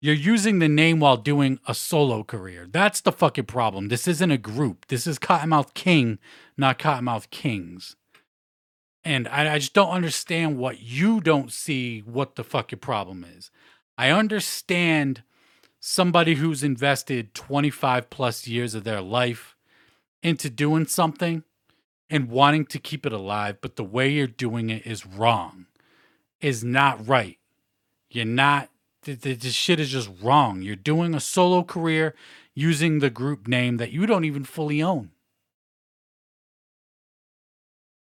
you're 0.00 0.14
using 0.14 0.60
the 0.60 0.68
name 0.68 1.00
while 1.00 1.16
doing 1.16 1.58
a 1.66 1.74
solo 1.74 2.22
career. 2.22 2.68
That's 2.70 3.00
the 3.00 3.10
fucking 3.10 3.46
problem. 3.46 3.88
This 3.88 4.06
isn't 4.06 4.30
a 4.30 4.38
group. 4.38 4.86
This 4.86 5.08
is 5.08 5.18
Kottonmouth 5.18 5.74
King, 5.74 6.20
not 6.56 6.78
Kottonmouth 6.78 7.30
Kings. 7.30 7.96
And 9.02 9.26
I, 9.26 9.54
I 9.54 9.58
just 9.58 9.74
don't 9.74 9.90
understand 9.90 10.56
what 10.56 10.78
you 10.78 11.20
don't 11.20 11.50
see 11.50 11.98
what 11.98 12.36
the 12.36 12.44
fucking 12.44 12.78
problem 12.78 13.26
is. 13.36 13.50
I 13.96 14.10
understand 14.10 15.24
somebody 15.80 16.36
who's 16.36 16.62
invested 16.62 17.34
25 17.34 18.08
plus 18.08 18.46
years 18.46 18.76
of 18.76 18.84
their 18.84 19.00
life 19.00 19.56
into 20.22 20.48
doing 20.48 20.86
something 20.86 21.42
and 22.08 22.30
wanting 22.30 22.66
to 22.66 22.78
keep 22.78 23.04
it 23.04 23.12
alive, 23.12 23.56
but 23.60 23.74
the 23.74 23.82
way 23.82 24.08
you're 24.08 24.28
doing 24.28 24.70
it 24.70 24.86
is 24.86 25.04
wrong, 25.04 25.66
is 26.40 26.62
not 26.62 27.06
right. 27.06 27.38
You're 28.10 28.24
not, 28.24 28.70
this 29.02 29.54
shit 29.54 29.80
is 29.80 29.90
just 29.90 30.10
wrong. 30.22 30.62
You're 30.62 30.76
doing 30.76 31.14
a 31.14 31.20
solo 31.20 31.62
career 31.62 32.14
using 32.54 32.98
the 32.98 33.10
group 33.10 33.46
name 33.46 33.76
that 33.76 33.92
you 33.92 34.06
don't 34.06 34.24
even 34.24 34.44
fully 34.44 34.82
own. 34.82 35.10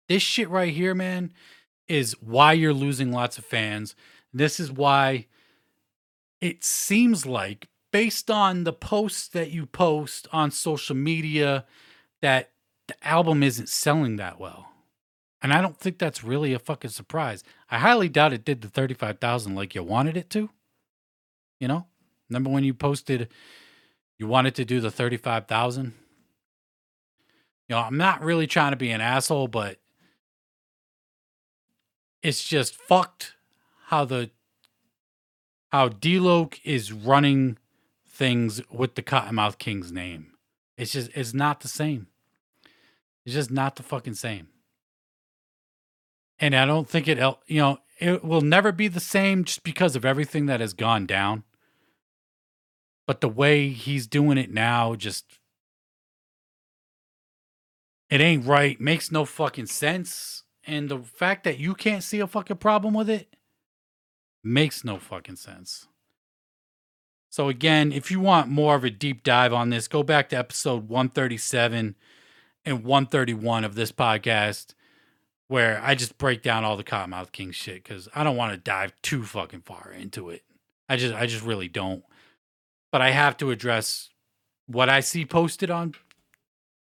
This 0.07 0.23
shit 0.23 0.49
right 0.49 0.73
here, 0.73 0.93
man, 0.93 1.31
is 1.87 2.13
why 2.21 2.53
you're 2.53 2.73
losing 2.73 3.11
lots 3.11 3.37
of 3.37 3.45
fans. 3.45 3.95
This 4.33 4.59
is 4.59 4.71
why 4.71 5.27
it 6.41 6.63
seems 6.63 7.25
like, 7.25 7.67
based 7.91 8.31
on 8.31 8.63
the 8.63 8.73
posts 8.73 9.27
that 9.29 9.51
you 9.51 9.65
post 9.65 10.27
on 10.33 10.51
social 10.51 10.95
media, 10.95 11.65
that 12.21 12.51
the 12.87 12.95
album 13.07 13.43
isn't 13.43 13.69
selling 13.69 14.15
that 14.15 14.39
well. 14.39 14.70
And 15.41 15.51
I 15.53 15.61
don't 15.61 15.77
think 15.77 15.97
that's 15.97 16.23
really 16.23 16.53
a 16.53 16.59
fucking 16.59 16.91
surprise. 16.91 17.43
I 17.69 17.79
highly 17.79 18.09
doubt 18.09 18.33
it 18.33 18.45
did 18.45 18.61
the 18.61 18.67
35,000 18.67 19.55
like 19.55 19.73
you 19.73 19.83
wanted 19.83 20.15
it 20.15 20.29
to. 20.31 20.49
You 21.59 21.67
know? 21.67 21.87
Remember 22.29 22.49
when 22.49 22.63
you 22.63 22.73
posted 22.73 23.27
you 24.17 24.27
wanted 24.27 24.53
to 24.55 24.65
do 24.65 24.79
the 24.79 24.91
35,000? 24.91 25.93
You 27.67 27.75
know, 27.75 27.79
I'm 27.79 27.97
not 27.97 28.21
really 28.21 28.45
trying 28.45 28.71
to 28.71 28.77
be 28.77 28.91
an 28.91 29.01
asshole, 29.01 29.47
but 29.47 29.79
it's 32.21 32.43
just 32.43 32.75
fucked 32.75 33.33
how 33.87 34.05
the 34.05 34.29
how 35.71 35.87
D-Loc 35.87 36.59
is 36.63 36.91
running 36.91 37.57
things 38.05 38.61
with 38.69 38.95
the 38.95 39.01
Kottonmouth 39.01 39.57
King's 39.57 39.91
name. 39.91 40.33
It's 40.77 40.91
just 40.91 41.09
it's 41.15 41.33
not 41.33 41.61
the 41.61 41.67
same. 41.67 42.07
It's 43.25 43.33
just 43.33 43.49
not 43.49 43.75
the 43.75 43.83
fucking 43.83 44.13
same. 44.13 44.50
And 46.41 46.55
I 46.55 46.65
don't 46.65 46.89
think 46.89 47.07
it 47.07 47.19
you 47.47 47.61
know, 47.61 47.79
it 47.99 48.25
will 48.25 48.41
never 48.41 48.71
be 48.71 48.87
the 48.87 48.99
same 48.99 49.45
just 49.45 49.63
because 49.63 49.95
of 49.95 50.03
everything 50.03 50.47
that 50.47 50.59
has 50.59 50.73
gone 50.73 51.05
down. 51.05 51.43
But 53.05 53.21
the 53.21 53.29
way 53.29 53.69
he's 53.69 54.07
doing 54.07 54.37
it 54.37 54.51
now 54.51 54.95
just 54.95 55.39
it 58.09 58.19
ain't 58.19 58.45
right, 58.45 58.79
makes 58.81 59.11
no 59.11 59.23
fucking 59.23 59.67
sense. 59.67 60.43
And 60.65 60.89
the 60.89 60.99
fact 60.99 61.45
that 61.45 61.59
you 61.59 61.73
can't 61.73 62.03
see 62.03 62.19
a 62.19 62.27
fucking 62.27 62.57
problem 62.57 62.93
with 62.93 63.09
it 63.09 63.35
makes 64.43 64.83
no 64.83 64.97
fucking 64.97 65.37
sense. 65.37 65.87
So, 67.29 67.47
again, 67.47 67.93
if 67.93 68.11
you 68.11 68.19
want 68.19 68.49
more 68.49 68.75
of 68.75 68.83
a 68.83 68.89
deep 68.89 69.23
dive 69.23 69.53
on 69.53 69.69
this, 69.69 69.87
go 69.87 70.03
back 70.03 70.27
to 70.29 70.37
episode 70.37 70.89
137 70.89 71.95
and 72.65 72.83
131 72.83 73.63
of 73.63 73.75
this 73.75 73.93
podcast, 73.93 74.73
where 75.51 75.81
I 75.83 75.95
just 75.95 76.17
break 76.17 76.41
down 76.41 76.63
all 76.63 76.77
the 76.77 76.83
Kottonmouth 76.83 77.31
King 77.31 77.51
shit 77.51 77.83
because 77.83 78.07
I 78.15 78.23
don't 78.23 78.37
want 78.37 78.53
to 78.53 78.57
dive 78.57 78.93
too 79.01 79.23
fucking 79.23 79.61
far 79.61 79.91
into 79.91 80.29
it. 80.29 80.43
I 80.87 80.95
just, 80.95 81.13
I 81.13 81.25
just 81.25 81.43
really 81.43 81.67
don't. 81.67 82.03
But 82.91 83.01
I 83.01 83.11
have 83.11 83.35
to 83.37 83.51
address 83.51 84.09
what 84.65 84.89
I 84.89 85.01
see 85.01 85.25
posted 85.25 85.69
on 85.69 85.95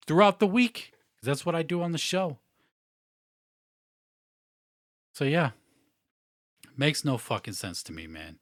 throughout 0.07 0.39
the 0.39 0.47
week 0.47 0.93
that's 1.23 1.47
what 1.47 1.55
I 1.55 1.63
do 1.63 1.83
on 1.83 1.93
the 1.93 1.99
show. 1.99 2.39
So 5.15 5.25
yeah. 5.25 5.51
Makes 6.77 7.05
no 7.05 7.17
fucking 7.17 7.55
sense 7.55 7.83
to 7.85 7.93
me, 7.93 8.07
man. 8.07 8.39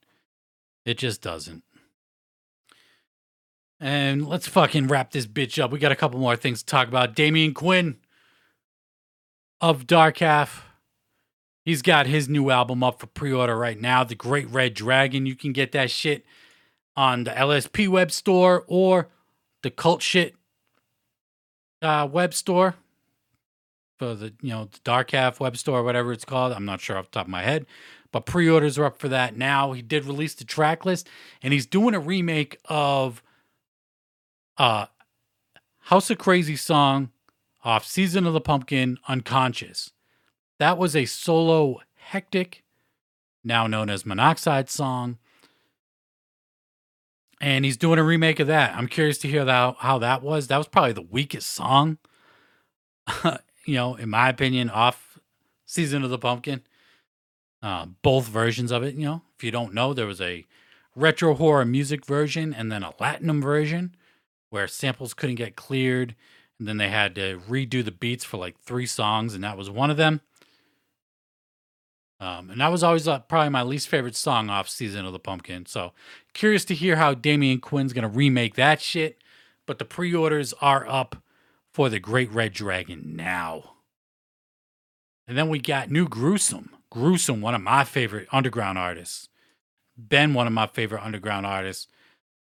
It 0.85 0.97
just 0.97 1.21
doesn't. 1.21 1.63
And 3.79 4.27
let's 4.27 4.47
fucking 4.47 4.87
wrap 4.87 5.11
this 5.11 5.25
bitch 5.25 5.61
up. 5.61 5.71
We 5.71 5.79
got 5.79 5.91
a 5.91 5.95
couple 5.95 6.19
more 6.19 6.35
things 6.35 6.59
to 6.59 6.65
talk 6.65 6.87
about. 6.87 7.15
Damien 7.15 7.53
Quinn 7.53 7.97
of 9.61 9.87
Dark 9.87 10.17
Half. 10.17 10.65
He's 11.63 11.83
got 11.83 12.07
his 12.07 12.27
new 12.27 12.49
album 12.49 12.83
up 12.83 12.99
for 12.99 13.07
pre-order 13.07 13.55
right 13.55 13.79
now, 13.79 14.03
The 14.03 14.15
Great 14.15 14.49
Red 14.49 14.73
Dragon. 14.73 15.27
You 15.27 15.35
can 15.35 15.53
get 15.53 15.71
that 15.73 15.91
shit 15.91 16.25
on 16.95 17.23
the 17.23 17.31
LSP 17.31 17.87
web 17.87 18.11
store 18.11 18.65
or 18.67 19.09
the 19.61 19.69
cult 19.69 20.01
shit 20.01 20.35
uh, 21.83 22.07
web 22.11 22.33
store 22.33 22.75
for 23.99 24.15
the 24.15 24.33
you 24.41 24.49
know 24.49 24.65
the 24.65 24.79
Dark 24.83 25.11
Half 25.11 25.39
web 25.39 25.55
store, 25.55 25.83
whatever 25.83 26.11
it's 26.11 26.25
called. 26.25 26.51
I'm 26.51 26.65
not 26.65 26.81
sure 26.81 26.97
off 26.97 27.05
the 27.05 27.11
top 27.11 27.27
of 27.27 27.31
my 27.31 27.43
head, 27.43 27.67
but 28.11 28.25
pre-orders 28.25 28.79
are 28.79 28.85
up 28.85 28.97
for 28.97 29.07
that 29.09 29.37
now. 29.37 29.73
He 29.73 29.83
did 29.83 30.05
release 30.05 30.33
the 30.33 30.43
track 30.43 30.83
list, 30.83 31.07
and 31.43 31.53
he's 31.53 31.67
doing 31.67 31.93
a 31.93 31.99
remake 31.99 32.57
of 32.65 33.21
uh 34.57 34.87
House 35.85 36.09
of 36.09 36.17
Crazy 36.17 36.55
song 36.55 37.11
off 37.63 37.85
Season 37.85 38.25
of 38.25 38.33
the 38.33 38.41
Pumpkin, 38.41 38.97
Unconscious. 39.07 39.91
That 40.59 40.77
was 40.77 40.95
a 40.95 41.05
solo 41.05 41.81
Hektik, 42.11 42.61
now 43.43 43.67
known 43.67 43.89
as 43.89 44.05
Monoxide 44.05 44.69
song. 44.69 45.17
And 47.39 47.65
he's 47.65 47.77
doing 47.77 47.97
a 47.97 48.03
remake 48.03 48.39
of 48.39 48.47
that. 48.47 48.75
I'm 48.75 48.87
curious 48.87 49.17
to 49.19 49.27
hear 49.27 49.43
that, 49.45 49.75
how 49.79 49.97
that 49.99 50.21
was. 50.21 50.47
That 50.47 50.57
was 50.57 50.67
probably 50.67 50.93
the 50.93 51.01
weakest 51.01 51.49
song 51.49 51.97
you 53.65 53.75
know, 53.75 53.95
in 53.95 54.09
my 54.09 54.29
opinion, 54.29 54.69
off 54.69 55.19
Season 55.65 56.03
of 56.03 56.09
the 56.09 56.17
Pumpkin. 56.17 56.61
Uh, 57.61 57.85
both 58.01 58.27
versions 58.27 58.71
of 58.71 58.83
it, 58.83 58.95
you 58.95 59.05
know. 59.05 59.21
If 59.37 59.43
you 59.43 59.51
don't 59.51 59.73
know, 59.73 59.93
there 59.93 60.07
was 60.07 60.21
a 60.21 60.45
retro 60.95 61.35
horror 61.35 61.65
music 61.65 62.05
version 62.05 62.53
and 62.53 62.71
then 62.71 62.83
a 62.83 62.91
Latinum 62.93 63.41
version 63.41 63.95
where 64.49 64.67
samples 64.67 65.13
couldn't 65.13 65.35
get 65.35 65.55
cleared. 65.55 66.15
And 66.61 66.67
then 66.67 66.77
they 66.77 66.89
had 66.89 67.15
to 67.15 67.41
redo 67.49 67.83
the 67.83 67.89
beats 67.89 68.23
for 68.23 68.37
like 68.37 68.55
three 68.59 68.85
songs, 68.85 69.33
and 69.33 69.43
that 69.43 69.57
was 69.57 69.67
one 69.67 69.89
of 69.89 69.97
them. 69.97 70.21
Um, 72.19 72.51
and 72.51 72.61
that 72.61 72.67
was 72.67 72.83
always 72.83 73.07
uh, 73.07 73.17
probably 73.17 73.49
my 73.49 73.63
least 73.63 73.87
favorite 73.87 74.15
song 74.15 74.47
off 74.51 74.69
Season 74.69 75.03
of 75.03 75.11
the 75.11 75.17
Pumpkin. 75.17 75.65
So 75.65 75.93
curious 76.35 76.63
to 76.65 76.75
hear 76.75 76.97
how 76.97 77.15
Damien 77.15 77.61
Quinn's 77.61 77.93
going 77.93 78.03
to 78.03 78.15
remake 78.15 78.53
that 78.57 78.79
shit. 78.79 79.17
But 79.65 79.79
the 79.79 79.85
pre 79.85 80.13
orders 80.13 80.53
are 80.61 80.87
up 80.87 81.23
for 81.73 81.89
the 81.89 81.99
Great 81.99 82.31
Red 82.31 82.53
Dragon 82.53 83.15
now. 83.15 83.77
And 85.27 85.35
then 85.35 85.49
we 85.49 85.57
got 85.57 85.89
New 85.89 86.07
Gruesome. 86.07 86.69
Gruesome, 86.91 87.41
one 87.41 87.55
of 87.55 87.61
my 87.61 87.83
favorite 87.83 88.27
underground 88.31 88.77
artists. 88.77 89.29
Ben, 89.97 90.35
one 90.35 90.45
of 90.45 90.53
my 90.53 90.67
favorite 90.67 91.03
underground 91.03 91.47
artists. 91.47 91.87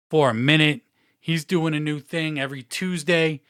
For 0.10 0.32
a 0.32 0.34
minute, 0.34 0.82
he's 1.20 1.46
doing 1.46 1.76
a 1.76 1.80
new 1.80 2.00
thing 2.00 2.40
every 2.40 2.64
Tuesday. 2.64 3.42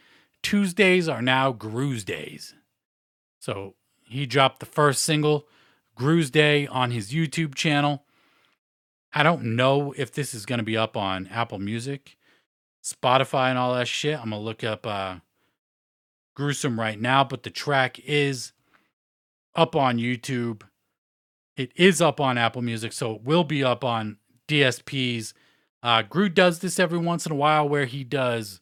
Tuesdays 0.43 1.07
are 1.07 1.21
now 1.21 1.51
Grues 1.51 2.03
Days. 2.03 2.55
So 3.39 3.75
he 4.03 4.25
dropped 4.25 4.59
the 4.59 4.65
first 4.65 5.03
single, 5.03 5.47
Grues 5.95 6.29
Day, 6.29 6.67
on 6.67 6.91
his 6.91 7.11
YouTube 7.11 7.55
channel. 7.55 8.03
I 9.13 9.23
don't 9.23 9.55
know 9.55 9.93
if 9.97 10.11
this 10.11 10.33
is 10.33 10.45
going 10.45 10.59
to 10.59 10.63
be 10.63 10.77
up 10.77 10.95
on 10.95 11.27
Apple 11.27 11.59
Music, 11.59 12.17
Spotify, 12.83 13.49
and 13.49 13.57
all 13.57 13.73
that 13.73 13.87
shit. 13.87 14.17
I'm 14.17 14.29
going 14.29 14.41
to 14.41 14.45
look 14.45 14.63
up 14.63 14.87
uh, 14.87 15.15
gruesome 16.35 16.79
right 16.79 16.99
now, 16.99 17.23
but 17.23 17.43
the 17.43 17.49
track 17.49 17.99
is 17.99 18.53
up 19.55 19.75
on 19.75 19.97
YouTube. 19.97 20.63
It 21.57 21.71
is 21.75 22.01
up 22.01 22.19
on 22.21 22.37
Apple 22.37 22.61
Music, 22.61 22.93
so 22.93 23.15
it 23.15 23.23
will 23.23 23.43
be 23.43 23.63
up 23.63 23.83
on 23.83 24.17
DSPs. 24.47 25.33
Uh, 25.83 26.01
Gru 26.03 26.29
does 26.29 26.59
this 26.59 26.79
every 26.79 26.99
once 26.99 27.25
in 27.25 27.31
a 27.31 27.35
while 27.35 27.67
where 27.67 27.85
he 27.85 28.03
does, 28.03 28.61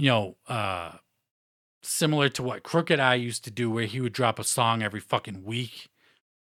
you 0.00 0.08
know, 0.08 0.36
uh, 0.48 0.92
similar 1.82 2.30
to 2.30 2.42
what 2.42 2.62
Crooked 2.62 2.98
I 2.98 3.16
used 3.16 3.44
to 3.44 3.50
do, 3.50 3.70
where 3.70 3.84
he 3.84 4.00
would 4.00 4.14
drop 4.14 4.38
a 4.38 4.44
song 4.44 4.82
every 4.82 4.98
fucking 4.98 5.44
week, 5.44 5.90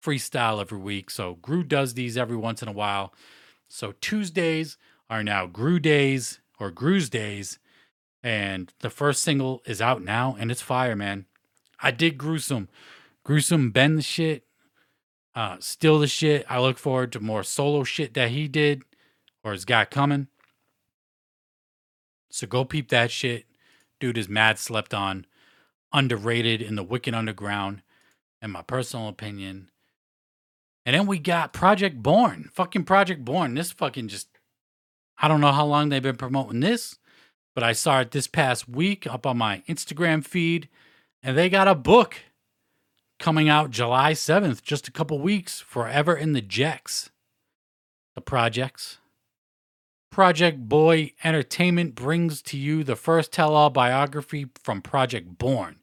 freestyle 0.03 0.61
every 0.61 0.77
week. 0.77 1.09
So 1.09 1.39
Gru 1.41 1.63
does 1.63 1.95
these 1.95 2.17
every 2.17 2.37
once 2.37 2.61
in 2.61 2.67
a 2.67 2.73
while. 2.73 3.15
So 3.67 3.95
Tuesdays 3.99 4.77
are 5.09 5.23
now 5.23 5.47
Gru 5.47 5.79
days 5.79 6.39
or 6.59 6.69
Gru's 6.69 7.09
days. 7.09 7.57
And 8.21 8.71
the 8.81 8.91
first 8.91 9.23
single 9.23 9.63
is 9.65 9.81
out 9.81 10.03
now 10.03 10.37
and 10.39 10.51
it's 10.51 10.61
fire, 10.61 10.95
man. 10.95 11.25
I 11.81 11.89
did 11.89 12.17
gruesome. 12.19 12.69
Gruesome 13.23 13.71
bend 13.71 13.97
the 13.97 14.03
shit. 14.03 14.45
Uh 15.33 15.57
still 15.59 15.97
the 15.97 16.07
shit. 16.07 16.45
I 16.47 16.59
look 16.59 16.77
forward 16.77 17.11
to 17.13 17.19
more 17.19 17.43
solo 17.43 17.83
shit 17.83 18.13
that 18.13 18.29
he 18.29 18.47
did 18.47 18.83
or 19.43 19.51
has 19.51 19.65
got 19.65 19.89
coming. 19.89 20.27
So 22.29 22.47
go 22.47 22.65
peep 22.65 22.89
that 22.89 23.11
shit. 23.11 23.45
Dude 23.99 24.17
is 24.17 24.29
mad 24.29 24.59
slept 24.59 24.93
on, 24.93 25.25
underrated 25.91 26.61
in 26.61 26.75
the 26.75 26.83
Wicked 26.83 27.13
Underground, 27.13 27.81
in 28.41 28.51
my 28.51 28.61
personal 28.61 29.07
opinion. 29.07 29.69
And 30.85 30.95
then 30.95 31.07
we 31.07 31.19
got 31.19 31.53
Project 31.53 32.01
Born. 32.01 32.49
Fucking 32.53 32.83
Project 32.83 33.25
Born. 33.25 33.55
This 33.55 33.71
fucking 33.71 34.07
just 34.07 34.27
I 35.17 35.27
don't 35.27 35.41
know 35.41 35.51
how 35.51 35.65
long 35.65 35.89
they've 35.89 36.01
been 36.01 36.15
promoting 36.15 36.59
this 36.59 36.97
but 37.57 37.63
I 37.63 37.73
saw 37.73 38.01
it 38.01 38.11
this 38.11 38.27
past 38.27 38.69
week 38.69 39.07
up 39.07 39.25
on 39.25 39.39
my 39.39 39.63
Instagram 39.67 40.23
feed, 40.23 40.69
and 41.23 41.35
they 41.35 41.49
got 41.49 41.67
a 41.67 41.73
book 41.73 42.17
coming 43.17 43.49
out 43.49 43.71
July 43.71 44.11
7th, 44.13 44.61
just 44.61 44.87
a 44.87 44.91
couple 44.91 45.17
weeks, 45.17 45.59
Forever 45.59 46.15
in 46.15 46.33
the 46.33 46.41
Jecks. 46.41 47.09
The 48.13 48.21
projects. 48.21 48.99
Project 50.17 50.67
Boy 50.67 51.13
Entertainment 51.23 51.93
brings 51.93 52.41
to 52.41 52.57
you 52.57 52.83
the 52.83 52.95
first 52.95 53.31
tell 53.31 53.53
all 53.53 53.69
biography 53.69 54.47
from 54.63 54.81
Project 54.81 55.37
Born. 55.37 55.75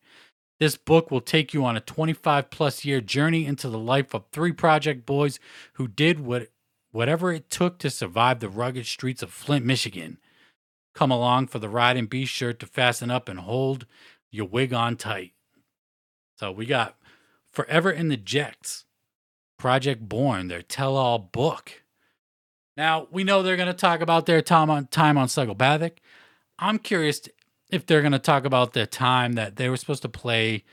This 0.59 0.77
book 0.77 1.09
will 1.09 1.21
take 1.21 1.55
you 1.55 1.65
on 1.65 1.77
a 1.77 1.81
25 1.81 2.51
plus 2.51 2.85
year 2.85 3.01
journey 3.01 3.47
into 3.47 3.69
the 3.69 3.79
life 3.79 4.13
of 4.13 4.25
three 4.33 4.51
Project 4.51 5.07
Boys 5.07 5.39
who 5.75 5.87
did 5.87 6.19
what, 6.19 6.49
whatever 6.91 7.31
it 7.31 7.49
took 7.49 7.79
to 7.79 7.89
survive 7.89 8.41
the 8.41 8.49
rugged 8.49 8.87
streets 8.87 9.23
of 9.23 9.31
Flint, 9.31 9.65
Michigan. 9.65 10.19
Come 10.97 11.13
along 11.13 11.47
for 11.47 11.61
the 11.61 11.69
ride 11.69 11.97
and 11.97 12.11
be 12.11 12.25
sure 12.25 12.53
to 12.53 12.67
fasten 12.67 13.13
up 13.13 13.29
and 13.29 13.39
hold 13.39 13.87
your 14.33 14.49
wig 14.49 14.73
on 14.73 14.97
tight. 14.97 15.31
So 16.41 16.51
we 16.51 16.67
got 16.67 16.97
Forever 17.53 17.93
in 17.93 18.09
the 18.09 18.17
Jets, 18.17 18.85
Project 19.61 20.09
Born, 20.09 20.49
their 20.49 20.61
tell 20.61 20.97
all 20.97 21.21
book. 21.21 21.84
Now, 22.77 23.07
we 23.11 23.25
know 23.25 23.43
they're 23.43 23.57
going 23.57 23.69
to 23.69 23.75
talk 23.75 24.01
about 24.01 24.27
their 24.27 24.43
time 24.43 24.71
on, 24.71 24.87
time 24.89 25.17
on 25.17 25.29
Psychopathic. 25.29 26.01
I'm 26.59 26.79
curious 26.79 27.29
if 27.71 27.87
they're 27.87 28.01
going 28.03 28.13
to 28.13 28.19
talk 28.19 28.45
about 28.45 28.73
the 28.73 28.87
time 28.87 29.35
that 29.35 29.57
they 29.57 29.69
were 29.69 29.77
supposed 29.77 30.03
to 30.03 30.09
play 30.09 30.65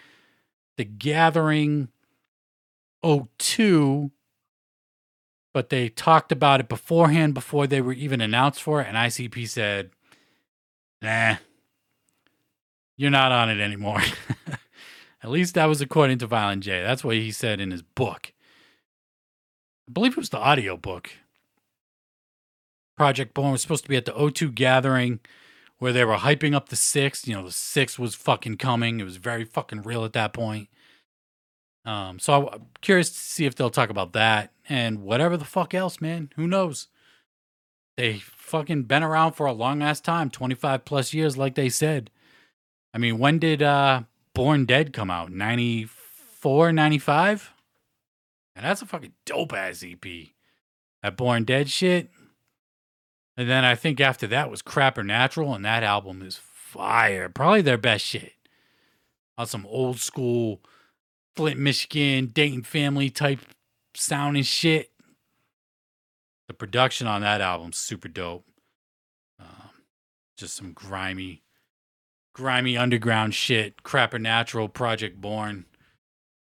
The 0.78 0.86
Gathering 0.86 1.90
02 3.04 4.12
but 5.54 5.70
they 5.70 5.90
talked 5.90 6.32
about 6.32 6.60
it 6.60 6.70
beforehand 6.70 7.34
before 7.34 7.68
they 7.68 7.82
were 7.82 7.94
even 7.94 8.22
announced 8.22 8.62
for 8.62 8.82
it 8.82 8.88
and 8.88 8.96
ICP 8.96 9.48
said 9.50 9.90
nah, 11.02 11.36
you're 12.96 13.10
not 13.10 13.32
on 13.32 13.50
it 13.50 13.60
anymore. 13.60 14.02
At 15.24 15.30
least 15.30 15.56
that 15.56 15.66
was 15.66 15.82
according 15.82 16.20
to 16.20 16.28
Violent 16.28 16.64
J. 16.64 16.82
That's 16.82 17.04
what 17.04 17.16
he 17.16 17.32
said 17.32 17.60
in 17.60 17.72
his 17.72 17.82
book. 17.82 18.34
I 19.88 19.92
believe 19.92 20.14
it 20.14 20.18
was 20.18 20.30
the 20.30 20.38
audio 20.38 20.78
book. 20.78 21.10
Project 22.98 23.34
Born 23.34 23.52
was 23.52 23.62
supposed 23.62 23.84
to 23.84 23.90
be 23.90 23.98
at 23.98 24.06
the 24.06 24.12
O2 24.12 24.54
gathering 24.54 25.20
where 25.82 25.92
they 25.92 26.06
were 26.06 26.18
hyping 26.18 26.54
up 26.54 26.70
the 26.70 26.76
six. 26.76 27.28
You 27.28 27.34
know, 27.34 27.46
the 27.46 27.52
six 27.52 27.98
was 27.98 28.14
fucking 28.14 28.58
coming. 28.58 29.00
It 29.00 29.04
was 29.04 29.18
very 29.18 29.44
fucking 29.44 29.82
real 29.82 30.06
at 30.06 30.14
that 30.14 30.32
point. 30.32 30.70
Um, 31.86 32.20
so 32.20 32.50
I'm 32.50 32.68
curious 32.82 33.10
to 33.10 33.18
see 33.18 33.46
if 33.46 33.56
they'll 33.56 33.72
talk 33.72 33.90
about 33.90 34.14
that 34.14 34.52
and 34.70 35.02
whatever 35.02 35.38
the 35.38 35.46
fuck 35.46 35.74
else, 35.74 36.00
man. 36.00 36.30
Who 36.36 36.46
knows? 36.46 36.88
They 37.98 38.20
fucking 38.20 38.84
been 38.84 39.02
around 39.02 39.34
for 39.34 39.48
a 39.48 39.54
long 39.54 39.82
ass 39.82 40.00
time, 40.00 40.30
25 40.30 40.86
plus 40.86 41.14
years, 41.14 41.36
like 41.36 41.56
they 41.56 41.70
said. 41.70 42.12
I 42.94 43.00
mean, 43.00 43.18
when 43.18 43.40
did 43.40 43.64
uh 43.64 44.04
Born 44.36 44.66
Dead 44.66 44.94
come 44.94 45.10
out? 45.10 45.32
94, 45.32 46.72
95? 46.72 47.54
And 48.56 48.66
that's 48.66 48.82
a 48.82 48.86
fucking 48.86 49.14
dope 49.26 49.54
ass 49.54 49.84
EP. 49.84 50.06
That 51.02 51.18
Born 51.18 51.44
Dead 51.44 51.70
shit. 51.70 52.12
And 53.38 53.50
then 53.50 53.64
I 53.64 53.76
think 53.76 54.00
after 54.00 54.28
that 54.28 54.52
was 54.52 54.62
Crap 54.62 54.98
or 54.98 55.04
Natural, 55.04 55.54
and 55.54 55.66
that 55.66 55.84
album 55.84 56.22
is 56.22 56.38
fire. 56.38 57.30
Probably 57.30 57.62
their 57.62 57.78
best 57.78 58.06
shit. 58.06 58.34
On 59.38 59.48
some 59.48 59.66
old 59.66 60.00
school 60.00 60.62
Flint, 61.36 61.60
Michigan, 61.60 62.28
Dayton 62.28 62.64
family 62.64 63.10
type 63.10 63.40
sound 63.96 64.36
and 64.36 64.46
shit. 64.46 64.92
The 66.48 66.54
production 66.54 67.08
on 67.08 67.22
that 67.22 67.42
album's 67.42 67.78
super 67.78 68.10
dope. 68.10 68.46
Um, 69.40 69.70
just 70.36 70.56
some 70.56 70.74
grimy, 70.74 71.44
grimy 72.34 72.78
underground 72.78 73.34
shit. 73.34 73.84
Crap 73.84 74.14
or 74.14 74.20
Natural, 74.20 74.68
Project 74.68 75.22
Born. 75.22 75.66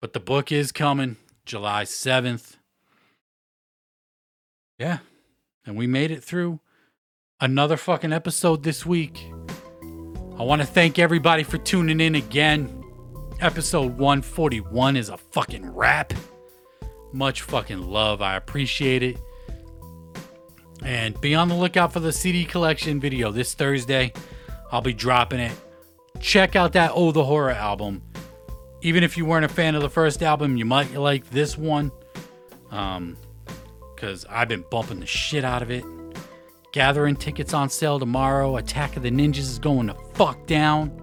But 0.00 0.12
the 0.12 0.20
book 0.20 0.50
is 0.50 0.72
coming 0.72 1.16
July 1.46 1.84
7th. 1.84 2.56
Yeah. 4.78 4.98
And 5.64 5.76
we 5.76 5.86
made 5.86 6.10
it 6.10 6.24
through 6.24 6.58
another 7.40 7.76
fucking 7.76 8.12
episode 8.12 8.62
this 8.62 8.84
week. 8.84 9.32
I 10.38 10.42
want 10.42 10.60
to 10.60 10.66
thank 10.66 10.98
everybody 10.98 11.42
for 11.42 11.58
tuning 11.58 12.00
in 12.00 12.14
again. 12.14 12.84
Episode 13.40 13.96
141 13.96 14.96
is 14.96 15.08
a 15.08 15.16
fucking 15.16 15.74
wrap. 15.74 16.12
Much 17.12 17.42
fucking 17.42 17.82
love. 17.82 18.22
I 18.22 18.36
appreciate 18.36 19.02
it. 19.02 19.18
And 20.82 21.18
be 21.20 21.34
on 21.34 21.48
the 21.48 21.54
lookout 21.54 21.92
for 21.92 22.00
the 22.00 22.12
CD 22.12 22.44
collection 22.44 23.00
video 23.00 23.30
this 23.30 23.54
Thursday. 23.54 24.12
I'll 24.70 24.80
be 24.82 24.92
dropping 24.92 25.40
it. 25.40 25.52
Check 26.20 26.56
out 26.56 26.72
that 26.74 26.92
Oh 26.94 27.12
the 27.12 27.24
Horror 27.24 27.50
album. 27.50 28.02
Even 28.82 29.02
if 29.02 29.16
you 29.16 29.26
weren't 29.26 29.44
a 29.44 29.48
fan 29.48 29.74
of 29.74 29.82
the 29.82 29.90
first 29.90 30.22
album, 30.22 30.56
you 30.56 30.64
might 30.64 30.92
like 30.94 31.28
this 31.30 31.56
one. 31.56 31.90
Um, 32.70 33.16
because 33.94 34.24
I've 34.30 34.48
been 34.48 34.64
bumping 34.70 35.00
the 35.00 35.06
shit 35.06 35.44
out 35.44 35.60
of 35.60 35.70
it. 35.70 35.84
Gathering 36.72 37.16
tickets 37.16 37.52
on 37.52 37.68
sale 37.68 37.98
tomorrow. 37.98 38.56
Attack 38.56 38.96
of 38.96 39.02
the 39.02 39.10
Ninjas 39.10 39.38
is 39.38 39.58
going 39.58 39.88
to 39.88 39.94
fuck 40.14 40.46
down. 40.46 40.96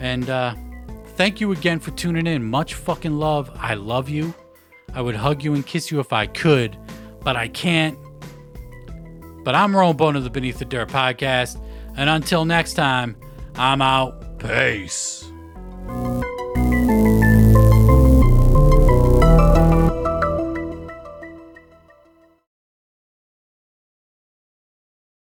And 0.00 0.28
uh, 0.28 0.54
thank 1.16 1.40
you 1.40 1.52
again 1.52 1.78
for 1.78 1.90
tuning 1.92 2.26
in. 2.26 2.42
Much 2.44 2.74
fucking 2.74 3.12
love. 3.12 3.50
I 3.54 3.74
love 3.74 4.08
you. 4.08 4.34
I 4.94 5.00
would 5.00 5.14
hug 5.14 5.44
you 5.44 5.54
and 5.54 5.64
kiss 5.64 5.90
you 5.90 6.00
if 6.00 6.12
I 6.12 6.26
could, 6.26 6.76
but 7.22 7.36
I 7.36 7.48
can't. 7.48 7.96
But 9.44 9.54
I'm 9.54 9.74
Ron 9.76 9.96
Bone 9.96 10.16
of 10.16 10.24
the 10.24 10.30
Beneath 10.30 10.58
the 10.58 10.64
Dirt 10.64 10.88
podcast. 10.88 11.62
And 11.96 12.10
until 12.10 12.44
next 12.44 12.74
time, 12.74 13.16
I'm 13.54 13.82
out. 13.82 14.38
Peace. 14.38 15.30